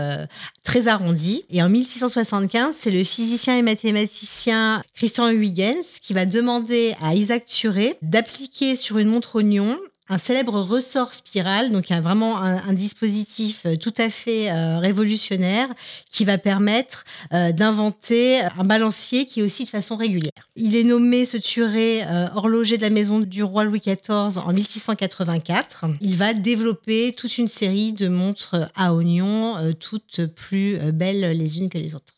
très 0.63 0.87
arrondie. 0.87 1.45
Et 1.51 1.61
en 1.61 1.69
1675, 1.69 2.77
c'est 2.79 2.93
le 2.93 3.03
physicien 3.03 3.59
et 3.59 3.63
mathématicien 3.63 4.85
Christian 4.95 5.31
Huygens 5.31 5.99
qui 6.01 6.13
va 6.13 6.27
demander 6.27 6.95
à 7.03 7.17
Isaac 7.17 7.45
Thuré 7.45 7.97
d'appliquer 8.03 8.77
sur 8.77 8.99
une 8.99 9.09
montre 9.09 9.35
oignon 9.35 9.81
un 10.13 10.19
célèbre 10.19 10.61
ressort 10.61 11.15
spiral, 11.15 11.73
donc 11.73 11.89
il 11.89 11.95
y 11.95 11.97
a 11.97 12.01
vraiment 12.03 12.37
un, 12.37 12.75
dispositif 12.75 13.63
euh, 13.65 13.77
tout 13.77 13.95
à 13.97 14.11
fait 14.11 14.51
euh, 14.51 14.79
révolutionnaire 14.79 15.69
qui 16.11 16.27
va 16.27 16.37
permettre 16.37 17.05
euh, 17.33 17.51
d'inventer 17.51 18.41
un 18.59 18.65
balancier 18.65 19.25
qui 19.25 19.41
est 19.41 19.43
aussi 19.43 19.65
de 19.65 19.71
façon 19.71 19.97
régulière. 19.97 20.51
Il 20.55 20.77
est 20.77 20.85
nommé 20.85 21.25
ce 21.25 21.39
tuer 21.39 22.03
horloger 22.35 22.77
de 22.77 22.83
la 22.83 22.91
maison 22.91 23.21
du 23.21 23.43
roi 23.43 23.65
Louis 23.65 23.81
XIV 23.81 24.39
en 24.39 24.53
1684. 24.53 25.87
Il 26.01 26.17
va 26.17 26.35
développer 26.35 27.15
toute 27.17 27.39
une 27.39 27.49
série 27.49 27.93
de 27.95 28.09
montres 28.09 28.69
à 28.75 28.95
oignons, 28.95 29.75
toutes 29.81 30.27
plus 30.27 30.77
belles 30.93 31.37
les 31.37 31.59
unes 31.59 31.71
que 31.71 31.79
les 31.79 31.95
autres. 31.95 32.15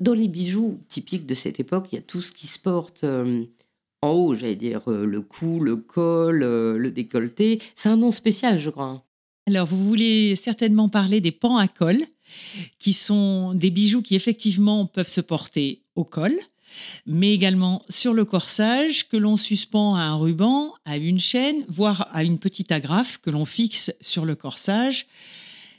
Dans 0.00 0.14
les 0.14 0.28
bijoux 0.28 0.80
typiques 0.88 1.26
de 1.26 1.34
cette 1.34 1.60
époque, 1.60 1.88
il 1.92 1.96
y 1.96 1.98
a 1.98 2.02
tout 2.02 2.22
ce 2.22 2.32
qui 2.32 2.46
se 2.46 2.58
porte 2.58 3.04
en 4.02 4.10
haut, 4.10 4.34
j'allais 4.34 4.54
dire 4.54 4.82
euh, 4.88 5.06
le 5.06 5.20
cou, 5.20 5.60
le 5.60 5.76
col, 5.76 6.42
euh, 6.42 6.78
le 6.78 6.90
décolleté. 6.90 7.60
C'est 7.74 7.88
un 7.88 7.96
nom 7.96 8.10
spécial, 8.10 8.58
je 8.58 8.70
crois. 8.70 9.02
Alors, 9.46 9.66
vous 9.66 9.82
voulez 9.84 10.36
certainement 10.36 10.88
parler 10.88 11.20
des 11.20 11.32
pans 11.32 11.56
à 11.56 11.68
col, 11.68 11.98
qui 12.78 12.92
sont 12.92 13.54
des 13.54 13.70
bijoux 13.70 14.02
qui 14.02 14.14
effectivement 14.14 14.86
peuvent 14.86 15.08
se 15.08 15.22
porter 15.22 15.82
au 15.94 16.04
col, 16.04 16.34
mais 17.06 17.32
également 17.32 17.82
sur 17.88 18.12
le 18.12 18.24
corsage, 18.24 19.08
que 19.08 19.16
l'on 19.16 19.36
suspend 19.38 19.96
à 19.96 20.02
un 20.02 20.16
ruban, 20.16 20.74
à 20.84 20.98
une 20.98 21.18
chaîne, 21.18 21.64
voire 21.68 22.06
à 22.12 22.24
une 22.24 22.38
petite 22.38 22.70
agrafe 22.70 23.18
que 23.18 23.30
l'on 23.30 23.46
fixe 23.46 23.90
sur 24.02 24.26
le 24.26 24.34
corsage. 24.34 25.06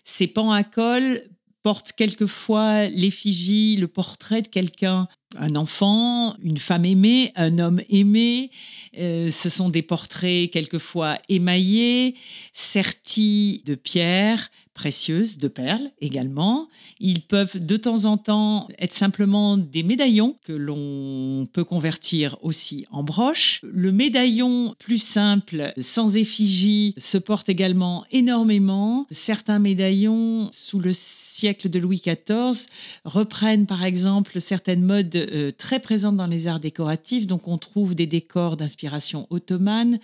Ces 0.03 0.25
pans 0.25 0.51
à 0.51 0.63
col 0.63 1.21
portent 1.63 1.91
quelquefois 1.93 2.87
l'effigie, 2.87 3.75
le 3.75 3.87
portrait 3.87 4.41
de 4.41 4.47
quelqu'un 4.47 5.07
un 5.37 5.55
enfant, 5.55 6.35
une 6.41 6.57
femme 6.57 6.85
aimée, 6.85 7.31
un 7.35 7.59
homme 7.59 7.81
aimé. 7.89 8.49
Euh, 8.97 9.29
ce 9.29 9.49
sont 9.49 9.69
des 9.69 9.83
portraits 9.83 10.49
quelquefois 10.51 11.19
émaillés, 11.29 12.15
sertis 12.53 13.61
de 13.65 13.75
pierres 13.75 14.49
précieuses, 14.79 15.37
de 15.39 15.49
perles 15.49 15.91
également. 15.99 16.69
Ils 17.01 17.19
peuvent 17.21 17.57
de 17.59 17.75
temps 17.75 18.05
en 18.05 18.15
temps 18.15 18.69
être 18.79 18.93
simplement 18.93 19.57
des 19.57 19.83
médaillons 19.83 20.37
que 20.45 20.53
l'on 20.53 21.45
peut 21.51 21.65
convertir 21.65 22.37
aussi 22.43 22.85
en 22.89 23.03
broches. 23.03 23.59
Le 23.61 23.91
médaillon 23.91 24.75
plus 24.79 24.99
simple, 24.99 25.73
sans 25.81 26.15
effigie, 26.15 26.93
se 26.97 27.17
porte 27.17 27.49
également 27.49 28.05
énormément. 28.11 29.05
Certains 29.11 29.59
médaillons, 29.59 30.49
sous 30.53 30.79
le 30.79 30.93
siècle 30.93 31.67
de 31.67 31.77
Louis 31.77 32.01
XIV, 32.01 32.65
reprennent 33.03 33.65
par 33.65 33.83
exemple 33.83 34.39
certaines 34.39 34.85
modes 34.85 35.13
euh, 35.13 35.51
très 35.51 35.81
présente 35.81 36.15
dans 36.15 36.27
les 36.27 36.47
arts 36.47 36.61
décoratifs. 36.61 37.27
Donc 37.27 37.49
on 37.49 37.57
trouve 37.57 37.95
des 37.95 38.07
décors 38.07 38.55
d'inspiration 38.55 39.27
ottomane, 39.29 39.99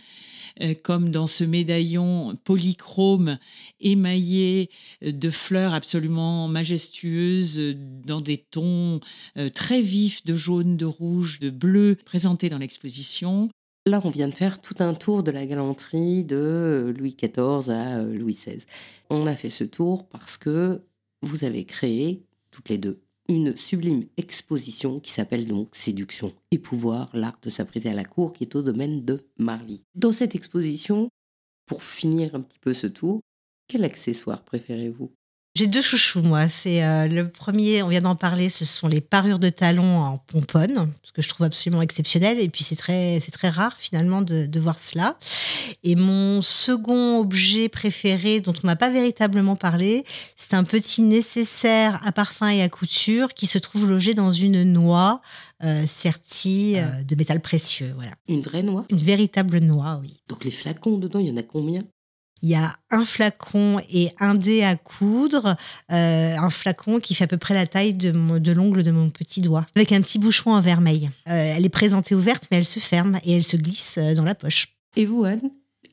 comme 0.83 1.09
dans 1.11 1.27
ce 1.27 1.43
médaillon 1.43 2.37
polychrome 2.43 3.37
émaillé 3.79 4.69
euh, 5.03 5.11
de 5.11 5.29
fleurs 5.29 5.73
absolument 5.73 6.47
majestueuses 6.47 7.75
dans 8.05 8.21
des 8.21 8.37
tons 8.37 8.99
très 9.53 9.81
vifs 9.81 10.25
de 10.25 10.35
jaune, 10.35 10.77
de 10.77 10.85
rouge, 10.85 11.39
de 11.39 11.49
bleu 11.49 11.97
présentés 12.05 12.49
dans 12.49 12.57
l'exposition. 12.57 13.49
Là, 13.85 14.01
on 14.03 14.09
vient 14.09 14.27
de 14.27 14.33
faire 14.33 14.61
tout 14.61 14.75
un 14.79 14.93
tour 14.93 15.23
de 15.23 15.31
la 15.31 15.45
galanterie 15.45 16.23
de 16.23 16.93
Louis 16.97 17.15
XIV 17.15 17.69
à 17.69 18.01
Louis 18.01 18.33
XVI. 18.33 18.63
On 19.09 19.27
a 19.27 19.35
fait 19.35 19.49
ce 19.49 19.63
tour 19.63 20.07
parce 20.07 20.37
que 20.37 20.81
vous 21.21 21.43
avez 21.43 21.65
créé, 21.65 22.23
toutes 22.51 22.69
les 22.69 22.77
deux, 22.77 23.04
une 23.28 23.57
sublime 23.57 24.05
exposition 24.17 24.99
qui 24.99 25.11
s'appelle 25.11 25.47
donc 25.47 25.76
Séduction 25.76 26.34
et 26.51 26.59
pouvoir, 26.59 27.09
l'art 27.13 27.39
de 27.41 27.49
s'apprêter 27.49 27.89
à 27.89 27.93
la 27.93 28.05
cour, 28.05 28.34
qui 28.34 28.43
est 28.43 28.55
au 28.55 28.61
domaine 28.61 29.03
de 29.03 29.26
Marly. 29.38 29.84
Dans 29.95 30.11
cette 30.11 30.36
exposition, 30.36 31.09
pour 31.65 31.84
finir 31.84 32.36
un 32.36 32.41
petit 32.41 32.59
peu 32.59 32.73
ce 32.73 32.88
tour, 32.88 33.21
quel 33.67 33.84
accessoire 33.84 34.43
préférez-vous? 34.43 35.11
J'ai 35.55 35.67
deux 35.67 35.81
chouchous, 35.81 36.21
moi. 36.21 36.49
C'est 36.49 36.83
euh, 36.83 37.07
le 37.07 37.29
premier, 37.29 37.81
on 37.81 37.87
vient 37.87 38.01
d'en 38.01 38.15
parler, 38.15 38.49
ce 38.49 38.65
sont 38.65 38.89
les 38.89 38.99
parures 38.99 39.39
de 39.39 39.49
talons 39.49 40.01
en 40.01 40.17
pomponne, 40.17 40.91
ce 41.01 41.13
que 41.13 41.21
je 41.21 41.29
trouve 41.29 41.45
absolument 41.45 41.81
exceptionnel. 41.81 42.41
Et 42.41 42.49
puis 42.49 42.65
c'est 42.65 42.75
très, 42.75 43.19
c'est 43.21 43.31
très 43.31 43.49
rare 43.49 43.77
finalement 43.79 44.21
de, 44.21 44.45
de, 44.45 44.59
voir 44.59 44.77
cela. 44.77 45.17
Et 45.83 45.95
mon 45.95 46.41
second 46.41 47.19
objet 47.19 47.69
préféré, 47.69 48.41
dont 48.41 48.53
on 48.63 48.67
n'a 48.67 48.75
pas 48.75 48.89
véritablement 48.89 49.55
parlé, 49.55 50.03
c'est 50.35 50.55
un 50.55 50.65
petit 50.65 51.01
nécessaire 51.01 52.05
à 52.05 52.11
parfum 52.11 52.49
et 52.49 52.61
à 52.61 52.67
couture 52.67 53.33
qui 53.33 53.47
se 53.47 53.57
trouve 53.57 53.87
logé 53.87 54.13
dans 54.13 54.33
une 54.33 54.63
noix. 54.63 55.21
Euh, 55.63 55.87
sertie 55.87 56.73
euh, 56.75 56.83
ah. 56.85 57.03
de 57.03 57.15
métal 57.15 57.39
précieux. 57.39 57.93
Voilà. 57.95 58.11
Une 58.27 58.41
vraie 58.41 58.61
noix? 58.61 58.83
Une 58.91 58.97
véritable 58.97 59.59
noix, 59.59 59.99
oui. 60.01 60.21
Donc 60.27 60.43
les 60.43 60.51
flacons 60.51 60.97
dedans, 60.97 61.19
il 61.19 61.27
y 61.27 61.31
en 61.31 61.37
a 61.37 61.43
combien? 61.43 61.79
Il 62.45 62.49
y 62.49 62.55
a 62.55 62.75
un 62.91 63.05
flacon 63.05 63.81
et 63.91 64.11
un 64.19 64.35
dé 64.35 64.61
à 64.61 64.75
coudre, 64.75 65.57
euh, 65.91 66.37
un 66.37 66.49
flacon 66.51 66.99
qui 66.99 67.15
fait 67.15 67.23
à 67.23 67.27
peu 67.27 67.39
près 67.39 67.55
la 67.55 67.65
taille 67.65 67.95
de, 67.95 68.11
l'ongle 68.51 68.83
de 68.83 68.91
mon 68.91 69.09
petit 69.09 69.41
doigt, 69.41 69.65
avec 69.75 69.91
un 69.91 69.99
petit 69.99 70.19
bouchon 70.19 70.53
en 70.53 70.59
vermeil. 70.59 71.09
Euh, 71.27 71.53
elle 71.55 71.65
est 71.65 71.69
présentée 71.69 72.13
ouverte, 72.13 72.45
mais 72.51 72.57
elle 72.57 72.65
se 72.65 72.77
ferme 72.77 73.19
et 73.23 73.35
elle 73.35 73.43
se 73.43 73.57
glisse 73.57 73.97
euh, 73.97 74.13
dans 74.13 74.23
la 74.23 74.35
poche. 74.35 74.67
Et 74.95 75.07
vous, 75.07 75.23
Anne? 75.23 75.49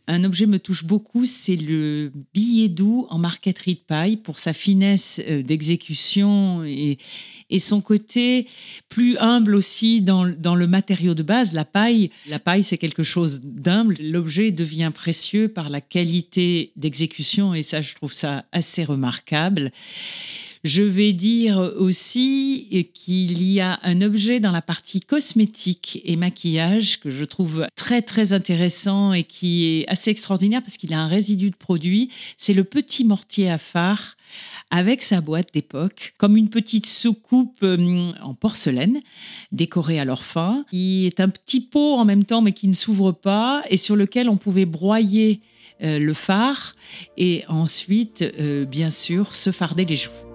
Un 0.09 0.25
objet 0.25 0.47
me 0.47 0.59
touche 0.59 0.85
beaucoup, 0.85 1.27
c'est 1.27 1.57
le 1.57 2.11
billet 2.35 2.69
doux 2.69 3.07
en 3.11 3.19
marqueterie 3.19 3.75
de 3.75 3.81
paille 3.81 4.17
pour 4.17 4.39
sa 4.39 4.53
finesse 4.53 5.21
euh, 5.29 5.43
d'exécution 5.43 6.65
et, 6.65 6.99
son 7.59 7.83
côté 7.83 8.49
plus 8.89 9.19
humble 9.19 9.55
aussi 9.55 10.01
dans, 10.01 10.27
dans, 10.27 10.55
le 10.55 10.67
matériau 10.67 11.13
de 11.15 11.23
base, 11.23 11.53
la 11.53 11.67
paille. 11.67 12.11
La 12.27 12.39
paille, 12.39 12.65
c'est 12.65 12.79
quelque 12.79 13.03
chose 13.03 13.43
d'humble. 13.43 13.95
L'objet 14.03 14.51
devient 14.51 14.91
précieux 14.93 15.49
par 15.49 15.69
la 15.69 15.83
qualité 15.83 16.73
d'exécution 16.77 17.55
et 17.55 17.63
ça, 17.63 17.83
je 17.83 17.95
trouve 17.95 18.15
ça 18.15 18.47
assez 18.53 18.85
remarquable. 18.85 19.71
Je 20.65 20.83
vais 20.83 21.13
dire 21.13 21.59
aussi 21.77 22.89
qu'il 22.95 23.43
y 23.43 23.61
a 23.61 23.81
un 23.83 24.01
objet 24.01 24.39
dans 24.39 24.53
la 24.53 24.63
partie 24.63 25.01
cosmétique 25.01 26.01
et 26.05 26.15
maquillage 26.15 27.01
que 27.01 27.11
je 27.11 27.25
trouve 27.25 27.67
très 27.75 28.01
très 28.01 28.33
intéressant 28.33 29.13
et 29.13 29.25
qui 29.25 29.81
est 29.81 29.89
assez 29.89 30.11
extraordinaire 30.11 30.63
parce 30.63 30.77
qu'il 30.77 30.95
a 30.95 31.01
un 31.01 31.09
résidu 31.09 31.51
de 31.51 31.57
produit. 31.57 32.11
C'est 32.39 32.55
le 32.55 32.63
petit 32.63 33.03
mortier 33.03 33.51
à 33.51 33.59
phare 33.59 34.17
avec 34.71 35.03
sa 35.03 35.21
boîte 35.21 35.53
d'époque, 35.53 36.15
comme 36.17 36.37
une 36.37 36.49
petite 36.49 36.87
soucoupe 36.87 37.59
euh, 37.65 38.13
en 38.23 38.35
porcelaine 38.35 39.01
décorée 39.51 39.99
à 39.99 40.05
leur 40.05 40.23
fin, 40.23 40.65
qui 40.71 41.07
est 41.07 41.19
un 41.19 41.29
petit 41.29 41.61
pot 41.61 41.97
en 41.97 42.05
même 42.05 42.25
temps 42.25 42.41
mais 42.41 42.53
qui 42.53 42.69
ne 42.69 42.75
s'ouvre 42.75 43.11
pas 43.11 43.65
et 43.69 43.77
sur 43.77 43.97
lequel 43.97 44.29
on 44.29 44.37
pouvait 44.37 44.65
broyer 44.65 45.41
euh, 45.83 45.99
le 45.99 46.15
phare 46.15 46.77
et 47.17 47.45
ensuite, 47.49 48.23
euh, 48.23 48.65
bien 48.65 48.91
sûr, 48.91 49.35
se 49.35 49.51
farder 49.51 49.85
les 49.85 49.97
joues. 49.97 50.32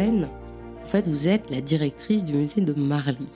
En 0.00 0.88
fait, 0.88 1.06
vous 1.06 1.28
êtes 1.28 1.50
la 1.50 1.60
directrice 1.60 2.24
du 2.24 2.32
musée 2.32 2.62
de 2.62 2.72
Marly. 2.72 3.26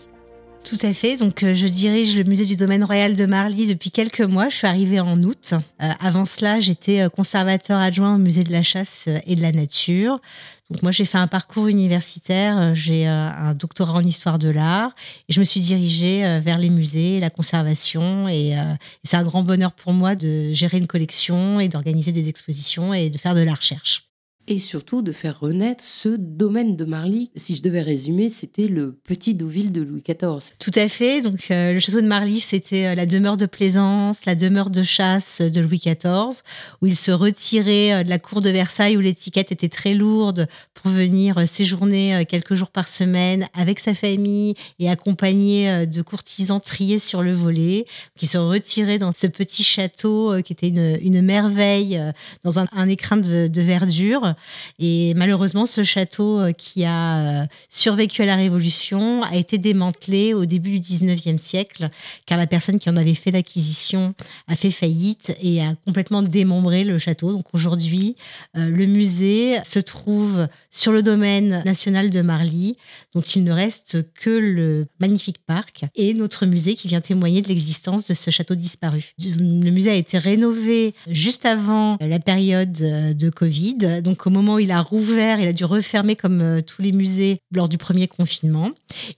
Tout 0.65 0.79
à 0.81 0.95
fait. 0.95 1.19
Donc, 1.19 1.43
euh, 1.43 1.53
je 1.53 1.67
dirige 1.67 2.17
le 2.17 2.25
musée 2.25 2.47
du 2.47 2.57
domaine 2.57 2.83
royal 2.83 3.17
de 3.17 3.27
Marly 3.27 3.67
depuis 3.67 3.91
quelques 3.91 4.23
mois. 4.23 4.49
Je 4.49 4.57
suis 4.57 4.67
arrivée 4.67 4.99
en 4.99 5.23
août. 5.23 5.53
Euh, 5.53 5.91
avant 6.01 6.25
cela, 6.25 6.61
j'étais 6.61 7.03
euh, 7.03 7.11
conservateur 7.11 7.79
adjoint 7.79 8.15
au 8.15 8.19
musée 8.19 8.45
de 8.45 8.53
la 8.53 8.63
chasse 8.63 9.11
et 9.27 9.37
de 9.37 9.43
la 9.43 9.53
nature. 9.53 10.23
Donc, 10.71 10.83
moi, 10.83 10.91
j'ai 10.91 11.05
fait 11.05 11.19
un 11.19 11.27
parcours 11.27 11.69
universitaire. 11.69 12.75
J'ai 12.75 13.07
un 13.07 13.53
doctorat 13.53 13.99
en 13.99 14.07
histoire 14.07 14.39
de 14.39 14.49
l'art 14.49 14.95
et 15.29 15.35
je 15.35 15.41
me 15.41 15.45
suis 15.45 15.61
dirigée 15.61 16.41
vers 16.41 16.57
les 16.57 16.71
musées, 16.71 17.21
la 17.21 17.29
conservation. 17.29 18.27
Et, 18.29 18.57
c'est 19.03 19.19
un 19.19 19.25
grand 19.25 19.43
bonheur 19.43 19.73
pour 19.73 19.93
moi 19.93 20.15
de 20.15 20.55
gérer 20.55 20.79
une 20.79 20.87
collection 20.87 21.61
et 21.61 21.69
d'organiser 21.69 22.13
des 22.13 22.31
expositions 22.31 22.95
et 22.95 23.11
de 23.11 23.19
faire 23.19 23.35
de 23.35 23.43
la 23.43 23.53
recherche 23.53 24.09
et 24.47 24.59
surtout 24.59 25.03
de 25.03 25.13
faire 25.13 25.41
renaître 25.41 25.83
ce 25.83 26.09
domaine 26.09 26.77
de 26.77 26.85
Marly. 26.85 27.31
Si 27.35 27.57
je 27.57 27.63
devais 27.63 27.81
résumer, 27.81 28.29
c'était 28.29 28.69
le 28.69 28.93
petit 29.05 29.35
Deauville 29.35 29.73
de 29.73 29.83
Louis 29.83 30.03
XIV. 30.03 30.53
Tout 30.59 30.71
à 30.75 30.89
fait. 30.89 31.23
Donc, 31.23 31.47
euh, 31.51 31.73
le 31.73 31.81
château 31.81 32.01
de 32.01 32.07
Marly, 32.07 32.41
c'était 32.41 32.87
euh, 32.87 32.95
la 32.95 33.07
demeure 33.07 33.37
de 33.37 33.47
plaisance, 33.47 34.27
la 34.27 34.35
demeure 34.35 34.71
de 34.71 34.83
chasse 34.83 35.41
de 35.41 35.61
Louis 35.61 35.79
XIV, 35.79 36.43
où 36.83 36.87
il 36.87 36.97
se 36.97 37.11
retirait 37.11 37.93
euh, 37.93 38.05
de 38.05 38.11
la 38.11 38.19
cour 38.19 38.43
de 38.43 38.51
Versailles, 38.51 38.97
où 38.97 39.01
l'étiquette 39.01 39.51
était 39.51 39.69
très 39.69 39.95
lourde, 39.95 40.47
pour 40.75 40.91
venir 40.91 41.49
séjourner 41.49 42.27
quelques 42.29 42.55
jours 42.55 42.71
par 42.71 42.89
semaine 42.89 43.47
avec 43.55 43.81
sa 43.81 43.95
famille 43.95 44.55
et 44.79 44.91
accompagné 44.91 45.87
de 45.87 46.03
courtisans 46.03 46.61
triés 46.61 46.99
sur 46.99 47.23
le 47.23 47.33
volet, 47.33 47.87
qui 48.17 48.27
se 48.27 48.37
retiraient 48.37 48.99
dans 48.99 49.13
ce 49.13 49.27
petit 49.27 49.65
château 49.65 50.35
qui 50.43 50.53
était 50.53 50.69
une, 50.69 51.23
merveille, 51.23 51.99
dans 52.43 52.59
un, 52.59 52.89
écrin 52.89 53.17
de 53.17 53.61
verdure. 53.63 54.34
Et 54.79 55.15
malheureusement, 55.15 55.67
ce 55.67 55.83
château 55.83 56.41
euh, 56.41 56.53
qui 56.53 56.85
a 56.85 57.43
euh, 57.43 57.47
survécu 57.69 58.23
à 58.23 58.27
la 58.27 58.37
Révolution 58.37 59.23
a 59.23 59.37
été 59.37 59.59
démantelé 59.59 60.35
au 60.35 60.47
début 60.47 60.79
du 60.79 60.81
19e 60.81 61.39
siècle, 61.39 61.91
car 62.27 62.39
la 62.39 62.47
personne 62.47 62.79
qui 62.79 62.91
en 62.91 62.97
avait 62.97 63.15
fait 63.15 63.31
l'acquisition 63.31 64.15
a 64.49 64.57
fait 64.57 64.71
faillite 64.71 65.37
et 65.41 65.63
a 65.63 65.75
complètement 65.85 66.23
démembré 66.23 66.85
le 66.85 66.99
château. 66.99 67.33
Donc 67.33 67.47
aujourd'hui, 67.53 68.17
euh, 68.57 68.69
le 68.69 68.87
musée 68.87 69.59
se 69.65 69.79
trouve 69.79 70.49
sur 70.71 70.93
le 70.93 71.03
domaine 71.03 71.63
national 71.65 72.11
de 72.11 72.21
Marly, 72.21 72.77
dont 73.15 73.21
il 73.21 73.45
ne 73.45 73.53
reste 73.53 74.13
que 74.15 74.31
le 74.31 74.87
magnifique 75.01 75.39
parc 75.47 75.85
et 75.95 76.15
notre 76.15 76.47
musée 76.47 76.75
qui 76.75 76.89
vient 76.89 77.01
témoigner 77.01 77.43
de 77.43 77.49
l'existence 77.49 78.09
de 78.09 78.15
ce 78.15 78.31
château 78.31 78.55
disparu. 78.55 79.13
Le 79.19 79.71
musée 79.71 79.91
a 79.91 79.95
été 79.95 80.19
rénové 80.19 80.95
juste 81.09 81.47
avant 81.47 81.97
la 82.01 82.19
période 82.19 82.73
de 82.73 83.31
Covid. 83.31 84.03
Donc 84.03 84.24
au 84.27 84.31
moment 84.31 84.55
où 84.55 84.59
il 84.59 84.71
a 84.71 84.81
rouvert, 84.81 85.41
il 85.41 85.49
a 85.49 85.53
dû 85.53 85.65
refermer 85.65 86.17
comme 86.17 86.41
euh, 86.41 86.61
tous 86.61 86.83
les 86.83 86.93
musées 86.93 87.41
lors 87.53 87.69
du 87.69 87.79
premier 87.79 88.09
confinement. 88.09 88.71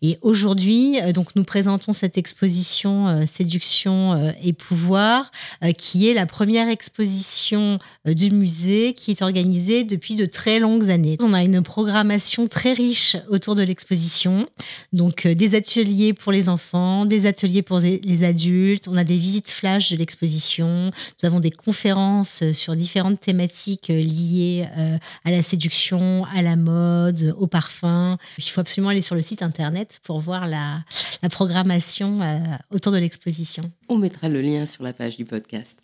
Et 0.03 0.19
aujourd'hui, 0.23 1.01
euh, 1.01 1.13
donc 1.13 1.37
nous 1.37 1.45
présentons 1.45 1.93
cette 1.93 2.19
exposition 2.19 3.09
euh, 3.09 3.27
Séduction 3.27 4.33
et 4.43 4.53
pouvoir, 4.53 5.31
qui 5.77 6.09
est 6.09 6.15
la 6.15 6.27
première 6.27 6.69
exposition 6.69 7.79
du 8.07 8.31
musée 8.31 8.95
qui 8.95 9.11
est 9.11 9.21
organisée 9.21 9.85
depuis 9.85 10.15
de 10.15 10.27
très 10.27 10.59
longues 10.59 10.91
années. 10.91 11.17
On 11.21 11.33
a 11.33 11.43
une 11.43 11.63
programmation 11.63 12.47
très 12.47 12.73
riche 12.73 13.17
autour 13.29 13.55
de 13.55 13.63
l'exposition, 13.63 14.49
donc 14.93 15.27
des 15.27 15.55
ateliers 15.55 16.13
pour 16.13 16.33
les 16.33 16.49
enfants, 16.49 17.05
des 17.05 17.27
ateliers 17.27 17.63
pour 17.63 17.81
les 17.81 18.25
adultes. 18.25 18.89
On 18.89 18.97
a 18.97 19.05
des 19.05 19.17
visites 19.17 19.51
flash 19.51 19.91
de 19.91 19.97
l'exposition. 19.97 20.91
Nous 21.23 21.27
avons 21.27 21.41
des 21.41 21.51
conférences 21.51 22.43
sur 22.53 22.77
différentes 22.77 23.21
thématiques 23.21 23.89
liées 23.89 24.67
à 24.77 24.96
la 25.25 25.43
séduction, 25.43 26.25
à 26.35 26.43
la 26.43 26.57
mode, 26.57 27.35
au 27.39 27.47
parfum. 27.47 28.19
Il 28.39 28.45
faut 28.45 28.61
absolument 28.61 28.91
aller 28.91 29.01
sur 29.01 29.15
le 29.15 29.23
site 29.23 29.43
internet 29.43 30.01
pour 30.03 30.21
voir 30.21 30.47
la, 30.47 30.85
programmation 31.31 32.23
euh, 32.23 32.39
autour 32.71 32.93
de 32.93 32.99
l'exposition. 32.99 33.71
On 33.89 33.99
mettra 33.99 34.29
le 34.29 34.41
lien 34.41 34.67
sur 34.67 34.85
la 34.85 34.93
page 34.93 35.17
du 35.17 35.25
podcast. 35.25 35.79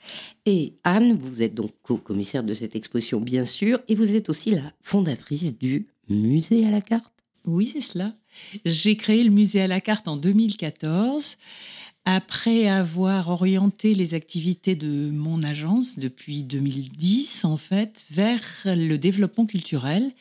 Et 0.47 0.75
Anne, 0.85 1.17
vous 1.19 1.43
êtes 1.43 1.55
donc 1.55 1.73
co-commissaire 1.83 2.45
de 2.45 2.55
cette 2.55 2.77
exposition, 2.77 3.21
bien 3.21 3.47
sûr, 3.47 3.81
et 3.89 3.95
vous 3.95 4.15
êtes 4.15 4.29
aussi 4.29 4.53
la 4.53 4.73
fondatrice 4.81 5.59
du 5.59 5.89
musée 6.09 6.67
à 6.67 6.71
la 6.71 6.81
carte. 6.81 7.13
Oui, 7.45 7.67
c'est 7.67 7.81
cela. 7.81 8.15
J'ai 8.65 8.97
créé 8.97 9.25
le 9.25 9.31
musée 9.31 9.63
à 9.63 9.67
la 9.67 9.81
carte 9.81 10.09
en 10.09 10.17
2014 10.17 11.37
après 12.05 12.69
avoir 12.69 13.29
orienté 13.29 13.95
les 13.95 14.15
activités 14.15 14.75
de 14.75 15.11
mon 15.11 15.43
agence 15.43 15.99
depuis 15.99 16.43
2010, 16.43 17.45
en 17.45 17.57
fait, 17.57 18.07
vers 18.11 18.43
le 18.65 18.97
développement 18.97 19.47
culturel, 19.47 20.13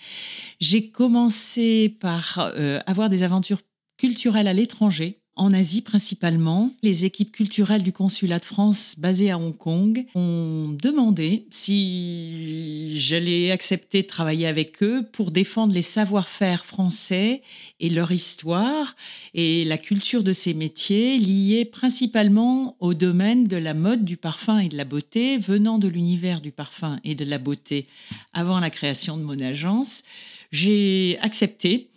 j'ai 0.59 0.89
commencé 0.89 1.89
par 1.89 2.51
euh, 2.55 2.79
avoir 2.85 3.09
des 3.09 3.23
aventures 3.23 3.61
culturelles 3.97 4.47
à 4.47 4.53
l'étranger 4.53 5.20
en 5.41 5.53
Asie 5.53 5.81
principalement. 5.81 6.71
Les 6.83 7.05
équipes 7.05 7.31
culturelles 7.31 7.81
du 7.81 7.91
consulat 7.91 8.37
de 8.37 8.45
France 8.45 8.95
basées 8.99 9.31
à 9.31 9.39
Hong 9.39 9.57
Kong 9.57 10.05
ont 10.13 10.77
demandé 10.79 11.45
si 11.49 12.99
j'allais 12.99 13.49
accepter 13.49 14.03
de 14.03 14.07
travailler 14.07 14.45
avec 14.45 14.83
eux 14.83 15.03
pour 15.11 15.31
défendre 15.31 15.73
les 15.73 15.81
savoir-faire 15.81 16.63
français 16.63 17.41
et 17.79 17.89
leur 17.89 18.11
histoire 18.11 18.95
et 19.33 19.65
la 19.65 19.79
culture 19.79 20.21
de 20.21 20.31
ces 20.31 20.53
métiers 20.53 21.17
liés 21.17 21.65
principalement 21.65 22.75
au 22.79 22.93
domaine 22.93 23.45
de 23.45 23.57
la 23.57 23.73
mode, 23.73 24.05
du 24.05 24.17
parfum 24.17 24.59
et 24.59 24.69
de 24.69 24.77
la 24.77 24.85
beauté, 24.85 25.39
venant 25.39 25.79
de 25.79 25.87
l'univers 25.87 26.41
du 26.41 26.51
parfum 26.51 26.99
et 27.03 27.15
de 27.15 27.25
la 27.25 27.39
beauté 27.39 27.87
avant 28.33 28.59
la 28.59 28.69
création 28.69 29.17
de 29.17 29.23
mon 29.23 29.39
agence. 29.39 30.03
J'ai 30.51 31.17
accepté 31.21 31.87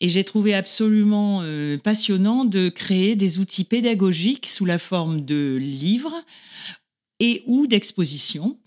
et 0.00 0.08
j'ai 0.08 0.24
trouvé 0.24 0.54
absolument 0.54 1.40
euh, 1.42 1.78
passionnant 1.78 2.44
de 2.44 2.68
créer 2.68 3.16
des 3.16 3.38
outils 3.38 3.64
pédagogiques 3.64 4.46
sous 4.46 4.64
la 4.64 4.78
forme 4.78 5.24
de 5.24 5.56
livres 5.56 6.14
et 7.20 7.42
ou 7.46 7.66
d'expositions 7.66 8.58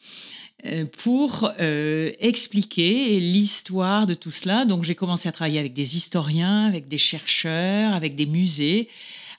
euh, 0.66 0.86
pour 0.86 1.52
euh, 1.60 2.12
expliquer 2.20 3.20
l'histoire 3.20 4.08
de 4.08 4.14
tout 4.14 4.32
cela. 4.32 4.66
Donc 4.66 4.84
j'ai 4.84 4.96
commencé 4.96 5.30
à 5.30 5.32
travailler 5.32 5.60
avec 5.60 5.74
des 5.74 5.98
historiens, 5.98 6.66
avec 6.66 6.88
des 6.88 6.98
chercheurs, 6.98 7.94
avec 7.94 8.16
des 8.16 8.26
musées, 8.26 8.88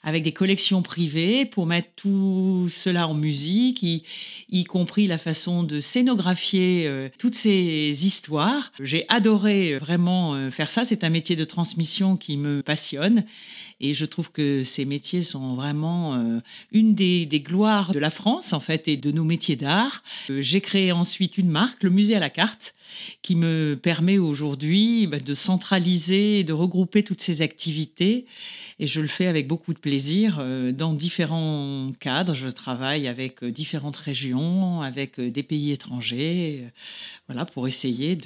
avec 0.03 0.23
des 0.23 0.31
collections 0.31 0.81
privées 0.81 1.45
pour 1.45 1.65
mettre 1.65 1.89
tout 1.95 2.69
cela 2.71 3.07
en 3.07 3.13
musique, 3.13 3.83
y, 3.83 4.63
compris 4.65 5.07
la 5.07 5.17
façon 5.17 5.63
de 5.63 5.79
scénographier 5.79 6.85
euh, 6.87 7.09
toutes 7.17 7.35
ces 7.35 8.05
histoires. 8.05 8.71
J'ai 8.81 9.05
adoré 9.07 9.73
euh, 9.73 9.77
vraiment 9.79 10.35
euh, 10.35 10.49
faire 10.49 10.69
ça. 10.69 10.83
C'est 10.83 11.03
un 11.03 11.09
métier 11.09 11.35
de 11.35 11.43
transmission 11.43 12.17
qui 12.17 12.37
me 12.37 12.61
passionne. 12.61 13.23
Et 13.79 13.93
je 13.93 14.05
trouve 14.05 14.31
que 14.31 14.63
ces 14.63 14.85
métiers 14.85 15.21
sont 15.21 15.55
vraiment 15.55 16.19
une 16.71 16.95
des, 16.95 17.27
gloires 17.45 17.91
de 17.91 17.99
la 17.99 18.09
France, 18.09 18.51
en 18.51 18.59
fait, 18.59 18.87
et 18.87 18.97
de 18.97 19.11
nos 19.11 19.23
métiers 19.23 19.55
d'art. 19.55 20.01
J'ai 20.29 20.61
créé 20.61 20.91
ensuite 20.91 21.37
une 21.37 21.49
marque, 21.49 21.83
le 21.83 21.91
Musée 21.91 22.15
à 22.15 22.19
la 22.19 22.31
carte, 22.31 22.73
qui 23.21 23.35
me 23.35 23.79
permet 23.79 24.17
aujourd'hui 24.17 25.05
bah, 25.05 25.19
de 25.19 25.33
centraliser 25.35 26.43
de 26.43 26.53
regrouper 26.53 27.03
toutes 27.03 27.21
ces 27.21 27.41
activités 27.41 28.25
et 28.79 28.87
je 28.87 29.01
le 29.01 29.07
fais 29.07 29.27
avec 29.27 29.47
beaucoup 29.47 29.73
de 29.73 29.79
plaisir 29.79 30.37
euh, 30.39 30.71
dans 30.71 30.93
différents 30.93 31.91
cadres. 31.99 32.33
Je 32.33 32.47
travaille 32.47 33.07
avec 33.07 33.43
euh, 33.43 33.51
différentes 33.51 33.97
régions, 33.97 34.81
avec 34.81 35.19
des 35.19 35.43
pays 35.43 35.71
étrangers, 35.71 36.63
voilà, 37.27 37.45
pour 37.45 37.67
essayer 37.67 38.17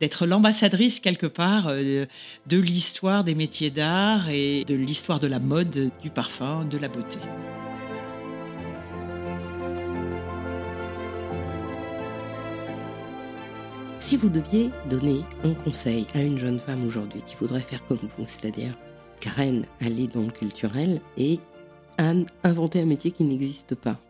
d'être 0.00 0.26
l'ambassadrice 0.26 1.00
quelque 1.00 1.26
part 1.26 1.68
de 1.68 2.58
l'histoire 2.58 3.24
des 3.24 3.34
métiers 3.34 3.70
d'art 3.70 4.28
et 4.28 4.64
de 4.64 4.74
l'histoire 4.74 5.20
de 5.20 5.26
la 5.26 5.38
mode, 5.38 5.90
du 6.02 6.10
parfum, 6.10 6.64
de 6.64 6.78
la 6.78 6.88
beauté. 6.88 7.18
Si 14.00 14.16
vous 14.16 14.28
deviez 14.28 14.70
donner 14.88 15.20
un 15.44 15.54
conseil 15.54 16.06
à 16.14 16.22
une 16.22 16.38
jeune 16.38 16.60
femme 16.60 16.86
aujourd'hui 16.86 17.20
qui 17.26 17.34
voudrait 17.34 17.60
faire 17.60 17.84
comme 17.86 17.98
vous, 17.98 18.24
c'est-à-dire 18.24 18.74
Karen 19.18 19.64
aller 19.80 20.06
dans 20.06 20.22
le 20.22 20.30
culturel 20.30 21.00
et 21.16 21.38
Anne 21.96 22.26
inventer 22.44 22.80
un 22.80 22.86
métier 22.86 23.10
qui 23.10 23.24
n'existe 23.24 23.74
pas, 23.74 24.00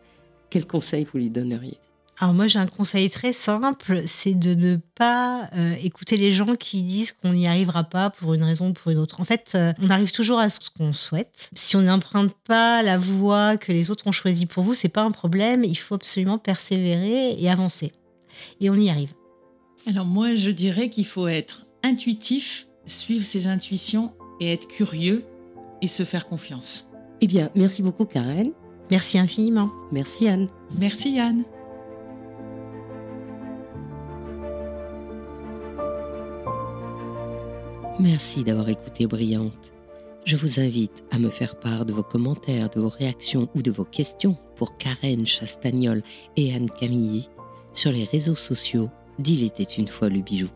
quel 0.49 0.65
conseil 0.65 1.05
vous 1.11 1.17
lui 1.17 1.29
donneriez? 1.29 1.77
Alors 2.21 2.33
moi 2.33 2.47
j'ai 2.47 2.59
un 2.59 2.67
conseil 2.67 3.09
très 3.09 3.31
simple, 3.31 4.03
c'est 4.05 4.37
de 4.37 4.53
ne 4.53 4.75
pas 4.95 5.49
euh, 5.55 5.73
écouter 5.81 6.17
les 6.17 6.33
gens 6.33 6.55
qui 6.55 6.83
disent 6.83 7.13
qu'on 7.13 7.31
n'y 7.31 7.47
arrivera 7.47 7.85
pas 7.85 8.09
pour 8.09 8.33
une 8.33 8.43
raison 8.43 8.69
ou 8.69 8.73
pour 8.73 8.91
une 8.91 8.97
autre. 8.97 9.21
En 9.21 9.23
fait, 9.23 9.53
euh, 9.55 9.71
on 9.81 9.89
arrive 9.89 10.11
toujours 10.11 10.37
à 10.37 10.49
ce 10.49 10.59
qu'on 10.69 10.91
souhaite. 10.91 11.49
Si 11.55 11.77
on 11.77 11.81
n'emprunte 11.81 12.33
pas 12.45 12.83
la 12.83 12.97
voie 12.97 13.55
que 13.55 13.71
les 13.71 13.89
autres 13.89 14.05
ont 14.07 14.11
choisie 14.11 14.47
pour 14.47 14.63
vous, 14.65 14.73
c'est 14.73 14.89
pas 14.89 15.03
un 15.03 15.11
problème. 15.11 15.63
Il 15.63 15.77
faut 15.77 15.95
absolument 15.95 16.37
persévérer 16.37 17.41
et 17.41 17.49
avancer. 17.49 17.93
Et 18.59 18.69
on 18.69 18.75
y 18.75 18.89
arrive. 18.89 19.13
Alors 19.87 20.05
moi, 20.05 20.35
je 20.35 20.49
dirais 20.49 20.89
qu'il 20.89 21.05
faut 21.05 21.29
être 21.29 21.67
intuitif, 21.83 22.67
suivre 22.85 23.23
ses 23.23 23.47
intuitions 23.47 24.11
et 24.39 24.53
être 24.53 24.67
curieux 24.67 25.23
et 25.81 25.87
se 25.87 26.03
faire 26.03 26.25
confiance. 26.25 26.89
Eh 27.21 27.27
bien, 27.27 27.49
merci 27.55 27.81
beaucoup 27.81 28.05
Karen. 28.05 28.51
Merci 28.91 29.19
infiniment. 29.19 29.69
Merci 29.91 30.27
Anne. 30.27 30.47
Merci 30.77 31.19
Anne. 31.19 31.43
Merci 37.99 38.45
d'avoir 38.45 38.69
écouté 38.69 39.07
Brillante. 39.07 39.73
Je 40.25 40.37
vous 40.37 40.59
invite 40.59 41.03
à 41.11 41.19
me 41.19 41.29
faire 41.29 41.59
part 41.59 41.85
de 41.85 41.91
vos 41.91 42.03
commentaires, 42.03 42.69
de 42.69 42.79
vos 42.79 42.89
réactions 42.89 43.49
ou 43.55 43.61
de 43.61 43.71
vos 43.71 43.83
questions 43.83 44.37
pour 44.55 44.77
Karen 44.77 45.25
Chastagnol 45.25 46.01
et 46.37 46.53
Anne 46.53 46.69
Camilly 46.69 47.29
sur 47.73 47.91
les 47.91 48.05
réseaux 48.05 48.35
sociaux 48.35 48.89
d'Il 49.19 49.43
était 49.43 49.63
une 49.63 49.87
fois 49.87 50.09
le 50.09 50.21
bijou. 50.21 50.47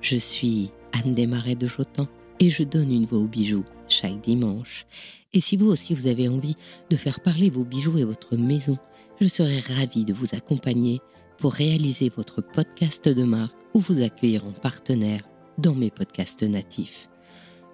Je 0.00 0.16
suis 0.16 0.70
Anne 0.92 1.14
Desmarais 1.14 1.54
de 1.54 1.66
Jotan 1.68 2.08
et 2.42 2.50
je 2.50 2.64
donne 2.64 2.90
une 2.90 3.06
voix 3.06 3.20
aux 3.20 3.28
bijoux 3.28 3.64
chaque 3.86 4.20
dimanche. 4.20 4.84
Et 5.32 5.40
si 5.40 5.56
vous 5.56 5.68
aussi 5.68 5.94
vous 5.94 6.08
avez 6.08 6.26
envie 6.26 6.56
de 6.90 6.96
faire 6.96 7.20
parler 7.20 7.50
vos 7.50 7.62
bijoux 7.62 7.98
et 7.98 8.04
votre 8.04 8.36
maison, 8.36 8.78
je 9.20 9.28
serai 9.28 9.60
ravie 9.60 10.04
de 10.04 10.12
vous 10.12 10.26
accompagner 10.32 11.00
pour 11.38 11.52
réaliser 11.52 12.10
votre 12.14 12.42
podcast 12.42 13.08
de 13.08 13.22
marque 13.22 13.54
ou 13.74 13.78
vous 13.78 14.02
accueillir 14.02 14.44
en 14.44 14.50
partenaire 14.50 15.22
dans 15.56 15.76
mes 15.76 15.92
podcasts 15.92 16.42
natifs. 16.42 17.08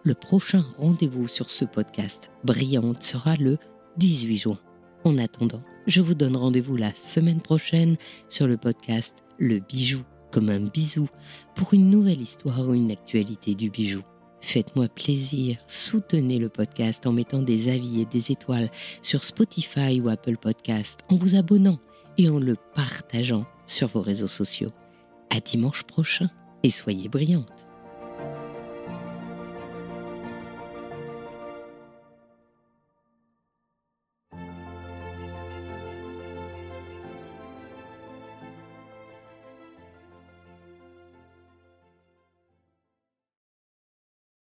Le 0.02 0.12
prochain 0.12 0.66
rendez-vous 0.76 1.28
sur 1.28 1.50
ce 1.50 1.64
podcast 1.64 2.30
brillante 2.44 3.02
sera 3.02 3.36
le 3.36 3.56
18 3.96 4.36
juin. 4.36 4.58
En 5.04 5.16
attendant, 5.16 5.62
je 5.86 6.02
vous 6.02 6.14
donne 6.14 6.36
rendez-vous 6.36 6.76
la 6.76 6.94
semaine 6.94 7.40
prochaine 7.40 7.96
sur 8.28 8.46
le 8.46 8.58
podcast 8.58 9.16
Le 9.38 9.60
Bijou 9.60 10.02
comme 10.30 10.50
un 10.50 10.60
bisou 10.60 11.08
pour 11.54 11.72
une 11.72 11.88
nouvelle 11.88 12.20
histoire 12.20 12.68
ou 12.68 12.74
une 12.74 12.90
actualité 12.90 13.54
du 13.54 13.70
bijou. 13.70 14.02
Faites-moi 14.40 14.88
plaisir, 14.88 15.58
soutenez 15.66 16.38
le 16.38 16.48
podcast 16.48 17.06
en 17.06 17.12
mettant 17.12 17.42
des 17.42 17.68
avis 17.68 18.00
et 18.00 18.04
des 18.04 18.30
étoiles 18.30 18.70
sur 19.02 19.24
Spotify 19.24 20.00
ou 20.00 20.08
Apple 20.08 20.36
Podcast, 20.36 21.00
en 21.08 21.16
vous 21.16 21.34
abonnant 21.34 21.78
et 22.16 22.28
en 22.28 22.38
le 22.38 22.56
partageant 22.74 23.46
sur 23.66 23.88
vos 23.88 24.00
réseaux 24.00 24.28
sociaux. 24.28 24.72
À 25.30 25.40
dimanche 25.40 25.82
prochain 25.82 26.30
et 26.62 26.70
soyez 26.70 27.08
brillantes. 27.08 27.67